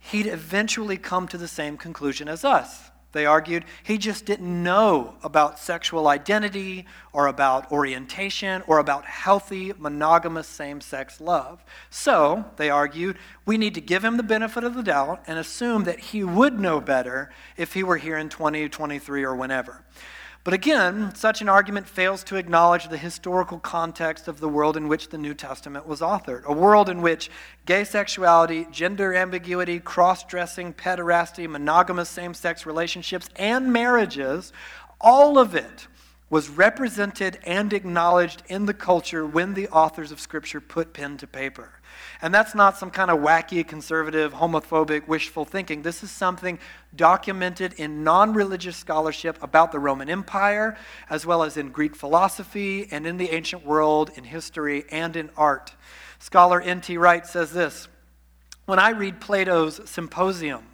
he'd 0.00 0.26
eventually 0.26 0.96
come 0.96 1.28
to 1.28 1.38
the 1.38 1.48
same 1.48 1.76
conclusion 1.76 2.28
as 2.28 2.44
us. 2.44 2.90
They 3.12 3.26
argued 3.26 3.64
he 3.82 3.98
just 3.98 4.24
didn't 4.24 4.62
know 4.62 5.14
about 5.22 5.58
sexual 5.58 6.06
identity 6.06 6.86
or 7.12 7.26
about 7.26 7.70
orientation 7.72 8.62
or 8.68 8.78
about 8.78 9.04
healthy 9.04 9.72
monogamous 9.76 10.46
same 10.46 10.80
sex 10.80 11.20
love. 11.20 11.64
So, 11.90 12.44
they 12.56 12.70
argued, 12.70 13.18
we 13.44 13.58
need 13.58 13.74
to 13.74 13.80
give 13.80 14.04
him 14.04 14.16
the 14.16 14.22
benefit 14.22 14.62
of 14.62 14.74
the 14.74 14.82
doubt 14.82 15.24
and 15.26 15.38
assume 15.38 15.84
that 15.84 15.98
he 15.98 16.22
would 16.22 16.60
know 16.60 16.80
better 16.80 17.30
if 17.56 17.74
he 17.74 17.82
were 17.82 17.96
here 17.96 18.16
in 18.16 18.28
2023 18.28 19.24
or 19.24 19.34
whenever. 19.34 19.84
But 20.42 20.54
again, 20.54 21.14
such 21.14 21.42
an 21.42 21.50
argument 21.50 21.86
fails 21.86 22.24
to 22.24 22.36
acknowledge 22.36 22.88
the 22.88 22.96
historical 22.96 23.58
context 23.58 24.26
of 24.26 24.40
the 24.40 24.48
world 24.48 24.74
in 24.74 24.88
which 24.88 25.10
the 25.10 25.18
New 25.18 25.34
Testament 25.34 25.86
was 25.86 26.00
authored. 26.00 26.44
A 26.44 26.52
world 26.52 26.88
in 26.88 27.02
which 27.02 27.30
gay 27.66 27.84
sexuality, 27.84 28.66
gender 28.70 29.14
ambiguity, 29.14 29.80
cross 29.80 30.24
dressing, 30.24 30.72
pederasty, 30.72 31.46
monogamous 31.46 32.08
same 32.08 32.32
sex 32.32 32.64
relationships, 32.64 33.28
and 33.36 33.70
marriages, 33.70 34.50
all 34.98 35.38
of 35.38 35.54
it 35.54 35.88
was 36.30 36.48
represented 36.48 37.38
and 37.44 37.74
acknowledged 37.74 38.42
in 38.46 38.64
the 38.64 38.72
culture 38.72 39.26
when 39.26 39.52
the 39.52 39.68
authors 39.68 40.10
of 40.10 40.20
Scripture 40.20 40.60
put 40.60 40.94
pen 40.94 41.18
to 41.18 41.26
paper. 41.26 41.79
And 42.22 42.34
that's 42.34 42.54
not 42.54 42.76
some 42.76 42.90
kind 42.90 43.10
of 43.10 43.18
wacky, 43.20 43.66
conservative, 43.66 44.34
homophobic, 44.34 45.08
wishful 45.08 45.44
thinking. 45.46 45.82
This 45.82 46.02
is 46.02 46.10
something 46.10 46.58
documented 46.94 47.72
in 47.74 48.04
non 48.04 48.34
religious 48.34 48.76
scholarship 48.76 49.42
about 49.42 49.72
the 49.72 49.78
Roman 49.78 50.10
Empire, 50.10 50.76
as 51.08 51.24
well 51.24 51.42
as 51.42 51.56
in 51.56 51.70
Greek 51.70 51.96
philosophy 51.96 52.88
and 52.90 53.06
in 53.06 53.16
the 53.16 53.30
ancient 53.30 53.64
world, 53.64 54.10
in 54.16 54.24
history, 54.24 54.84
and 54.90 55.16
in 55.16 55.30
art. 55.36 55.74
Scholar 56.18 56.60
N.T. 56.60 56.98
Wright 56.98 57.26
says 57.26 57.52
this 57.52 57.88
When 58.66 58.78
I 58.78 58.90
read 58.90 59.20
Plato's 59.20 59.80
Symposium, 59.88 60.66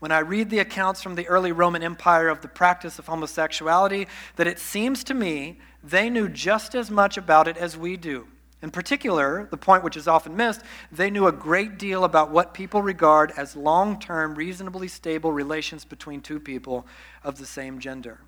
when 0.00 0.12
I 0.12 0.18
read 0.18 0.50
the 0.50 0.58
accounts 0.58 1.02
from 1.02 1.14
the 1.14 1.28
early 1.28 1.52
Roman 1.52 1.82
Empire 1.82 2.28
of 2.28 2.42
the 2.42 2.48
practice 2.48 2.98
of 2.98 3.06
homosexuality, 3.06 4.06
that 4.36 4.46
it 4.46 4.58
seems 4.58 5.02
to 5.04 5.14
me 5.14 5.60
they 5.82 6.10
knew 6.10 6.28
just 6.28 6.74
as 6.74 6.90
much 6.90 7.16
about 7.16 7.48
it 7.48 7.56
as 7.56 7.76
we 7.76 7.96
do. 7.96 8.26
In 8.62 8.70
particular, 8.70 9.48
the 9.50 9.56
point 9.56 9.82
which 9.82 9.96
is 9.96 10.06
often 10.06 10.36
missed, 10.36 10.60
they 10.92 11.10
knew 11.10 11.26
a 11.26 11.32
great 11.32 11.78
deal 11.78 12.04
about 12.04 12.30
what 12.30 12.52
people 12.52 12.82
regard 12.82 13.32
as 13.36 13.56
long 13.56 13.98
term, 13.98 14.34
reasonably 14.34 14.86
stable 14.86 15.32
relations 15.32 15.84
between 15.84 16.20
two 16.20 16.38
people 16.38 16.86
of 17.24 17.38
the 17.38 17.46
same 17.46 17.78
gender. 17.78 18.20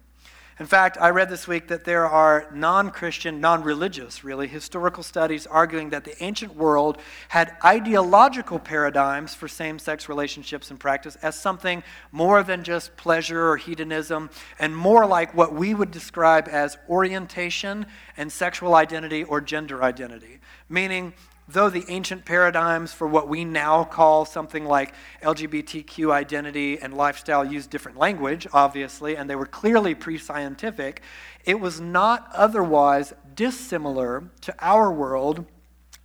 In 0.60 0.66
fact, 0.66 0.98
I 1.00 1.10
read 1.10 1.30
this 1.30 1.48
week 1.48 1.68
that 1.68 1.84
there 1.84 2.06
are 2.06 2.46
non 2.54 2.90
Christian, 2.90 3.40
non 3.40 3.62
religious, 3.62 4.22
really, 4.22 4.46
historical 4.46 5.02
studies 5.02 5.46
arguing 5.46 5.90
that 5.90 6.04
the 6.04 6.22
ancient 6.22 6.54
world 6.54 6.98
had 7.28 7.56
ideological 7.64 8.58
paradigms 8.58 9.34
for 9.34 9.48
same 9.48 9.78
sex 9.78 10.10
relationships 10.10 10.70
and 10.70 10.78
practice 10.78 11.16
as 11.22 11.40
something 11.40 11.82
more 12.10 12.42
than 12.42 12.64
just 12.64 12.96
pleasure 12.96 13.48
or 13.48 13.56
hedonism, 13.56 14.28
and 14.58 14.76
more 14.76 15.06
like 15.06 15.34
what 15.34 15.54
we 15.54 15.72
would 15.72 15.90
describe 15.90 16.48
as 16.48 16.76
orientation 16.88 17.86
and 18.18 18.30
sexual 18.30 18.74
identity 18.74 19.24
or 19.24 19.40
gender 19.40 19.82
identity. 19.82 20.38
Meaning, 20.68 21.14
though 21.48 21.68
the 21.68 21.84
ancient 21.88 22.24
paradigms 22.24 22.92
for 22.92 23.06
what 23.06 23.28
we 23.28 23.44
now 23.44 23.84
call 23.84 24.24
something 24.24 24.64
like 24.64 24.94
LGBTQ 25.22 26.10
identity 26.10 26.80
and 26.80 26.94
lifestyle 26.94 27.44
used 27.44 27.70
different 27.70 27.98
language, 27.98 28.46
obviously, 28.52 29.16
and 29.16 29.28
they 29.28 29.36
were 29.36 29.46
clearly 29.46 29.94
pre 29.94 30.18
scientific, 30.18 31.02
it 31.44 31.60
was 31.60 31.80
not 31.80 32.28
otherwise 32.32 33.12
dissimilar 33.34 34.24
to 34.42 34.54
our 34.60 34.92
world 34.92 35.44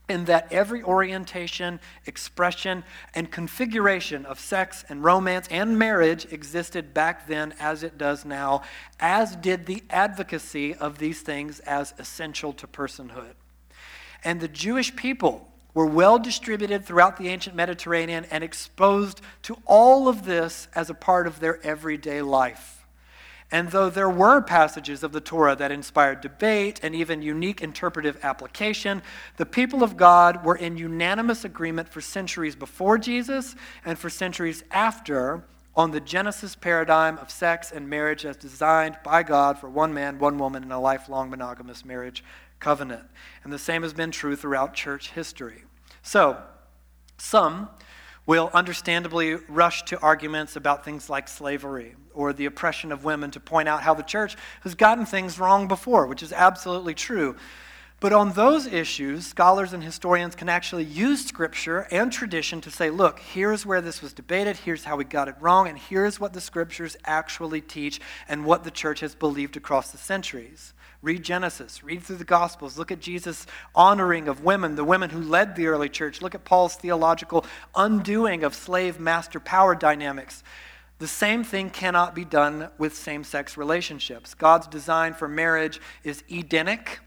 in 0.09 0.25
that 0.25 0.51
every 0.51 0.81
orientation, 0.83 1.79
expression, 2.05 2.83
and 3.13 3.31
configuration 3.31 4.25
of 4.25 4.39
sex 4.39 4.85
and 4.87 5.03
romance 5.03 5.47
and 5.51 5.77
marriage 5.77 6.25
existed 6.31 6.93
back 6.93 7.27
then 7.27 7.53
as 7.59 7.83
it 7.83 7.97
does 7.97 8.23
now, 8.23 8.61
as 8.99 9.35
did 9.35 9.65
the 9.65 9.83
advocacy 9.89 10.73
of 10.73 10.97
these 10.97 11.21
things 11.21 11.59
as 11.61 11.93
essential 11.99 12.53
to 12.53 12.65
personhood. 12.65 13.33
And 14.23 14.39
the 14.39 14.47
Jewish 14.47 14.95
people 14.95 15.47
were 15.73 15.85
well 15.85 16.17
distributed 16.17 16.83
throughout 16.85 17.17
the 17.17 17.27
ancient 17.29 17.55
Mediterranean 17.55 18.25
and 18.31 18.43
exposed 18.43 19.21
to 19.43 19.57
all 19.65 20.07
of 20.07 20.25
this 20.25 20.67
as 20.73 20.89
a 20.89 20.95
part 20.95 21.27
of 21.27 21.39
their 21.39 21.63
everyday 21.63 22.21
life. 22.21 22.77
And 23.51 23.69
though 23.69 23.89
there 23.89 24.09
were 24.09 24.41
passages 24.41 25.03
of 25.03 25.13
the 25.13 25.21
Torah 25.21 25.55
that 25.55 25.71
inspired 25.71 26.19
debate 26.19 26.81
and 26.83 26.93
even 26.93 27.21
unique 27.21 27.61
interpretive 27.61 28.17
application, 28.23 29.01
the 29.37 29.45
people 29.45 29.83
of 29.83 29.95
God 29.95 30.43
were 30.43 30.55
in 30.55 30.77
unanimous 30.77 31.45
agreement 31.45 31.87
for 31.87 32.01
centuries 32.01 32.55
before 32.55 32.97
Jesus 32.97 33.55
and 33.85 33.97
for 33.97 34.09
centuries 34.09 34.63
after 34.71 35.43
on 35.77 35.91
the 35.91 36.01
Genesis 36.01 36.55
paradigm 36.55 37.19
of 37.19 37.29
sex 37.29 37.71
and 37.71 37.87
marriage 37.87 38.25
as 38.25 38.35
designed 38.35 38.97
by 39.03 39.21
God 39.21 39.59
for 39.59 39.69
one 39.69 39.93
man, 39.93 40.17
one 40.17 40.39
woman 40.39 40.63
in 40.63 40.71
a 40.71 40.81
lifelong 40.81 41.29
monogamous 41.29 41.85
marriage 41.85 42.23
covenant. 42.59 43.03
And 43.43 43.51
the 43.51 43.59
same 43.59 43.83
has 43.83 43.93
been 43.93 44.11
true 44.11 44.35
throughout 44.35 44.73
church 44.73 45.11
history. 45.11 45.63
So, 46.01 46.41
some 47.17 47.69
will 48.25 48.51
understandably 48.53 49.35
rush 49.47 49.83
to 49.83 49.99
arguments 50.01 50.55
about 50.55 50.83
things 50.83 51.09
like 51.09 51.27
slavery 51.27 51.95
or 52.13 52.33
the 52.33 52.45
oppression 52.45 52.91
of 52.91 53.05
women 53.05 53.31
to 53.31 53.39
point 53.39 53.69
out 53.69 53.81
how 53.81 53.93
the 53.93 54.03
church 54.03 54.35
has 54.61 54.75
gotten 54.75 55.05
things 55.05 55.39
wrong 55.39 55.67
before, 55.67 56.05
which 56.07 56.21
is 56.21 56.33
absolutely 56.33 56.93
true. 56.93 57.35
But 57.99 58.13
on 58.13 58.33
those 58.33 58.67
issues, 58.67 59.25
scholars 59.25 59.73
and 59.73 59.83
historians 59.83 60.35
can 60.35 60.49
actually 60.49 60.83
use 60.83 61.25
scripture 61.25 61.87
and 61.89 62.11
tradition 62.11 62.61
to 62.61 62.69
say, 62.69 62.91
look, 62.91 63.19
here's 63.19 63.65
where 63.65 63.81
this 63.81 64.03
was 64.03 64.13
debated, 64.13 64.57
here's 64.57 64.83
how 64.83 64.97
we 64.97 65.03
got 65.03 65.27
it 65.27 65.35
wrong, 65.39 65.67
and 65.67 65.79
here's 65.79 66.19
what 66.19 66.33
the 66.33 66.41
scriptures 66.41 66.95
actually 67.05 67.61
teach 67.61 67.99
and 68.27 68.45
what 68.45 68.63
the 68.63 68.69
church 68.71 68.99
has 68.99 69.15
believed 69.15 69.57
across 69.57 69.91
the 69.91 69.97
centuries. 69.97 70.73
Read 71.03 71.23
Genesis, 71.23 71.83
read 71.83 72.01
through 72.01 72.15
the 72.15 72.23
Gospels, 72.23 72.77
look 72.77 72.91
at 72.91 72.99
Jesus' 72.99 73.45
honoring 73.75 74.27
of 74.27 74.43
women, 74.43 74.75
the 74.75 74.83
women 74.83 75.11
who 75.11 75.21
led 75.21 75.55
the 75.55 75.67
early 75.67 75.89
church, 75.89 76.21
look 76.21 76.33
at 76.33 76.43
Paul's 76.43 76.75
theological 76.75 77.45
undoing 77.75 78.43
of 78.43 78.55
slave 78.55 78.99
master 78.99 79.39
power 79.39 79.75
dynamics. 79.75 80.43
The 80.99 81.07
same 81.07 81.43
thing 81.43 81.69
cannot 81.69 82.15
be 82.15 82.25
done 82.25 82.69
with 82.79 82.95
same 82.95 83.23
sex 83.23 83.55
relationships. 83.55 84.33
God's 84.33 84.65
design 84.65 85.13
for 85.13 85.27
marriage 85.27 85.79
is 86.03 86.23
Edenic 86.31 86.99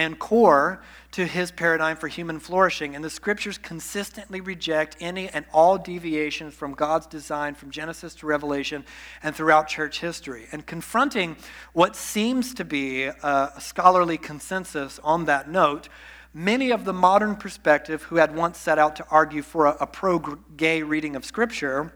and 0.00 0.18
core 0.18 0.80
to 1.10 1.26
his 1.26 1.50
paradigm 1.50 1.94
for 1.94 2.08
human 2.08 2.40
flourishing. 2.40 2.96
And 2.96 3.04
the 3.04 3.10
scriptures 3.10 3.58
consistently 3.58 4.40
reject 4.40 4.96
any 4.98 5.28
and 5.28 5.44
all 5.52 5.76
deviations 5.76 6.54
from 6.54 6.72
God's 6.72 7.06
design 7.06 7.54
from 7.54 7.70
Genesis 7.70 8.14
to 8.16 8.26
Revelation 8.26 8.86
and 9.22 9.36
throughout 9.36 9.68
church 9.68 10.00
history. 10.00 10.46
And 10.52 10.64
confronting 10.64 11.36
what 11.74 11.96
seems 11.96 12.54
to 12.54 12.64
be 12.64 13.04
a 13.04 13.52
scholarly 13.58 14.16
consensus 14.16 14.98
on 15.04 15.26
that 15.26 15.50
note, 15.50 15.90
many 16.32 16.70
of 16.70 16.86
the 16.86 16.94
modern 16.94 17.36
perspective 17.36 18.04
who 18.04 18.16
had 18.16 18.34
once 18.34 18.56
set 18.56 18.78
out 18.78 18.96
to 18.96 19.06
argue 19.10 19.42
for 19.42 19.66
a, 19.66 19.76
a 19.80 19.86
pro 19.86 20.18
gay 20.56 20.82
reading 20.82 21.14
of 21.14 21.26
scripture 21.26 21.92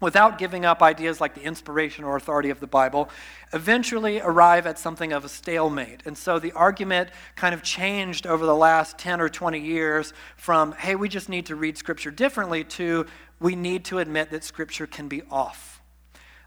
without 0.00 0.38
giving 0.38 0.64
up 0.64 0.82
ideas 0.82 1.20
like 1.20 1.34
the 1.34 1.42
inspiration 1.42 2.04
or 2.04 2.16
authority 2.16 2.50
of 2.50 2.60
the 2.60 2.66
Bible, 2.66 3.10
eventually 3.52 4.20
arrive 4.20 4.66
at 4.66 4.78
something 4.78 5.12
of 5.12 5.24
a 5.24 5.28
stalemate. 5.28 6.02
And 6.04 6.16
so 6.16 6.38
the 6.38 6.52
argument 6.52 7.10
kind 7.34 7.54
of 7.54 7.62
changed 7.62 8.26
over 8.26 8.46
the 8.46 8.54
last 8.54 8.98
10 8.98 9.20
or 9.20 9.28
20 9.28 9.58
years 9.58 10.12
from, 10.36 10.72
hey, 10.72 10.94
we 10.94 11.08
just 11.08 11.28
need 11.28 11.46
to 11.46 11.56
read 11.56 11.76
Scripture 11.76 12.10
differently, 12.10 12.64
to 12.64 13.06
we 13.40 13.56
need 13.56 13.84
to 13.86 13.98
admit 13.98 14.30
that 14.30 14.44
Scripture 14.44 14.86
can 14.86 15.08
be 15.08 15.22
off. 15.30 15.80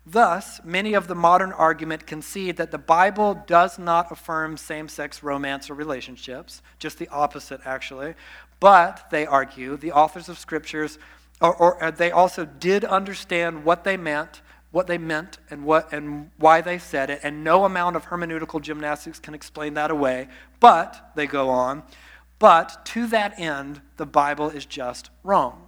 Thus, 0.05 0.59
many 0.63 0.93
of 0.93 1.07
the 1.07 1.15
modern 1.15 1.51
argument 1.51 2.07
concede 2.07 2.57
that 2.57 2.71
the 2.71 2.79
Bible 2.79 3.43
does 3.45 3.77
not 3.77 4.11
affirm 4.11 4.57
same 4.57 4.87
sex 4.87 5.21
romance 5.21 5.69
or 5.69 5.75
relationships, 5.75 6.63
just 6.79 6.97
the 6.97 7.07
opposite, 7.09 7.61
actually. 7.65 8.15
But, 8.59 9.09
they 9.11 9.25
argue, 9.27 9.77
the 9.77 9.91
authors 9.91 10.27
of 10.27 10.39
Scriptures 10.39 10.97
or, 11.41 11.55
or 11.55 11.83
uh, 11.83 11.91
they 11.91 12.11
also 12.11 12.45
did 12.45 12.85
understand 12.85 13.65
what 13.65 13.83
they 13.83 13.97
meant, 13.97 14.41
what 14.71 14.87
they 14.87 14.97
meant, 14.97 15.39
and 15.49 15.65
what 15.65 15.91
and 15.91 16.31
why 16.37 16.61
they 16.61 16.77
said 16.77 17.09
it, 17.09 17.19
and 17.23 17.43
no 17.43 17.65
amount 17.65 17.95
of 17.95 18.05
hermeneutical 18.05 18.61
gymnastics 18.61 19.19
can 19.19 19.33
explain 19.33 19.73
that 19.73 19.91
away. 19.91 20.27
But 20.59 21.11
they 21.15 21.27
go 21.27 21.49
on, 21.49 21.83
but 22.39 22.85
to 22.87 23.07
that 23.07 23.39
end, 23.39 23.81
the 23.97 24.05
Bible 24.05 24.49
is 24.49 24.65
just 24.65 25.09
wrong. 25.23 25.67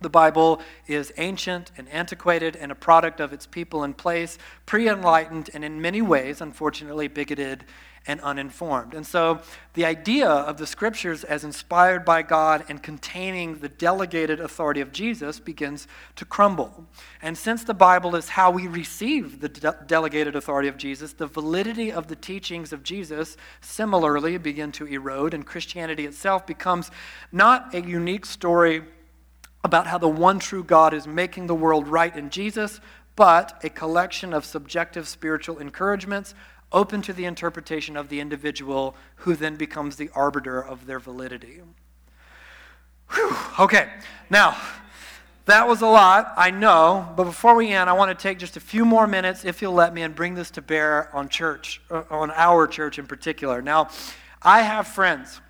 The 0.00 0.10
Bible 0.10 0.60
is 0.86 1.12
ancient 1.18 1.72
and 1.76 1.88
antiquated 1.90 2.56
and 2.56 2.72
a 2.72 2.74
product 2.74 3.20
of 3.20 3.32
its 3.32 3.46
people 3.46 3.82
and 3.82 3.96
place, 3.96 4.38
pre 4.64 4.88
enlightened, 4.88 5.50
and 5.52 5.64
in 5.64 5.80
many 5.80 6.00
ways, 6.00 6.40
unfortunately, 6.40 7.08
bigoted 7.08 7.64
and 8.06 8.20
uninformed. 8.22 8.94
And 8.94 9.06
so 9.06 9.40
the 9.74 9.84
idea 9.84 10.28
of 10.28 10.56
the 10.56 10.66
scriptures 10.66 11.22
as 11.22 11.44
inspired 11.44 12.04
by 12.04 12.22
God 12.22 12.64
and 12.68 12.82
containing 12.82 13.58
the 13.58 13.68
delegated 13.68 14.40
authority 14.40 14.80
of 14.80 14.90
Jesus 14.90 15.38
begins 15.38 15.86
to 16.16 16.24
crumble. 16.24 16.86
And 17.20 17.36
since 17.36 17.62
the 17.62 17.74
Bible 17.74 18.16
is 18.16 18.30
how 18.30 18.50
we 18.50 18.66
receive 18.66 19.40
the 19.40 19.48
de- 19.48 19.76
delegated 19.86 20.34
authority 20.34 20.68
of 20.68 20.78
Jesus, 20.78 21.12
the 21.12 21.26
validity 21.26 21.92
of 21.92 22.08
the 22.08 22.16
teachings 22.16 22.72
of 22.72 22.82
Jesus 22.82 23.36
similarly 23.60 24.38
begin 24.38 24.72
to 24.72 24.86
erode, 24.86 25.34
and 25.34 25.44
Christianity 25.44 26.06
itself 26.06 26.46
becomes 26.46 26.90
not 27.32 27.74
a 27.74 27.82
unique 27.82 28.24
story 28.24 28.82
about 29.62 29.86
how 29.86 29.98
the 29.98 30.08
one 30.08 30.38
true 30.38 30.64
God 30.64 30.94
is 30.94 31.06
making 31.06 31.46
the 31.46 31.54
world 31.54 31.86
right 31.88 32.14
in 32.14 32.30
Jesus, 32.30 32.80
but 33.16 33.60
a 33.62 33.70
collection 33.70 34.32
of 34.32 34.44
subjective 34.44 35.06
spiritual 35.06 35.58
encouragements 35.58 36.34
open 36.72 37.02
to 37.02 37.12
the 37.12 37.24
interpretation 37.24 37.96
of 37.96 38.08
the 38.08 38.20
individual 38.20 38.94
who 39.16 39.34
then 39.34 39.56
becomes 39.56 39.96
the 39.96 40.10
arbiter 40.14 40.62
of 40.62 40.86
their 40.86 40.98
validity. 40.98 41.60
Whew. 43.10 43.36
Okay, 43.58 43.88
now, 44.30 44.56
that 45.46 45.66
was 45.66 45.82
a 45.82 45.86
lot, 45.86 46.32
I 46.36 46.50
know, 46.50 47.12
but 47.16 47.24
before 47.24 47.56
we 47.56 47.70
end, 47.72 47.90
I 47.90 47.92
want 47.94 48.16
to 48.16 48.22
take 48.22 48.38
just 48.38 48.56
a 48.56 48.60
few 48.60 48.84
more 48.84 49.06
minutes, 49.06 49.44
if 49.44 49.60
you'll 49.60 49.72
let 49.72 49.92
me, 49.92 50.02
and 50.02 50.14
bring 50.14 50.34
this 50.34 50.50
to 50.52 50.62
bear 50.62 51.14
on 51.14 51.28
church, 51.28 51.80
uh, 51.90 52.04
on 52.08 52.30
our 52.30 52.68
church 52.68 52.98
in 52.98 53.06
particular. 53.06 53.60
Now, 53.60 53.88
I 54.42 54.62
have 54.62 54.86
friends 54.86 55.40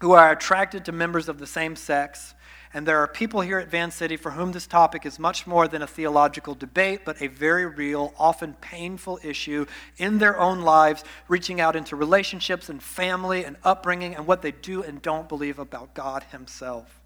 who 0.00 0.12
are 0.12 0.32
attracted 0.32 0.84
to 0.86 0.92
members 0.92 1.28
of 1.28 1.38
the 1.38 1.46
same 1.46 1.76
sex 1.76 2.34
and 2.74 2.86
there 2.86 2.98
are 2.98 3.06
people 3.06 3.42
here 3.42 3.58
at 3.58 3.68
Van 3.68 3.90
City 3.90 4.16
for 4.16 4.30
whom 4.30 4.52
this 4.52 4.66
topic 4.66 5.04
is 5.04 5.18
much 5.18 5.46
more 5.46 5.68
than 5.68 5.82
a 5.82 5.86
theological 5.86 6.54
debate, 6.54 7.00
but 7.04 7.20
a 7.20 7.26
very 7.26 7.66
real, 7.66 8.14
often 8.18 8.54
painful 8.54 9.20
issue 9.22 9.66
in 9.98 10.18
their 10.18 10.38
own 10.38 10.62
lives, 10.62 11.04
reaching 11.28 11.60
out 11.60 11.76
into 11.76 11.96
relationships 11.96 12.70
and 12.70 12.82
family 12.82 13.44
and 13.44 13.56
upbringing 13.62 14.14
and 14.14 14.26
what 14.26 14.40
they 14.40 14.52
do 14.52 14.82
and 14.82 15.02
don't 15.02 15.28
believe 15.28 15.58
about 15.58 15.92
God 15.92 16.24
Himself. 16.30 17.02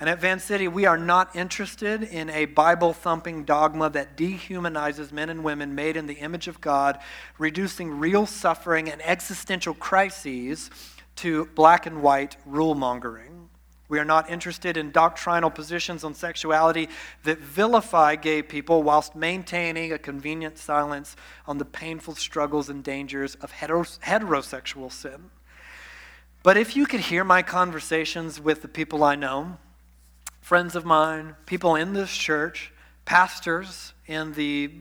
And 0.00 0.08
at 0.08 0.20
Van 0.20 0.40
City, 0.40 0.66
we 0.68 0.86
are 0.86 0.98
not 0.98 1.36
interested 1.36 2.02
in 2.02 2.28
a 2.30 2.46
Bible 2.46 2.92
thumping 2.92 3.44
dogma 3.44 3.90
that 3.90 4.16
dehumanizes 4.16 5.12
men 5.12 5.30
and 5.30 5.44
women 5.44 5.74
made 5.74 5.96
in 5.96 6.06
the 6.06 6.14
image 6.14 6.48
of 6.48 6.60
God, 6.60 6.98
reducing 7.38 8.00
real 8.00 8.26
suffering 8.26 8.90
and 8.90 9.00
existential 9.02 9.74
crises 9.74 10.70
to 11.16 11.46
black 11.54 11.86
and 11.86 12.02
white 12.02 12.36
rule 12.44 12.74
mongering. 12.74 13.43
We 13.94 14.00
are 14.00 14.04
not 14.04 14.28
interested 14.28 14.76
in 14.76 14.90
doctrinal 14.90 15.50
positions 15.50 16.02
on 16.02 16.14
sexuality 16.14 16.88
that 17.22 17.38
vilify 17.38 18.16
gay 18.16 18.42
people 18.42 18.82
whilst 18.82 19.14
maintaining 19.14 19.92
a 19.92 19.98
convenient 19.98 20.58
silence 20.58 21.14
on 21.46 21.58
the 21.58 21.64
painful 21.64 22.16
struggles 22.16 22.68
and 22.68 22.82
dangers 22.82 23.36
of 23.36 23.52
heterosexual 23.52 24.90
sin. 24.90 25.30
But 26.42 26.56
if 26.56 26.74
you 26.74 26.86
could 26.86 27.02
hear 27.02 27.22
my 27.22 27.42
conversations 27.42 28.40
with 28.40 28.62
the 28.62 28.68
people 28.68 29.04
I 29.04 29.14
know, 29.14 29.58
friends 30.40 30.74
of 30.74 30.84
mine, 30.84 31.36
people 31.46 31.76
in 31.76 31.92
this 31.92 32.10
church, 32.10 32.72
pastors 33.04 33.92
in 34.08 34.32
the 34.32 34.72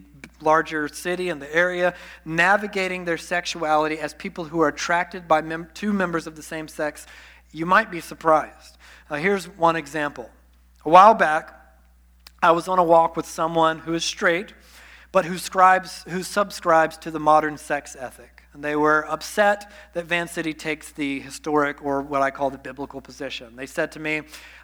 larger 0.42 0.88
city 0.88 1.30
and 1.30 1.40
the 1.40 1.56
area, 1.56 1.94
navigating 2.26 3.06
their 3.06 3.20
sexuality 3.20 4.00
as 4.00 4.16
people 4.16 4.46
who 4.46 4.60
are 4.62 4.70
attracted 4.70 5.28
by 5.28 5.42
mem- 5.42 5.70
two 5.76 5.94
members 5.94 6.26
of 6.26 6.36
the 6.36 6.42
same 6.42 6.68
sex, 6.68 7.06
you 7.52 7.68
might 7.68 7.92
be 7.92 8.02
surprised. 8.02 8.73
Uh, 9.10 9.16
here's 9.16 9.46
one 9.46 9.76
example. 9.76 10.30
A 10.86 10.90
while 10.90 11.14
back, 11.14 11.60
I 12.42 12.52
was 12.52 12.68
on 12.68 12.80
a 12.80 12.84
walk 12.84 13.18
with 13.18 13.26
someone 13.26 13.80
who 13.80 13.94
is 13.94 14.06
straight, 14.06 14.54
but 15.12 15.26
who, 15.26 15.38
scribes, 15.38 16.04
who 16.08 16.24
subscribes 16.24 16.98
to 16.98 17.12
the 17.12 17.20
modern 17.20 17.58
sex 17.58 17.96
ethic. 18.00 18.44
And 18.54 18.64
they 18.64 18.76
were 18.76 19.06
upset 19.10 19.72
that 19.94 20.06
Van 20.06 20.28
City 20.28 20.54
takes 20.54 20.92
the 20.92 21.20
historic, 21.20 21.84
or 21.84 22.02
what 22.02 22.22
I 22.22 22.32
call 22.32 22.50
the 22.50 22.58
biblical 22.58 23.02
position. 23.02 23.56
They 23.56 23.66
said 23.66 23.92
to 23.94 24.00
me, 24.00 24.22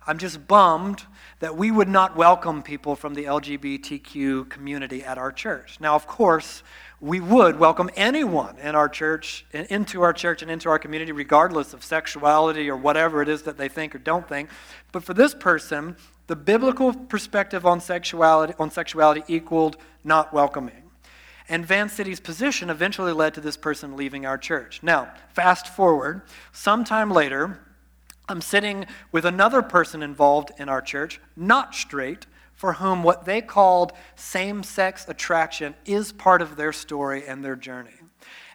I'm 0.07 0.19
just 0.19 0.47
bummed 0.47 1.05
that 1.39 1.57
we 1.57 1.71
would 1.71 1.89
not 1.89 2.15
welcome 2.15 2.63
people 2.63 2.95
from 2.95 3.15
the 3.15 3.25
LGBTQ 3.25 4.49
community 4.49 5.03
at 5.03 5.17
our 5.17 5.31
church. 5.31 5.79
Now, 5.79 5.95
of 5.95 6.07
course, 6.07 6.63
we 7.02 7.20
would 7.20 7.58
welcome 7.58 7.89
anyone 7.95 8.58
in 8.60 8.76
our 8.76 8.89
church, 8.89 9.45
into 9.54 10.02
our 10.02 10.12
church 10.12 10.41
and 10.41 10.52
into 10.52 10.70
our 10.70 10.78
community, 10.78 11.12
regardless 11.12 11.74
of 11.74 11.84
sexuality 11.84 12.70
or 12.70 12.76
whatever 12.76 13.22
it 13.22 13.30
is 13.30 13.43
that 13.43 13.58
they 13.58 13.70
think 13.70 13.95
or 13.95 14.00
don't 14.00 14.28
think. 14.28 14.50
But 14.91 15.04
for 15.04 15.14
this 15.14 15.34
person, 15.34 15.95
the 16.28 16.36
biblical 16.36 16.93
perspective 16.93 17.66
on 17.66 17.80
sexuality, 17.80 18.54
on 18.60 18.70
sexuality 18.70 19.24
equaled 19.28 19.78
not 20.04 20.34
welcoming. 20.34 20.84
And 21.47 21.66
Van 21.66 21.89
City's 21.89 22.20
position 22.20 22.70
eventually 22.70 23.14
led 23.14 23.34
to 23.34 23.41
this 23.41 23.58
person 23.58 23.95
leaving 23.95 24.26
our 24.26 24.38
church. 24.38 24.84
Now, 24.84 25.14
fast 25.34 25.68
forward, 25.68 26.22
sometime 26.52 27.10
later, 27.10 27.60
I'm 28.28 28.41
sitting 28.41 28.86
with 29.12 29.26
another 29.26 29.64
person 29.64 30.04
involved 30.04 30.52
in 30.60 30.70
our 30.70 30.82
church, 30.82 31.20
not 31.36 31.74
straight, 31.74 32.28
for 32.60 32.74
whom 32.74 33.03
what 33.03 33.24
they 33.24 33.39
called 33.39 33.93
same 34.18 34.64
sex 34.64 35.05
attraction 35.07 35.74
is 35.86 36.12
part 36.12 36.41
of 36.41 36.57
their 36.57 36.74
story 36.74 37.26
and 37.26 37.41
their 37.41 37.55
journey. 37.55 37.93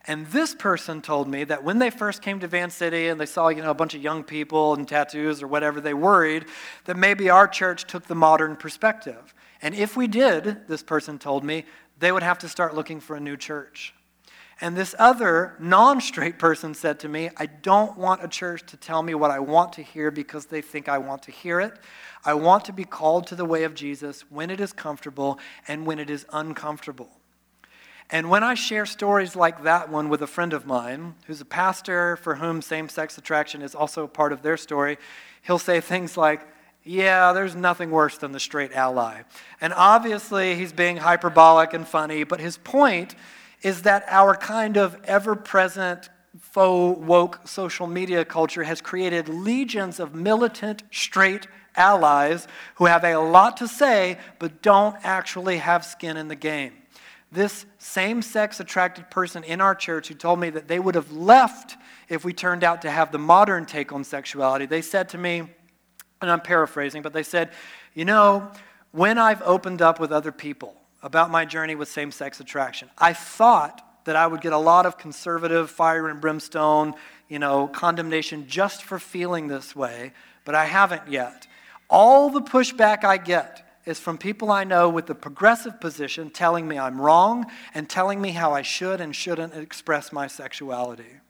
And 0.07 0.27
this 0.27 0.55
person 0.55 1.01
told 1.01 1.27
me 1.27 1.45
that 1.45 1.65
when 1.65 1.79
they 1.79 1.89
first 1.89 2.21
came 2.21 2.39
to 2.41 2.47
Van 2.47 2.69
City 2.69 3.09
and 3.09 3.19
they 3.19 3.25
saw, 3.25 3.49
you 3.49 3.63
know, 3.63 3.71
a 3.71 3.75
bunch 3.75 3.95
of 3.95 4.03
young 4.03 4.23
people 4.23 4.75
and 4.75 4.87
tattoos 4.87 5.43
or 5.43 5.47
whatever, 5.47 5.81
they 5.81 5.95
worried 5.95 6.45
that 6.85 6.99
maybe 6.99 7.31
our 7.31 7.49
church 7.49 7.87
took 7.87 8.05
the 8.05 8.15
modern 8.15 8.57
perspective. 8.57 9.33
And 9.63 9.75
if 9.75 9.97
we 9.97 10.07
did, 10.07 10.69
this 10.69 10.83
person 10.83 11.19
told 11.19 11.43
me, 11.43 11.65
they 11.99 12.13
would 12.13 12.23
have 12.23 12.41
to 12.41 12.49
start 12.51 12.75
looking 12.75 13.01
for 13.01 13.17
a 13.17 13.21
new 13.21 13.39
church. 13.39 13.95
And 14.61 14.77
this 14.77 14.95
other 14.99 15.55
non 15.59 16.01
straight 16.01 16.39
person 16.39 16.75
said 16.75 17.01
to 17.01 17.09
me, 17.09 17.31
I 17.37 17.47
don't 17.47 17.97
want 17.99 18.25
a 18.25 18.29
church 18.29 18.65
to 18.67 18.77
tell 18.77 19.03
me 19.03 19.15
what 19.15 19.31
I 19.31 19.41
want 19.41 19.73
to 19.75 19.83
hear 19.83 20.11
because 20.11 20.47
they 20.47 20.61
think 20.61 20.89
I 20.89 20.99
want 20.99 21.23
to 21.25 21.31
hear 21.31 21.61
it. 21.61 21.75
I 22.25 22.35
want 22.35 22.65
to 22.67 22.73
be 22.73 22.85
called 22.85 23.27
to 23.29 23.35
the 23.35 23.45
way 23.45 23.65
of 23.65 23.75
Jesus 23.75 24.25
when 24.31 24.51
it 24.51 24.61
is 24.61 24.73
comfortable 24.73 25.39
and 25.69 25.85
when 25.85 25.99
it 25.99 26.09
is 26.09 26.25
uncomfortable. 26.33 27.11
And 28.11 28.31
when 28.31 28.43
I 28.43 28.55
share 28.55 28.87
stories 28.87 29.35
like 29.35 29.65
that 29.65 29.89
one 29.89 30.09
with 30.09 30.23
a 30.23 30.27
friend 30.27 30.53
of 30.53 30.67
mine, 30.67 31.15
who's 31.27 31.41
a 31.41 31.47
pastor 31.47 32.17
for 32.17 32.37
whom 32.37 32.63
same 32.63 32.89
sex 32.89 33.17
attraction 33.19 33.63
is 33.63 33.75
also 33.75 34.07
part 34.07 34.33
of 34.33 34.43
their 34.43 34.57
story, 34.57 34.99
he'll 35.43 35.59
say 35.59 35.81
things 35.81 36.17
like, 36.17 36.47
Yeah, 36.85 37.33
there's 37.33 37.57
nothing 37.57 37.91
worse 37.91 38.19
than 38.19 38.33
the 38.33 38.41
straight 38.41 38.73
ally. 38.73 39.23
And 39.61 39.73
obviously, 39.75 40.55
he's 40.55 40.73
being 40.73 40.99
hyperbolic 40.99 41.73
and 41.73 41.89
funny, 41.89 42.25
but 42.25 42.41
his 42.41 42.59
point 42.59 43.15
is 43.65 43.83
that 43.83 44.05
our 44.09 44.37
kind 44.37 44.77
of 44.77 44.97
ever 45.05 45.35
present 45.35 46.11
faux 46.39 47.01
woke 47.01 47.41
social 47.49 47.87
media 47.87 48.25
culture 48.25 48.63
has 48.63 48.81
created 48.81 49.29
legions 49.29 49.99
of 49.99 50.15
militant 50.15 50.83
straight 50.91 51.49
allies 51.75 52.47
who 52.77 52.85
have 52.85 53.03
a 53.03 53.17
lot 53.17 53.57
to 53.57 53.67
say 53.67 54.19
but 54.39 54.63
don't 54.63 54.97
actually 55.03 55.57
have 55.57 55.85
skin 55.85 56.17
in 56.17 56.29
the 56.29 56.37
game. 56.37 56.73
This 57.33 57.67
same 57.79 58.21
sex 58.23 58.61
attracted 58.61 59.11
person 59.11 59.43
in 59.43 59.61
our 59.61 59.75
church 59.75 60.09
who 60.09 60.15
told 60.15 60.39
me 60.39 60.51
that 60.51 60.69
they 60.69 60.79
would 60.79 60.95
have 60.95 61.11
left 61.11 61.77
if 62.09 62.25
we 62.25 62.33
turned 62.33 62.63
out 62.63 62.83
to 62.83 62.91
have 62.91 63.11
the 63.11 63.19
modern 63.19 63.65
take 63.65 63.93
on 63.93 64.05
sexuality, 64.05 64.67
they 64.67 64.83
said 64.83 65.09
to 65.09 65.19
me, 65.19 65.41
and 66.21 66.31
I'm 66.31 66.41
paraphrasing, 66.41 67.03
but 67.03 67.13
they 67.13 67.23
said, 67.23 67.51
You 67.95 68.05
know, 68.05 68.53
when 68.93 69.19
I've 69.19 69.43
opened 69.43 69.83
up 69.83 69.99
with 69.99 70.13
other 70.13 70.31
people 70.31 70.77
about 71.05 71.31
my 71.31 71.45
journey 71.45 71.75
with 71.75 71.89
same 71.89 72.11
sex 72.11 72.41
attraction, 72.41 72.89
I 72.99 73.13
thought 73.13 73.83
that 74.07 74.17
I 74.17 74.27
would 74.27 74.41
get 74.41 74.53
a 74.53 74.59
lot 74.59 74.87
of 74.87 74.99
conservative 74.99 75.71
fire 75.71 76.09
and 76.09 76.21
brimstone, 76.21 76.95
you 77.29 77.39
know, 77.39 77.69
condemnation 77.69 78.47
just 78.49 78.83
for 78.83 78.99
feeling 78.99 79.47
this 79.47 79.77
way, 79.77 80.13
but 80.45 80.55
I 80.55 80.65
haven't 80.65 81.09
yet. 81.09 81.47
All 81.89 82.31
the 82.31 82.41
pushback 82.41 83.05
I 83.05 83.19
get 83.19 83.81
is 83.85 84.01
from 84.01 84.17
people 84.17 84.51
I 84.51 84.65
know 84.65 84.89
with 84.89 85.07
the 85.07 85.15
progressive 85.15 85.79
position 85.79 86.31
telling 86.31 86.67
me 86.67 86.79
I'm 86.79 87.01
wrong 87.01 87.47
and 87.75 87.89
telling 87.89 88.21
me 88.21 88.31
how 88.31 88.53
I 88.53 88.63
should 88.63 89.01
and 89.01 89.15
shouldn't 89.15 89.55
express 89.55 90.11
my 90.11 90.27
sexuality. 90.27 91.21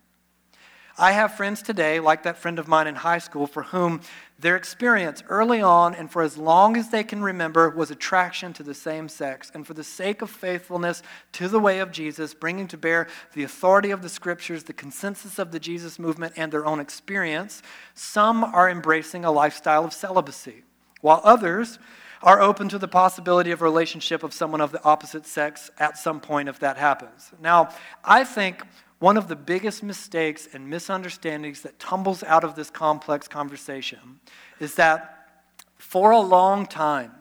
I 0.96 1.10
have 1.10 1.34
friends 1.34 1.60
today, 1.60 1.98
like 1.98 2.22
that 2.22 2.38
friend 2.38 2.58
of 2.58 2.68
mine 2.68 2.86
in 2.86 2.94
high 2.94 3.18
school, 3.18 3.48
for 3.48 3.64
whom 3.64 4.00
their 4.38 4.54
experience 4.54 5.24
early 5.28 5.60
on 5.60 5.94
and 5.94 6.10
for 6.10 6.22
as 6.22 6.36
long 6.38 6.76
as 6.76 6.90
they 6.90 7.02
can 7.02 7.20
remember 7.20 7.68
was 7.70 7.90
attraction 7.90 8.52
to 8.52 8.62
the 8.62 8.74
same 8.74 9.08
sex. 9.08 9.50
And 9.54 9.66
for 9.66 9.74
the 9.74 9.82
sake 9.82 10.22
of 10.22 10.30
faithfulness 10.30 11.02
to 11.32 11.48
the 11.48 11.58
way 11.58 11.80
of 11.80 11.90
Jesus, 11.90 12.32
bringing 12.32 12.68
to 12.68 12.76
bear 12.76 13.08
the 13.32 13.42
authority 13.42 13.90
of 13.90 14.02
the 14.02 14.08
scriptures, 14.08 14.64
the 14.64 14.72
consensus 14.72 15.40
of 15.40 15.50
the 15.50 15.58
Jesus 15.58 15.98
movement, 15.98 16.34
and 16.36 16.52
their 16.52 16.66
own 16.66 16.78
experience, 16.78 17.60
some 17.94 18.44
are 18.44 18.70
embracing 18.70 19.24
a 19.24 19.32
lifestyle 19.32 19.84
of 19.84 19.92
celibacy, 19.92 20.62
while 21.00 21.20
others 21.24 21.80
are 22.22 22.40
open 22.40 22.68
to 22.68 22.78
the 22.78 22.88
possibility 22.88 23.50
of 23.50 23.60
a 23.60 23.64
relationship 23.64 24.22
of 24.22 24.32
someone 24.32 24.60
of 24.60 24.72
the 24.72 24.82
opposite 24.84 25.26
sex 25.26 25.70
at 25.78 25.98
some 25.98 26.20
point 26.20 26.48
if 26.48 26.58
that 26.60 26.76
happens. 26.76 27.32
Now, 27.40 27.68
I 28.02 28.24
think 28.24 28.62
one 29.04 29.18
of 29.18 29.28
the 29.28 29.36
biggest 29.36 29.82
mistakes 29.82 30.48
and 30.54 30.66
misunderstandings 30.66 31.60
that 31.60 31.78
tumbles 31.78 32.22
out 32.22 32.42
of 32.42 32.54
this 32.54 32.70
complex 32.70 33.28
conversation 33.28 34.18
is 34.60 34.76
that 34.76 35.28
for 35.76 36.10
a 36.10 36.20
long 36.20 36.64
time, 36.64 37.12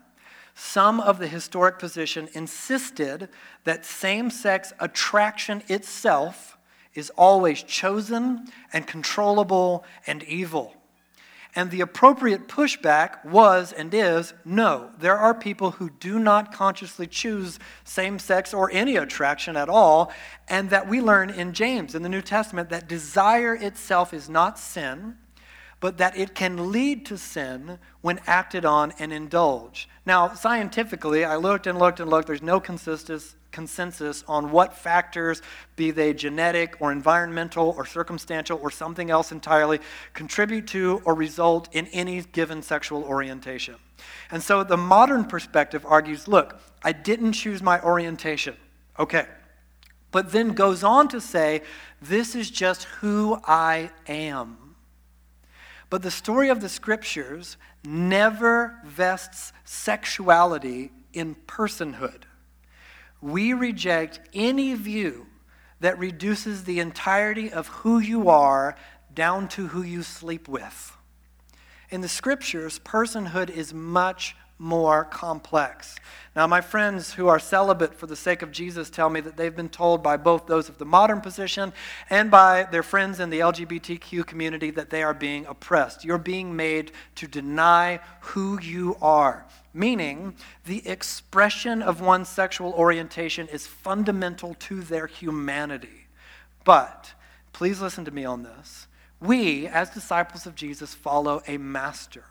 some 0.56 1.02
of 1.02 1.20
the 1.20 1.28
historic 1.28 1.78
position 1.78 2.30
insisted 2.32 3.28
that 3.66 3.84
same 3.84 4.30
sex 4.30 4.72
attraction 4.80 5.62
itself 5.68 6.58
is 6.94 7.10
always 7.18 7.62
chosen 7.64 8.48
and 8.72 8.88
controllable 8.88 9.84
and 10.08 10.24
evil. 10.24 10.74
And 11.56 11.70
the 11.70 11.82
appropriate 11.82 12.48
pushback 12.48 13.24
was 13.24 13.72
and 13.72 13.94
is 13.94 14.34
no, 14.44 14.90
there 14.98 15.18
are 15.18 15.36
people 15.36 15.72
who 15.72 15.92
do 15.92 16.18
not 16.18 16.52
consciously 16.52 17.06
choose 17.06 17.60
same 17.84 18.18
sex 18.18 18.54
or 18.54 18.72
any 18.72 18.96
attraction 18.96 19.56
at 19.56 19.70
all, 19.70 20.12
and 20.48 20.72
that 20.72 20.88
we 20.88 21.00
learn 21.00 21.30
in 21.30 21.54
James 21.54 21.94
in 21.94 22.02
the 22.02 22.10
New 22.10 22.24
Testament 22.24 22.70
that 22.70 22.88
desire 22.88 23.54
itself 23.54 24.16
is 24.16 24.28
not 24.28 24.58
sin, 24.58 25.18
but 25.80 25.98
that 26.00 26.18
it 26.18 26.34
can 26.34 26.72
lead 26.72 27.06
to 27.06 27.18
sin 27.18 27.78
when 28.02 28.20
acted 28.26 28.66
on 28.66 28.92
and 28.98 29.14
indulged. 29.14 29.88
Now, 30.08 30.34
scientifically, 30.34 31.24
I 31.24 31.36
looked 31.36 31.68
and 31.68 31.78
looked 31.78 32.00
and 32.00 32.10
looked, 32.10 32.28
there's 32.28 32.42
no 32.42 32.60
consistency 32.60 33.36
consensus 33.54 34.26
on 34.28 34.52
what 34.52 34.76
factors, 34.76 35.42
be 35.78 35.92
they 35.92 36.14
genetic 36.14 36.76
or 36.82 36.92
environmental 36.92 37.74
or 37.78 37.86
circumstantial 37.86 38.60
or 38.62 38.70
something 38.70 39.10
else 39.10 39.32
entirely, 39.32 39.80
contribute 40.14 40.68
to 40.68 41.02
or 41.06 41.14
result 41.14 41.70
in 41.72 41.88
any 41.88 42.22
given 42.22 42.62
sexual 42.62 43.04
orientation. 43.04 43.76
And 44.32 44.44
so 44.44 44.66
the 44.66 44.76
modern 44.76 45.24
perspective 45.24 45.86
argues 45.88 46.28
look, 46.28 46.60
I 46.84 46.92
didn't 46.92 47.34
choose 47.34 47.62
my 47.62 47.82
orientation. 47.82 48.58
Okay. 49.00 49.26
But 50.12 50.32
then 50.32 50.50
goes 50.50 50.84
on 50.84 51.08
to 51.08 51.22
say, 51.22 51.62
this 52.02 52.36
is 52.36 52.52
just 52.52 52.84
who 52.84 53.40
I 53.46 53.90
am. 54.08 54.76
But 55.90 56.02
the 56.02 56.12
story 56.12 56.50
of 56.50 56.60
the 56.60 56.70
scriptures 56.70 57.58
never 57.84 58.80
vests 58.86 59.54
sexuality 59.64 60.92
in 61.14 61.36
personhood 61.48 62.24
we 63.24 63.54
reject 63.54 64.20
any 64.34 64.74
view 64.74 65.26
that 65.80 65.98
reduces 65.98 66.66
the 66.66 66.80
entirety 66.80 67.52
of 67.52 67.68
who 67.68 68.00
you 68.00 68.30
are 68.30 68.76
down 69.14 69.48
to 69.48 69.68
who 69.68 69.82
you 69.82 70.04
sleep 70.04 70.48
with. 70.48 70.98
In 71.90 72.02
the 72.02 72.10
scriptures, 72.10 72.80
personhood 72.80 73.50
is 73.50 73.74
much 73.74 74.36
more 74.64 75.04
complex. 75.04 75.98
Now, 76.36 76.48
my 76.48 76.62
friends 76.62 77.14
who 77.14 77.28
are 77.28 77.38
celibate 77.38 77.94
for 77.94 78.08
the 78.08 78.16
sake 78.16 78.42
of 78.42 78.52
Jesus 78.52 78.90
tell 78.90 79.10
me 79.10 79.20
that 79.20 79.36
they've 79.36 79.56
been 79.56 79.70
told 79.70 80.02
by 80.02 80.18
both 80.18 80.48
those 80.48 80.70
of 80.70 80.78
the 80.78 80.86
modern 80.86 81.22
position 81.22 81.74
and 82.10 82.32
by 82.32 82.64
their 82.64 82.82
friends 82.82 83.20
in 83.20 83.30
the 83.30 83.42
LGBTQ 83.42 84.26
community 84.26 84.72
that 84.72 84.90
they 84.90 85.04
are 85.04 85.14
being 85.14 85.46
oppressed. 85.46 86.06
You're 86.06 86.18
being 86.18 86.56
made 86.56 86.92
to 87.16 87.28
deny 87.28 88.00
who 88.22 88.60
you 88.62 88.96
are, 89.02 89.46
meaning 89.74 90.34
the 90.66 90.88
expression 90.88 91.82
of 91.82 92.02
one's 92.02 92.30
sexual 92.30 92.72
orientation 92.72 93.48
is 93.50 93.68
fundamental 93.68 94.56
to 94.56 94.82
their 94.82 95.08
humanity. 95.08 96.08
But 96.64 97.14
please 97.52 97.82
listen 97.82 98.06
to 98.06 98.12
me 98.12 98.24
on 98.24 98.44
this. 98.44 98.88
We, 99.20 99.68
as 99.68 99.90
disciples 99.90 100.48
of 100.48 100.56
Jesus, 100.56 100.94
follow 100.94 101.44
a 101.48 101.58
master 101.58 102.24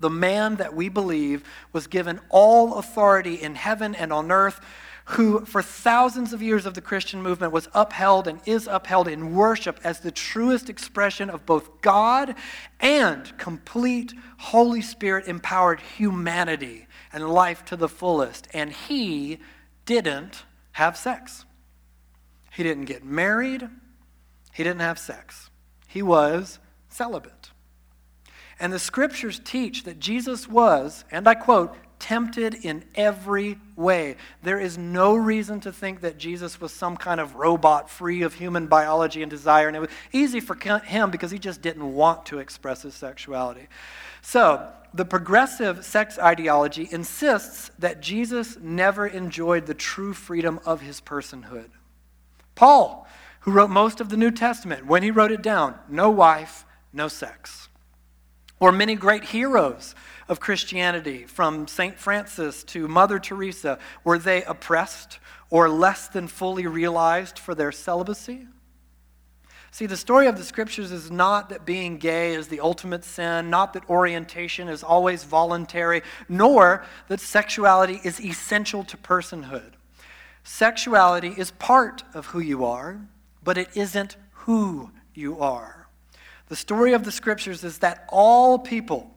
the 0.00 0.10
man 0.10 0.56
that 0.56 0.74
we 0.74 0.88
believe 0.88 1.42
was 1.72 1.86
given 1.86 2.20
all 2.28 2.74
authority 2.74 3.34
in 3.34 3.54
heaven 3.54 3.94
and 3.94 4.12
on 4.12 4.30
earth, 4.30 4.60
who 5.12 5.44
for 5.46 5.62
thousands 5.62 6.34
of 6.34 6.42
years 6.42 6.66
of 6.66 6.74
the 6.74 6.82
Christian 6.82 7.22
movement 7.22 7.52
was 7.52 7.68
upheld 7.72 8.28
and 8.28 8.40
is 8.44 8.68
upheld 8.70 9.08
in 9.08 9.34
worship 9.34 9.80
as 9.82 10.00
the 10.00 10.10
truest 10.10 10.68
expression 10.68 11.30
of 11.30 11.46
both 11.46 11.80
God 11.80 12.34
and 12.78 13.36
complete 13.38 14.12
Holy 14.36 14.82
Spirit 14.82 15.26
empowered 15.26 15.80
humanity 15.80 16.86
and 17.10 17.30
life 17.30 17.64
to 17.66 17.76
the 17.76 17.88
fullest. 17.88 18.48
And 18.52 18.70
he 18.70 19.38
didn't 19.86 20.44
have 20.72 20.96
sex. 20.96 21.46
He 22.52 22.62
didn't 22.62 22.84
get 22.84 23.02
married. 23.02 23.66
He 24.52 24.62
didn't 24.62 24.80
have 24.80 24.98
sex. 24.98 25.48
He 25.86 26.02
was 26.02 26.58
celibate. 26.90 27.50
And 28.60 28.72
the 28.72 28.78
scriptures 28.78 29.40
teach 29.44 29.84
that 29.84 30.00
Jesus 30.00 30.48
was, 30.48 31.04
and 31.10 31.28
I 31.28 31.34
quote, 31.34 31.76
tempted 31.98 32.54
in 32.64 32.84
every 32.94 33.58
way. 33.76 34.16
There 34.42 34.58
is 34.58 34.78
no 34.78 35.14
reason 35.16 35.60
to 35.60 35.72
think 35.72 36.00
that 36.00 36.18
Jesus 36.18 36.60
was 36.60 36.72
some 36.72 36.96
kind 36.96 37.20
of 37.20 37.34
robot 37.34 37.90
free 37.90 38.22
of 38.22 38.34
human 38.34 38.66
biology 38.66 39.22
and 39.22 39.30
desire. 39.30 39.68
And 39.68 39.76
it 39.76 39.80
was 39.80 39.90
easy 40.12 40.40
for 40.40 40.54
him 40.78 41.10
because 41.10 41.30
he 41.30 41.38
just 41.38 41.60
didn't 41.60 41.94
want 41.94 42.26
to 42.26 42.38
express 42.38 42.82
his 42.82 42.94
sexuality. 42.94 43.68
So, 44.22 44.68
the 44.94 45.04
progressive 45.04 45.84
sex 45.84 46.18
ideology 46.18 46.88
insists 46.90 47.70
that 47.78 48.00
Jesus 48.00 48.56
never 48.58 49.06
enjoyed 49.06 49.66
the 49.66 49.74
true 49.74 50.14
freedom 50.14 50.60
of 50.64 50.80
his 50.80 51.00
personhood. 51.00 51.70
Paul, 52.54 53.06
who 53.40 53.52
wrote 53.52 53.70
most 53.70 54.00
of 54.00 54.08
the 54.08 54.16
New 54.16 54.30
Testament, 54.30 54.86
when 54.86 55.02
he 55.02 55.10
wrote 55.10 55.30
it 55.30 55.42
down, 55.42 55.74
no 55.88 56.08
wife, 56.08 56.64
no 56.92 57.06
sex. 57.06 57.67
Or 58.60 58.72
many 58.72 58.96
great 58.96 59.24
heroes 59.24 59.94
of 60.28 60.40
Christianity, 60.40 61.24
from 61.24 61.68
St. 61.68 61.98
Francis 61.98 62.64
to 62.64 62.88
Mother 62.88 63.18
Teresa, 63.18 63.78
were 64.04 64.18
they 64.18 64.42
oppressed 64.44 65.20
or 65.48 65.68
less 65.68 66.08
than 66.08 66.28
fully 66.28 66.66
realized 66.66 67.38
for 67.38 67.54
their 67.54 67.72
celibacy? 67.72 68.46
See, 69.70 69.86
the 69.86 69.96
story 69.96 70.26
of 70.26 70.36
the 70.36 70.44
scriptures 70.44 70.90
is 70.90 71.10
not 71.10 71.50
that 71.50 71.64
being 71.64 71.98
gay 71.98 72.34
is 72.34 72.48
the 72.48 72.60
ultimate 72.60 73.04
sin, 73.04 73.50
not 73.50 73.74
that 73.74 73.88
orientation 73.88 74.68
is 74.68 74.82
always 74.82 75.24
voluntary, 75.24 76.02
nor 76.28 76.84
that 77.08 77.20
sexuality 77.20 78.00
is 78.02 78.20
essential 78.20 78.82
to 78.84 78.96
personhood. 78.96 79.72
Sexuality 80.42 81.34
is 81.36 81.50
part 81.52 82.02
of 82.14 82.26
who 82.26 82.40
you 82.40 82.64
are, 82.64 83.02
but 83.44 83.58
it 83.58 83.68
isn't 83.74 84.16
who 84.32 84.90
you 85.14 85.38
are. 85.38 85.77
The 86.48 86.56
story 86.56 86.94
of 86.94 87.04
the 87.04 87.12
scriptures 87.12 87.62
is 87.62 87.78
that 87.78 88.06
all 88.08 88.58
people, 88.58 89.10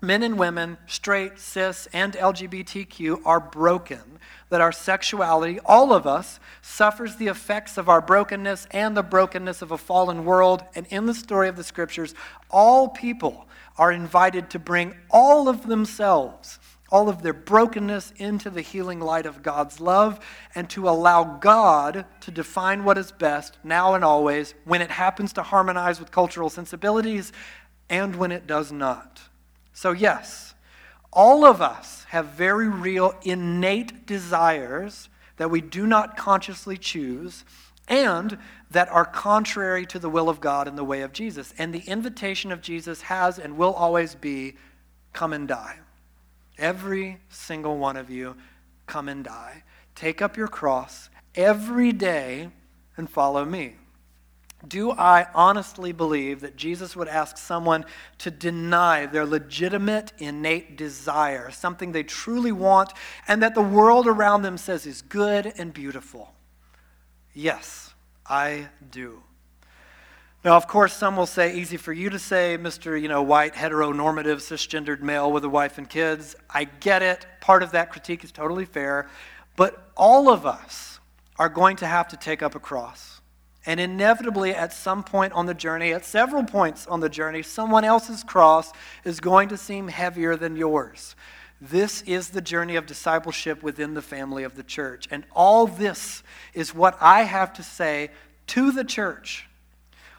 men 0.00 0.22
and 0.24 0.38
women, 0.38 0.76
straight, 0.86 1.38
cis, 1.38 1.86
and 1.92 2.14
LGBTQ, 2.14 3.20
are 3.24 3.40
broken, 3.40 4.18
that 4.50 4.60
our 4.60 4.72
sexuality, 4.72 5.60
all 5.64 5.92
of 5.92 6.06
us, 6.06 6.40
suffers 6.60 7.16
the 7.16 7.28
effects 7.28 7.78
of 7.78 7.88
our 7.88 8.00
brokenness 8.00 8.66
and 8.72 8.96
the 8.96 9.02
brokenness 9.02 9.62
of 9.62 9.70
a 9.70 9.78
fallen 9.78 10.24
world. 10.24 10.64
And 10.74 10.86
in 10.88 11.06
the 11.06 11.14
story 11.14 11.48
of 11.48 11.56
the 11.56 11.64
scriptures, 11.64 12.14
all 12.50 12.88
people 12.88 13.46
are 13.76 13.92
invited 13.92 14.50
to 14.50 14.58
bring 14.58 14.96
all 15.10 15.48
of 15.48 15.68
themselves, 15.68 16.58
all 16.90 17.08
of 17.08 17.22
their 17.22 17.34
brokenness, 17.34 18.12
into 18.16 18.50
the 18.50 18.62
healing 18.62 19.00
light 19.00 19.26
of 19.26 19.42
God's 19.42 19.80
love 19.80 20.20
and 20.54 20.68
to 20.70 20.88
allow 20.88 21.24
God 21.24 22.06
to 22.20 22.30
define 22.30 22.84
what 22.84 22.98
is 22.98 23.12
best 23.12 23.58
now 23.62 23.94
and 23.94 24.04
always 24.04 24.54
when 24.64 24.80
it 24.80 24.90
happens 24.90 25.32
to 25.34 25.42
harmonize 25.42 26.00
with 26.00 26.10
cultural 26.10 26.48
sensibilities 26.48 27.32
and 27.90 28.16
when 28.16 28.32
it 28.32 28.46
does 28.46 28.72
not. 28.72 29.20
So, 29.72 29.92
yes, 29.92 30.54
all 31.12 31.44
of 31.44 31.60
us 31.60 32.04
have 32.08 32.26
very 32.26 32.68
real 32.68 33.14
innate 33.22 34.06
desires 34.06 35.08
that 35.36 35.50
we 35.50 35.60
do 35.60 35.86
not 35.86 36.16
consciously 36.16 36.76
choose 36.76 37.44
and 37.86 38.38
that 38.70 38.88
are 38.90 39.04
contrary 39.04 39.86
to 39.86 39.98
the 39.98 40.10
will 40.10 40.28
of 40.28 40.40
God 40.40 40.68
and 40.68 40.76
the 40.76 40.84
way 40.84 41.02
of 41.02 41.12
Jesus. 41.12 41.54
And 41.56 41.72
the 41.72 41.88
invitation 41.88 42.52
of 42.52 42.60
Jesus 42.60 43.02
has 43.02 43.38
and 43.38 43.56
will 43.56 43.72
always 43.72 44.14
be 44.14 44.56
come 45.12 45.32
and 45.32 45.48
die. 45.48 45.78
Every 46.58 47.18
single 47.28 47.78
one 47.78 47.96
of 47.96 48.10
you, 48.10 48.36
come 48.86 49.08
and 49.08 49.24
die. 49.24 49.62
Take 49.94 50.20
up 50.20 50.36
your 50.36 50.48
cross 50.48 51.08
every 51.34 51.92
day 51.92 52.50
and 52.96 53.08
follow 53.08 53.44
me. 53.44 53.76
Do 54.66 54.90
I 54.90 55.28
honestly 55.34 55.92
believe 55.92 56.40
that 56.40 56.56
Jesus 56.56 56.96
would 56.96 57.06
ask 57.06 57.38
someone 57.38 57.84
to 58.18 58.30
deny 58.30 59.06
their 59.06 59.24
legitimate, 59.24 60.12
innate 60.18 60.76
desire, 60.76 61.52
something 61.52 61.92
they 61.92 62.02
truly 62.02 62.50
want, 62.50 62.92
and 63.28 63.40
that 63.42 63.54
the 63.54 63.62
world 63.62 64.08
around 64.08 64.42
them 64.42 64.58
says 64.58 64.84
is 64.84 65.00
good 65.00 65.52
and 65.58 65.72
beautiful? 65.72 66.34
Yes, 67.32 67.94
I 68.26 68.68
do. 68.90 69.22
Now, 70.44 70.56
of 70.56 70.68
course, 70.68 70.92
some 70.92 71.16
will 71.16 71.26
say, 71.26 71.56
easy 71.56 71.76
for 71.76 71.92
you 71.92 72.10
to 72.10 72.18
say, 72.18 72.56
Mr. 72.56 73.00
You 73.00 73.08
know, 73.08 73.22
white, 73.22 73.54
heteronormative, 73.54 74.36
cisgendered 74.36 75.00
male 75.00 75.32
with 75.32 75.44
a 75.44 75.48
wife 75.48 75.78
and 75.78 75.90
kids. 75.90 76.36
I 76.48 76.64
get 76.64 77.02
it. 77.02 77.26
Part 77.40 77.64
of 77.64 77.72
that 77.72 77.90
critique 77.90 78.22
is 78.22 78.30
totally 78.30 78.64
fair. 78.64 79.08
But 79.56 79.90
all 79.96 80.30
of 80.30 80.46
us 80.46 81.00
are 81.40 81.48
going 81.48 81.76
to 81.78 81.86
have 81.86 82.06
to 82.08 82.16
take 82.16 82.40
up 82.40 82.54
a 82.54 82.60
cross. 82.60 83.20
And 83.66 83.80
inevitably, 83.80 84.54
at 84.54 84.72
some 84.72 85.02
point 85.02 85.32
on 85.32 85.46
the 85.46 85.54
journey, 85.54 85.92
at 85.92 86.04
several 86.04 86.44
points 86.44 86.86
on 86.86 87.00
the 87.00 87.08
journey, 87.08 87.42
someone 87.42 87.84
else's 87.84 88.22
cross 88.22 88.72
is 89.04 89.18
going 89.18 89.48
to 89.48 89.56
seem 89.56 89.88
heavier 89.88 90.36
than 90.36 90.54
yours. 90.54 91.16
This 91.60 92.02
is 92.02 92.30
the 92.30 92.40
journey 92.40 92.76
of 92.76 92.86
discipleship 92.86 93.64
within 93.64 93.94
the 93.94 94.02
family 94.02 94.44
of 94.44 94.54
the 94.54 94.62
church. 94.62 95.08
And 95.10 95.24
all 95.34 95.66
this 95.66 96.22
is 96.54 96.72
what 96.72 96.96
I 97.00 97.22
have 97.22 97.52
to 97.54 97.64
say 97.64 98.10
to 98.48 98.70
the 98.70 98.84
church. 98.84 99.47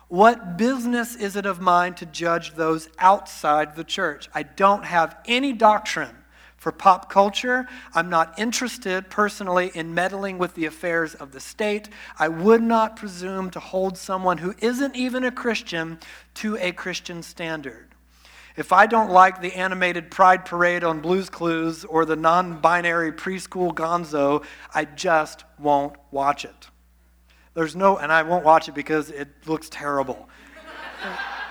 What 0.10 0.58
business 0.58 1.16
is 1.16 1.36
it 1.36 1.46
of 1.46 1.62
mine 1.62 1.94
to 1.96 2.06
judge 2.08 2.56
those 2.56 2.90
outside 2.98 3.76
the 3.76 3.84
church? 3.84 4.28
I 4.34 4.42
don't 4.42 4.84
have 4.84 5.16
any 5.28 5.54
doctrine 5.54 6.16
for 6.58 6.72
pop 6.72 7.12
culture. 7.12 7.68
I'm 7.94 8.10
not 8.10 8.38
interested 8.40 9.12
personally 9.12 9.70
in 9.76 9.94
meddling 9.94 10.40
with 10.40 10.56
the 10.56 10.66
affairs 10.66 11.14
of 11.14 11.32
the 11.32 11.40
state. 11.40 11.90
I 12.18 12.28
would 12.28 12.64
not 12.64 12.96
presume 12.96 13.52
to 13.52 13.60
hold 13.60 14.00
someone 14.00 14.40
who 14.40 14.56
isn't 14.58 14.96
even 14.96 15.24
a 15.24 15.32
Christian 15.32 16.00
to 16.36 16.58
a 16.58 16.72
Christian 16.72 17.22
standard. 17.22 17.94
If 18.58 18.74
I 18.74 18.88
don't 18.88 19.12
like 19.12 19.42
the 19.42 19.54
animated 19.54 20.10
Pride 20.10 20.44
Parade 20.44 20.84
on 20.84 21.02
Blues 21.02 21.30
Clues 21.30 21.86
or 21.86 22.04
the 22.04 22.16
non 22.16 22.60
binary 22.60 23.12
preschool 23.12 23.76
gonzo, 23.76 24.44
I 24.74 24.86
just 24.86 25.46
won't 25.60 25.96
watch 26.10 26.46
it. 26.46 26.70
There's 27.60 27.76
no, 27.76 27.98
and 27.98 28.10
I 28.10 28.24
won't 28.24 28.46
watch 28.46 28.70
it 28.70 28.74
because 28.74 29.10
it 29.10 29.28
looks 29.46 29.68
terrible. 29.68 30.30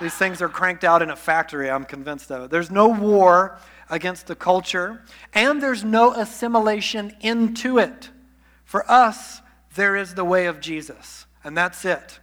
These 0.01 0.15
things 0.15 0.41
are 0.41 0.49
cranked 0.49 0.83
out 0.83 1.03
in 1.03 1.11
a 1.11 1.17
factory, 1.17 1.71
I'm 1.71 1.85
convinced 1.85 2.33
of 2.33 2.45
it. 2.45 2.51
There's 2.51 2.71
no 2.71 2.89
war 2.89 3.59
against 3.91 4.27
the 4.27 4.35
culture, 4.35 5.05
and 5.35 5.63
there's 5.63 5.85
no 5.85 6.15
assimilation 6.15 7.15
into 7.21 7.77
it. 7.77 8.09
For 8.65 8.91
us, 8.91 9.43
there 9.75 9.97
is 9.97 10.15
the 10.15 10.25
way 10.25 10.47
of 10.47 10.61
Jesus, 10.61 11.27
and 11.45 11.55
that's 11.55 11.85
it. 11.85 12.21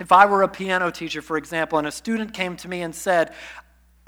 If 0.00 0.10
I 0.10 0.26
were 0.26 0.42
a 0.42 0.48
piano 0.48 0.90
teacher, 0.90 1.22
for 1.22 1.36
example, 1.36 1.78
and 1.78 1.86
a 1.86 1.92
student 1.92 2.34
came 2.34 2.56
to 2.56 2.68
me 2.68 2.82
and 2.82 2.92
said, 2.92 3.32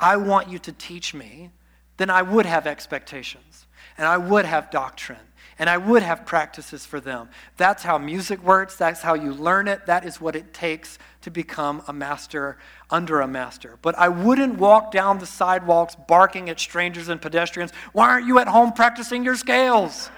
I 0.00 0.16
want 0.16 0.48
you 0.48 0.58
to 0.58 0.72
teach 0.72 1.14
me, 1.14 1.52
then 1.96 2.10
I 2.10 2.22
would 2.22 2.46
have 2.46 2.66
expectations, 2.66 3.68
and 3.96 4.08
I 4.08 4.16
would 4.16 4.46
have 4.46 4.72
doctrine, 4.72 5.28
and 5.58 5.70
I 5.70 5.76
would 5.76 6.02
have 6.02 6.26
practices 6.26 6.84
for 6.84 7.00
them. 7.00 7.28
That's 7.56 7.82
how 7.82 7.98
music 7.98 8.42
works. 8.42 8.76
That's 8.76 9.02
how 9.02 9.14
you 9.14 9.32
learn 9.32 9.68
it. 9.68 9.86
That 9.86 10.04
is 10.04 10.20
what 10.20 10.36
it 10.36 10.52
takes 10.52 10.98
to 11.22 11.30
become 11.30 11.82
a 11.86 11.92
master 11.92 12.58
under 12.90 13.20
a 13.20 13.28
master. 13.28 13.78
But 13.82 13.98
I 13.98 14.08
wouldn't 14.08 14.58
walk 14.58 14.90
down 14.92 15.18
the 15.18 15.26
sidewalks 15.26 15.94
barking 15.94 16.50
at 16.50 16.60
strangers 16.60 17.08
and 17.08 17.20
pedestrians, 17.20 17.72
Why 17.92 18.08
aren't 18.08 18.26
you 18.26 18.38
at 18.38 18.48
home 18.48 18.72
practicing 18.72 19.24
your 19.24 19.36
scales? 19.36 20.08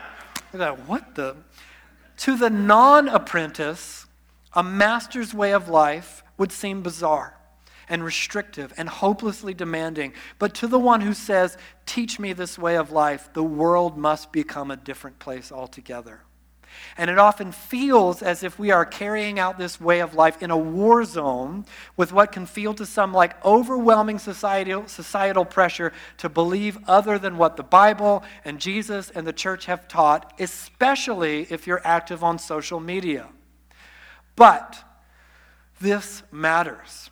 what 0.53 1.14
the? 1.14 1.37
To 2.18 2.37
the 2.37 2.51
non 2.51 3.09
apprentice, 3.09 4.07
a 4.55 4.62
master's 4.62 5.34
way 5.34 5.53
of 5.53 5.68
life 5.68 6.22
would 6.39 6.51
seem 6.51 6.82
bizarre 6.82 7.37
and 7.89 8.05
restrictive 8.05 8.72
and 8.76 8.89
hopelessly 8.89 9.55
demanding. 9.55 10.12
But 10.39 10.55
to 10.57 10.66
the 10.66 10.78
one 10.78 11.01
who 11.01 11.14
says, 11.14 11.57
Teach 11.87 12.18
me 12.18 12.32
this 12.32 12.59
way 12.59 12.76
of 12.76 12.91
life, 12.91 13.30
the 13.32 13.43
world 13.43 13.97
must 13.97 14.32
become 14.32 14.70
a 14.70 14.76
different 14.76 15.18
place 15.18 15.53
altogether. 15.53 16.22
And 16.97 17.11
it 17.11 17.18
often 17.18 17.53
feels 17.53 18.22
as 18.22 18.43
if 18.43 18.59
we 18.59 18.70
are 18.70 18.84
carrying 18.84 19.39
out 19.39 19.59
this 19.59 19.80
way 19.80 20.01
of 20.01 20.14
life 20.14 20.43
in 20.43 20.51
a 20.51 20.57
war 20.57 21.05
zone 21.05 21.64
with 21.97 22.12
what 22.12 22.32
can 22.32 22.47
feel 22.47 22.74
to 22.74 22.87
some 22.87 23.12
like 23.12 23.43
overwhelming 23.45 24.18
societal, 24.18 24.87
societal 24.87 25.45
pressure 25.45 25.93
to 26.18 26.28
believe 26.28 26.78
other 26.87 27.18
than 27.18 27.39
what 27.39 27.57
the 27.57 27.62
Bible 27.62 28.22
and 28.45 28.61
Jesus 28.61 29.11
and 29.11 29.26
the 29.26 29.32
church 29.32 29.66
have 29.66 29.89
taught, 29.89 30.34
especially 30.39 31.47
if 31.51 31.66
you're 31.66 31.87
active 31.87 32.24
on 32.24 32.39
social 32.39 32.80
media. 32.80 33.28
But 34.34 34.82
this 35.80 36.22
matters. 36.30 37.11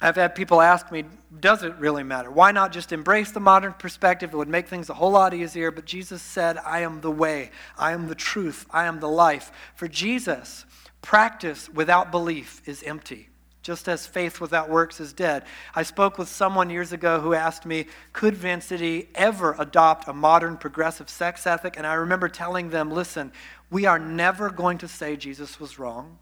I've 0.00 0.16
had 0.16 0.34
people 0.34 0.60
ask 0.60 0.90
me, 0.90 1.04
does 1.40 1.62
it 1.62 1.74
really 1.76 2.02
matter? 2.02 2.30
Why 2.30 2.52
not 2.52 2.72
just 2.72 2.92
embrace 2.92 3.30
the 3.30 3.40
modern 3.40 3.74
perspective? 3.74 4.32
It 4.32 4.36
would 4.36 4.48
make 4.48 4.68
things 4.68 4.90
a 4.90 4.94
whole 4.94 5.12
lot 5.12 5.32
easier. 5.32 5.70
But 5.70 5.84
Jesus 5.84 6.20
said, 6.20 6.58
I 6.58 6.80
am 6.80 7.00
the 7.00 7.10
way, 7.10 7.50
I 7.78 7.92
am 7.92 8.08
the 8.08 8.14
truth, 8.14 8.66
I 8.70 8.86
am 8.86 9.00
the 9.00 9.08
life. 9.08 9.52
For 9.76 9.88
Jesus, 9.88 10.66
practice 11.00 11.68
without 11.68 12.10
belief 12.10 12.60
is 12.66 12.82
empty, 12.82 13.28
just 13.62 13.88
as 13.88 14.06
faith 14.06 14.40
without 14.40 14.68
works 14.68 15.00
is 15.00 15.12
dead. 15.12 15.44
I 15.74 15.84
spoke 15.84 16.18
with 16.18 16.28
someone 16.28 16.70
years 16.70 16.92
ago 16.92 17.20
who 17.20 17.32
asked 17.32 17.64
me, 17.64 17.86
could 18.12 18.34
Vancity 18.34 19.08
ever 19.14 19.54
adopt 19.58 20.08
a 20.08 20.12
modern 20.12 20.56
progressive 20.56 21.08
sex 21.08 21.46
ethic? 21.46 21.76
And 21.76 21.86
I 21.86 21.94
remember 21.94 22.28
telling 22.28 22.70
them, 22.70 22.90
listen, 22.90 23.32
we 23.70 23.86
are 23.86 23.98
never 23.98 24.50
going 24.50 24.78
to 24.78 24.88
say 24.88 25.16
Jesus 25.16 25.60
was 25.60 25.78
wrong. 25.78 26.18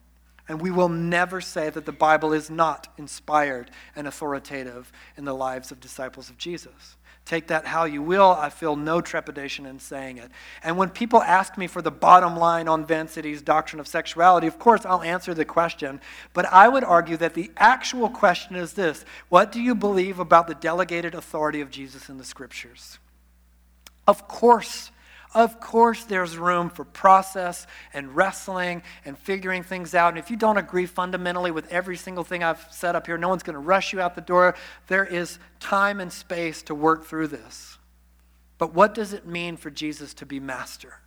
And 0.49 0.61
we 0.61 0.71
will 0.71 0.89
never 0.89 1.41
say 1.41 1.71
that 1.71 1.87
the 1.87 1.93
Bible 1.93 2.33
is 2.33 2.51
not 2.51 2.89
inspired 2.99 3.71
and 3.95 4.07
authoritative 4.07 4.93
in 5.17 5.25
the 5.25 5.35
lives 5.35 5.71
of 5.71 5.81
disciples 5.81 6.31
of 6.31 6.39
Jesus. 6.39 6.97
Take 7.25 7.47
that 7.47 7.67
how 7.67 7.85
you 7.85 8.03
will. 8.03 8.33
I 8.33 8.49
feel 8.49 8.75
no 8.75 9.01
trepidation 9.01 9.65
in 9.65 9.79
saying 9.79 10.19
it. 10.19 10.31
And 10.65 10.77
when 10.77 10.91
people 10.91 11.23
ask 11.23 11.57
me 11.57 11.69
for 11.69 11.81
the 11.81 11.91
bottom 11.91 12.37
line 12.37 12.67
on 12.67 12.85
Vancity's 12.85 13.43
doctrine 13.43 13.79
of 13.79 13.87
sexuality, 13.87 14.49
of 14.49 14.59
course 14.59 14.85
I'll 14.85 15.03
answer 15.03 15.33
the 15.33 15.45
question. 15.45 16.01
But 16.33 16.47
I 16.47 16.69
would 16.69 16.83
argue 16.83 17.17
that 17.19 17.35
the 17.35 17.53
actual 17.57 18.09
question 18.09 18.57
is 18.57 18.73
this 18.73 19.05
What 19.29 19.53
do 19.53 19.61
you 19.61 19.77
believe 19.77 20.19
about 20.19 20.49
the 20.49 20.57
delegated 20.57 21.15
authority 21.15 21.61
of 21.61 21.71
Jesus 21.71 22.09
in 22.09 22.19
the 22.19 22.25
scriptures? 22.25 22.99
Of 24.09 24.27
course, 24.27 24.91
of 25.35 25.61
course, 25.61 26.05
there's 26.05 26.37
room 26.37 26.69
for 26.69 26.85
process 26.85 27.67
and 27.95 28.15
wrestling 28.15 28.83
and 29.05 29.17
figuring 29.17 29.63
things 29.63 29.95
out. 29.95 30.11
And 30.11 30.19
if 30.19 30.31
you 30.31 30.37
don't 30.37 30.59
agree 30.59 30.85
fundamentally 30.85 31.51
with 31.51 31.73
every 31.73 31.97
single 31.97 32.25
thing 32.25 32.43
I've 32.43 32.67
said 32.71 32.95
up 32.95 33.07
here, 33.07 33.17
no 33.17 33.31
one's 33.31 33.43
going 33.43 33.55
to 33.55 33.61
rush 33.61 33.93
you 33.93 34.01
out 34.01 34.15
the 34.15 34.21
door. 34.21 34.55
There 34.89 35.05
is 35.05 35.39
time 35.59 36.01
and 36.01 36.13
space 36.13 36.63
to 36.65 36.75
work 36.75 37.07
through 37.07 37.29
this. 37.29 37.79
But 38.59 38.75
what 38.75 38.95
does 38.95 39.13
it 39.13 39.27
mean 39.27 39.57
for 39.57 39.71
Jesus 39.71 40.13
to 40.15 40.27
be 40.27 40.39
master, 40.39 40.99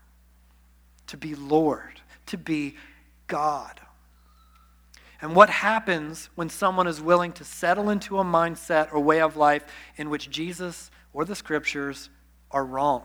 to 1.08 1.18
be 1.18 1.36
Lord, 1.36 2.02
to 2.26 2.38
be 2.38 2.76
God? 3.28 3.80
And 5.22 5.36
what 5.36 5.50
happens 5.50 6.30
when 6.36 6.50
someone 6.50 6.88
is 6.88 7.00
willing 7.00 7.32
to 7.34 7.44
settle 7.44 7.90
into 7.90 8.20
a 8.20 8.24
mindset 8.24 8.92
or 8.92 9.00
way 9.00 9.22
of 9.22 9.38
life 9.38 9.66
in 9.98 10.10
which 10.10 10.30
Jesus 10.30 10.92
or 11.14 11.26
the 11.26 11.36
scriptures 11.36 12.10
are 12.52 12.66
wrong? 12.66 13.04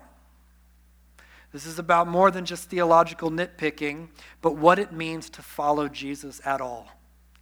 This 1.52 1.66
is 1.66 1.78
about 1.78 2.06
more 2.06 2.30
than 2.30 2.44
just 2.44 2.70
theological 2.70 3.30
nitpicking, 3.30 4.08
but 4.40 4.56
what 4.56 4.78
it 4.78 4.92
means 4.92 5.28
to 5.30 5.42
follow 5.42 5.88
Jesus 5.88 6.40
at 6.44 6.60
all. 6.60 6.88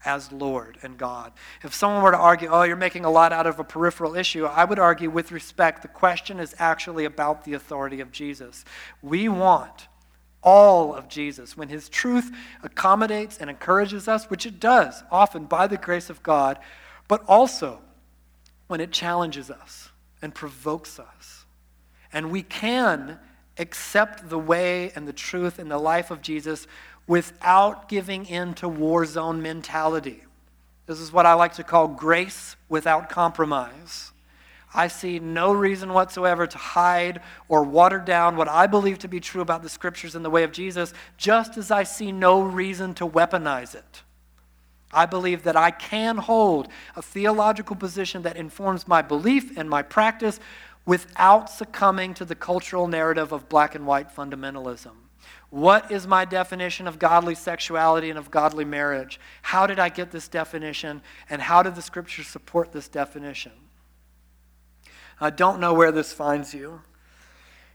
as 0.04 0.30
Lord 0.32 0.78
and 0.82 0.96
God. 0.96 1.32
If 1.62 1.74
someone 1.74 2.02
were 2.02 2.12
to 2.12 2.18
argue, 2.18 2.48
oh, 2.50 2.62
you're 2.62 2.76
making 2.76 3.04
a 3.04 3.10
lot 3.10 3.32
out 3.32 3.46
of 3.46 3.58
a 3.58 3.64
peripheral 3.64 4.14
issue, 4.14 4.44
I 4.44 4.64
would 4.64 4.78
argue 4.78 5.10
with 5.10 5.32
respect, 5.32 5.82
the 5.82 5.88
question 5.88 6.38
is 6.38 6.54
actually 6.58 7.04
about 7.04 7.44
the 7.44 7.54
authority 7.54 8.00
of 8.00 8.12
Jesus. 8.12 8.64
We 9.02 9.28
want 9.28 9.88
all 10.42 10.94
of 10.94 11.08
Jesus. 11.08 11.56
When 11.56 11.68
his 11.68 11.88
truth 11.88 12.30
accommodates 12.62 13.38
and 13.38 13.50
encourages 13.50 14.06
us, 14.06 14.30
which 14.30 14.46
it 14.46 14.60
does, 14.60 15.02
often 15.10 15.46
by 15.46 15.66
the 15.66 15.76
grace 15.76 16.10
of 16.10 16.22
God, 16.22 16.58
but 17.08 17.24
also 17.26 17.80
when 18.68 18.80
it 18.80 18.92
challenges 18.92 19.50
us 19.50 19.90
and 20.22 20.34
provokes 20.34 20.98
us. 21.00 21.44
And 22.12 22.30
we 22.30 22.42
can 22.42 23.18
accept 23.58 24.28
the 24.28 24.38
way 24.38 24.92
and 24.94 25.06
the 25.06 25.12
truth 25.12 25.58
and 25.58 25.70
the 25.70 25.78
life 25.78 26.10
of 26.10 26.22
Jesus 26.22 26.66
without 27.06 27.88
giving 27.88 28.26
in 28.26 28.54
to 28.54 28.68
war 28.68 29.04
zone 29.04 29.42
mentality. 29.42 30.22
This 30.86 31.00
is 31.00 31.12
what 31.12 31.26
I 31.26 31.34
like 31.34 31.54
to 31.54 31.64
call 31.64 31.88
grace 31.88 32.56
without 32.68 33.08
compromise. 33.08 34.12
I 34.74 34.88
see 34.88 35.18
no 35.18 35.52
reason 35.52 35.92
whatsoever 35.94 36.46
to 36.46 36.58
hide 36.58 37.22
or 37.48 37.62
water 37.62 37.98
down 37.98 38.36
what 38.36 38.48
I 38.48 38.66
believe 38.66 38.98
to 39.00 39.08
be 39.08 39.20
true 39.20 39.40
about 39.40 39.62
the 39.62 39.68
scriptures 39.68 40.14
and 40.14 40.24
the 40.24 40.30
way 40.30 40.44
of 40.44 40.52
Jesus, 40.52 40.92
just 41.16 41.56
as 41.56 41.70
I 41.70 41.84
see 41.84 42.12
no 42.12 42.42
reason 42.42 42.94
to 42.94 43.06
weaponize 43.06 43.74
it. 43.74 44.02
I 44.92 45.06
believe 45.06 45.42
that 45.42 45.56
I 45.56 45.70
can 45.70 46.16
hold 46.16 46.68
a 46.96 47.02
theological 47.02 47.76
position 47.76 48.22
that 48.22 48.36
informs 48.36 48.88
my 48.88 49.02
belief 49.02 49.56
and 49.56 49.68
my 49.68 49.82
practice 49.82 50.40
without 50.88 51.50
succumbing 51.50 52.14
to 52.14 52.24
the 52.24 52.34
cultural 52.34 52.88
narrative 52.88 53.30
of 53.30 53.46
black 53.46 53.74
and 53.74 53.86
white 53.86 54.08
fundamentalism. 54.08 54.92
What 55.50 55.92
is 55.92 56.06
my 56.06 56.24
definition 56.24 56.86
of 56.86 56.98
godly 56.98 57.34
sexuality 57.34 58.08
and 58.08 58.18
of 58.18 58.30
godly 58.30 58.64
marriage? 58.64 59.20
How 59.42 59.66
did 59.66 59.78
I 59.78 59.90
get 59.90 60.12
this 60.12 60.28
definition? 60.28 61.02
And 61.28 61.42
how 61.42 61.62
did 61.62 61.74
the 61.74 61.82
scriptures 61.82 62.26
support 62.26 62.72
this 62.72 62.88
definition? 62.88 63.52
I 65.20 65.28
don't 65.28 65.60
know 65.60 65.74
where 65.74 65.92
this 65.92 66.14
finds 66.14 66.54
you. 66.54 66.80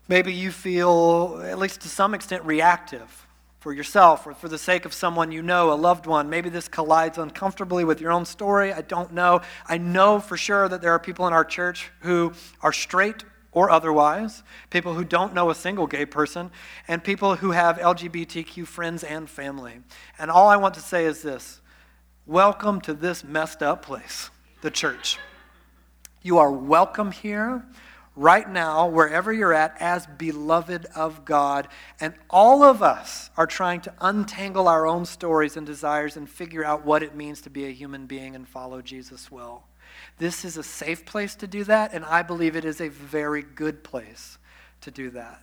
Maybe 0.08 0.34
you 0.34 0.50
feel, 0.50 1.40
at 1.46 1.60
least 1.60 1.82
to 1.82 1.90
some 1.90 2.16
extent, 2.16 2.44
reactive 2.46 3.28
for 3.64 3.72
yourself 3.72 4.28
or 4.28 4.34
for 4.34 4.50
the 4.50 4.58
sake 4.58 4.84
of 4.84 4.94
someone 4.94 5.32
you 5.32 5.42
know, 5.42 5.72
a 5.72 5.74
loved 5.74 6.06
one. 6.06 6.30
Maybe 6.30 6.50
this 6.50 6.68
collides 6.68 7.18
uncomfortably 7.18 7.86
with 7.86 8.02
your 8.02 8.12
own 8.12 8.26
story. 8.26 8.74
I 8.74 8.82
don't 8.82 9.14
know. 9.14 9.40
I 9.66 9.78
know 9.78 10.20
for 10.20 10.36
sure 10.36 10.68
that 10.68 10.82
there 10.82 10.92
are 10.92 11.00
people 11.00 11.28
in 11.28 11.32
our 11.32 11.46
church 11.46 11.90
who 12.02 12.34
are 12.60 12.74
straight 12.74 13.24
or 13.54 13.70
otherwise, 13.70 14.44
people 14.70 14.96
who 14.96 15.06
don't 15.06 15.34
know 15.34 15.50
a 15.50 15.56
single 15.56 15.88
gay 15.88 16.06
person, 16.06 16.52
and 16.90 17.02
people 17.02 17.38
who 17.38 17.52
have 17.52 17.78
LGBTQ 17.78 18.68
friends 18.68 19.02
and 19.02 19.30
family. 19.30 19.80
And 20.20 20.30
all 20.30 20.50
I 20.50 20.58
want 20.58 20.74
to 20.74 20.82
say 20.82 21.06
is 21.06 21.22
this 21.22 21.62
welcome 22.26 22.82
to 22.82 22.94
this 22.94 23.24
messed 23.24 23.64
up 23.64 23.86
place, 23.86 24.30
the 24.62 24.72
church. 24.72 25.20
You 26.22 26.38
are 26.38 26.52
welcome 26.52 27.14
here 27.14 27.66
right 28.16 28.48
now, 28.48 28.88
wherever 28.88 29.34
you're 29.34 29.54
at, 29.54 29.76
as 29.80 30.06
beloved 30.06 30.86
of 30.96 31.26
God. 31.26 31.68
And 32.00 32.14
all 32.30 32.64
of 32.64 32.82
us 32.82 33.30
are 33.38 33.48
trying 33.48 33.82
to 33.82 33.94
untangle 34.02 34.68
our 34.68 34.86
own 34.86 35.06
stories 35.06 35.58
and 35.58 35.66
desires 35.66 36.16
and 36.18 36.30
figure 36.30 36.64
out 36.64 36.86
what 36.86 37.04
it 37.04 37.16
means 37.16 37.42
to 37.42 37.50
be 37.50 37.66
a 37.66 37.72
human 37.72 38.06
being 38.06 38.36
and 38.36 38.48
follow 38.48 38.82
Jesus 38.82 39.32
well. 39.32 39.66
This 40.18 40.46
is 40.46 40.58
a 40.58 40.64
safe 40.64 41.06
place 41.06 41.36
to 41.36 41.48
do 41.48 41.64
that, 41.66 41.94
and 41.94 42.06
I 42.06 42.22
believe 42.22 42.56
it 42.56 42.66
is 42.66 42.82
a 42.82 42.90
very 42.90 43.42
good 43.42 43.84
place 43.84 44.38
to 44.82 44.92
do 44.92 45.10
that. 45.12 45.42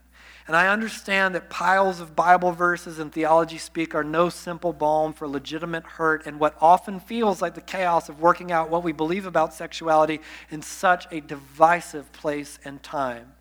And 0.51 0.57
I 0.57 0.67
understand 0.67 1.37
that 1.37 1.49
piles 1.49 2.01
of 2.01 2.17
Bible 2.17 2.51
verses 2.51 2.99
and 2.99 3.13
theology 3.13 3.57
speak 3.57 3.95
are 3.95 4.03
no 4.03 4.29
simple 4.29 4.73
balm 4.73 5.13
for 5.13 5.29
legitimate 5.29 5.85
hurt 5.85 6.27
and 6.27 6.41
what 6.41 6.57
often 6.61 6.99
feels 6.99 7.41
like 7.41 7.55
the 7.55 7.61
chaos 7.61 8.09
of 8.09 8.21
working 8.21 8.51
out 8.51 8.69
what 8.69 8.83
we 8.83 8.91
believe 8.91 9.27
about 9.27 9.55
sexuality 9.55 10.19
in 10.51 10.61
such 10.61 11.07
a 11.13 11.21
divisive 11.21 12.11
place 12.11 12.59
and 12.65 12.83
time. 12.83 13.35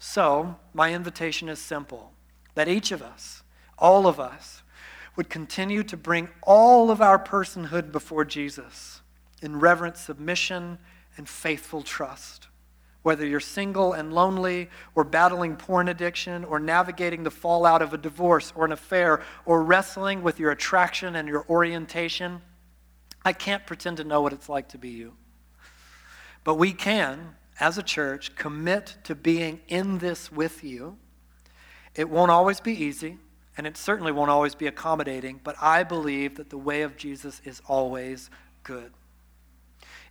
So, 0.00 0.56
my 0.74 0.92
invitation 0.92 1.48
is 1.48 1.60
simple 1.60 2.10
that 2.56 2.66
each 2.66 2.90
of 2.90 3.00
us, 3.00 3.44
all 3.78 4.08
of 4.08 4.18
us, 4.18 4.64
would 5.14 5.30
continue 5.30 5.84
to 5.84 5.96
bring 5.96 6.30
all 6.42 6.90
of 6.90 7.00
our 7.00 7.16
personhood 7.16 7.92
before 7.92 8.24
Jesus 8.24 9.02
in 9.40 9.60
reverent 9.60 9.96
submission 9.96 10.78
and 11.16 11.28
faithful 11.28 11.82
trust 11.82 12.48
whether 13.06 13.24
you're 13.24 13.38
single 13.38 13.92
and 13.92 14.12
lonely, 14.12 14.68
or 14.96 15.04
battling 15.04 15.54
porn 15.54 15.86
addiction, 15.86 16.44
or 16.44 16.58
navigating 16.58 17.22
the 17.22 17.30
fallout 17.30 17.80
of 17.80 17.94
a 17.94 17.96
divorce 17.96 18.52
or 18.56 18.64
an 18.64 18.72
affair, 18.72 19.22
or 19.44 19.62
wrestling 19.62 20.24
with 20.24 20.40
your 20.40 20.50
attraction 20.50 21.14
and 21.14 21.28
your 21.28 21.46
orientation, 21.48 22.42
I 23.24 23.32
can't 23.32 23.64
pretend 23.64 23.98
to 23.98 24.04
know 24.04 24.22
what 24.22 24.32
it's 24.32 24.48
like 24.48 24.70
to 24.70 24.78
be 24.78 24.88
you. 24.88 25.12
But 26.42 26.56
we 26.56 26.72
can, 26.72 27.36
as 27.60 27.78
a 27.78 27.82
church, 27.84 28.34
commit 28.34 28.96
to 29.04 29.14
being 29.14 29.60
in 29.68 29.98
this 29.98 30.32
with 30.32 30.64
you. 30.64 30.98
It 31.94 32.10
won't 32.10 32.32
always 32.32 32.58
be 32.58 32.72
easy, 32.72 33.18
and 33.56 33.68
it 33.68 33.76
certainly 33.76 34.10
won't 34.10 34.30
always 34.32 34.56
be 34.56 34.66
accommodating, 34.66 35.38
but 35.44 35.54
I 35.62 35.84
believe 35.84 36.34
that 36.38 36.50
the 36.50 36.58
way 36.58 36.82
of 36.82 36.96
Jesus 36.96 37.40
is 37.44 37.62
always 37.68 38.30
good. 38.64 38.92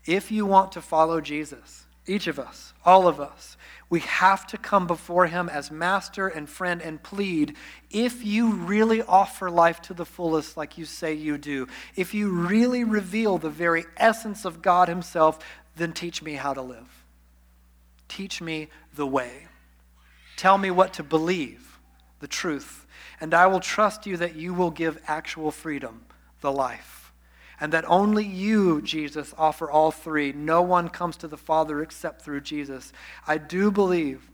If 0.06 0.32
you 0.32 0.46
want 0.46 0.72
to 0.72 0.82
follow 0.82 1.20
Jesus, 1.20 1.85
each 2.08 2.28
of 2.28 2.38
us, 2.38 2.74
all 2.86 3.08
of 3.08 3.20
us, 3.20 3.58
we 3.90 4.00
have 4.02 4.46
to 4.48 4.58
come 4.58 4.88
before 4.88 5.28
Him 5.28 5.50
as 5.50 5.72
master 5.72 6.28
and 6.28 6.50
friend 6.50 6.82
and 6.82 7.02
plead 7.02 7.56
if 7.90 8.24
you 8.26 8.54
really 8.54 9.02
offer 9.02 9.50
life 9.50 9.82
to 9.84 9.94
the 9.94 10.06
fullest, 10.06 10.58
like 10.58 10.78
you 10.78 10.86
say 10.86 11.14
you 11.14 11.38
do, 11.38 11.68
if 11.96 12.14
you 12.14 12.30
really 12.30 12.84
reveal 12.84 13.38
the 13.38 13.50
very 13.50 13.86
essence 13.98 14.46
of 14.46 14.62
God 14.62 14.88
Himself, 14.88 15.40
then 15.76 15.94
teach 15.94 16.22
me 16.22 16.34
how 16.34 16.54
to 16.54 16.62
live. 16.62 17.06
Teach 18.08 18.42
me 18.42 18.70
the 18.94 19.08
way. 19.08 19.48
Tell 20.38 20.58
me 20.58 20.72
what 20.72 20.94
to 20.94 21.04
believe, 21.04 21.80
the 22.20 22.28
truth, 22.28 22.86
and 23.20 23.34
I 23.34 23.48
will 23.48 23.60
trust 23.60 24.06
you 24.06 24.18
that 24.18 24.36
you 24.36 24.54
will 24.54 24.72
give 24.72 25.02
actual 25.08 25.52
freedom, 25.52 26.06
the 26.42 26.52
life 26.52 27.05
and 27.60 27.72
that 27.74 27.86
only 27.88 28.26
you, 28.26 28.82
Jesus, 28.82 29.34
offer 29.38 29.70
all 29.70 29.92
three. 29.92 30.32
No 30.32 30.62
one 30.62 30.90
comes 30.90 31.18
to 31.18 31.28
the 31.28 31.38
Father 31.38 31.82
except 31.82 32.22
through 32.22 32.42
Jesus. 32.42 32.92
I 33.28 33.38
do 33.38 33.72
believe 33.72 34.30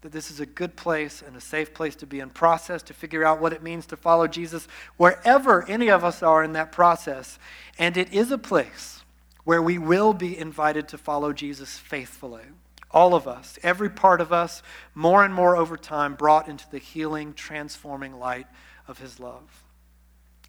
that 0.00 0.12
this 0.12 0.30
is 0.30 0.40
a 0.40 0.46
good 0.46 0.76
place 0.76 1.22
and 1.24 1.36
a 1.36 1.40
safe 1.40 1.72
place 1.72 1.94
to 1.96 2.06
be 2.06 2.20
in 2.20 2.30
process 2.30 2.82
to 2.82 2.94
figure 2.94 3.24
out 3.24 3.40
what 3.40 3.52
it 3.52 3.62
means 3.62 3.86
to 3.86 3.96
follow 3.96 4.26
Jesus 4.26 4.66
wherever 4.96 5.68
any 5.68 5.88
of 5.88 6.02
us 6.02 6.22
are 6.22 6.42
in 6.42 6.54
that 6.54 6.72
process. 6.72 7.38
And 7.78 7.96
it 7.96 8.12
is 8.12 8.32
a 8.32 8.38
place 8.38 9.02
where 9.44 9.62
we 9.62 9.78
will 9.78 10.12
be 10.12 10.36
invited 10.36 10.88
to 10.88 10.98
follow 10.98 11.32
Jesus 11.32 11.78
faithfully. 11.78 12.42
All 12.90 13.14
of 13.14 13.26
us, 13.26 13.58
every 13.62 13.88
part 13.88 14.20
of 14.20 14.32
us, 14.32 14.62
more 14.94 15.24
and 15.24 15.32
more 15.32 15.56
over 15.56 15.76
time, 15.76 16.14
brought 16.14 16.48
into 16.48 16.68
the 16.70 16.78
healing, 16.78 17.32
transforming 17.32 18.18
light 18.18 18.46
of 18.86 18.98
His 18.98 19.18
love. 19.18 19.62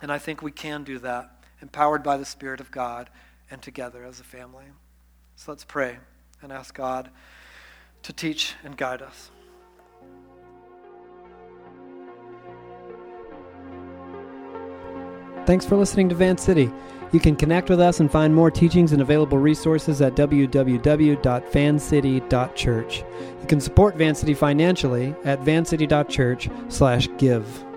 And 0.01 0.11
I 0.11 0.17
think 0.17 0.41
we 0.41 0.51
can 0.51 0.84
do 0.84 0.99
that 0.99 1.43
empowered 1.64 2.03
by 2.03 2.18
the 2.18 2.26
Spirit 2.26 2.59
of 2.59 2.70
God, 2.70 3.09
and 3.49 3.59
together 3.61 4.03
as 4.03 4.20
a 4.20 4.24
family. 4.24 4.66
So 5.36 5.51
let's 5.51 5.64
pray 5.64 5.97
and 6.41 6.51
ask 6.51 6.76
God 6.76 7.09
to 8.03 8.14
teach 8.14 8.53
and 8.64 8.78
guide 8.78 9.01
us. 9.01 9.32
Thanks 15.45 15.66
for 15.66 15.76
listening 15.76 16.07
to 16.09 16.16
Van 16.16 16.38
City. 16.38 16.72
You 17.11 17.20
can 17.20 17.36
connect 17.36 17.70
with 17.70 17.80
us 17.80 17.99
and 17.99 18.11
find 18.11 18.34
more 18.34 18.49
teachings 18.49 18.91
and 18.91 18.99
available 19.01 19.38
resources 19.38 20.01
at 20.01 20.16
www.vancity.church. 20.16 23.03
You 23.41 23.47
can 23.47 23.61
support 23.61 23.95
Van 23.95 24.16
City 24.16 24.34
financially 24.34 25.16
at 25.24 25.39
vancity.church/give. 25.41 27.72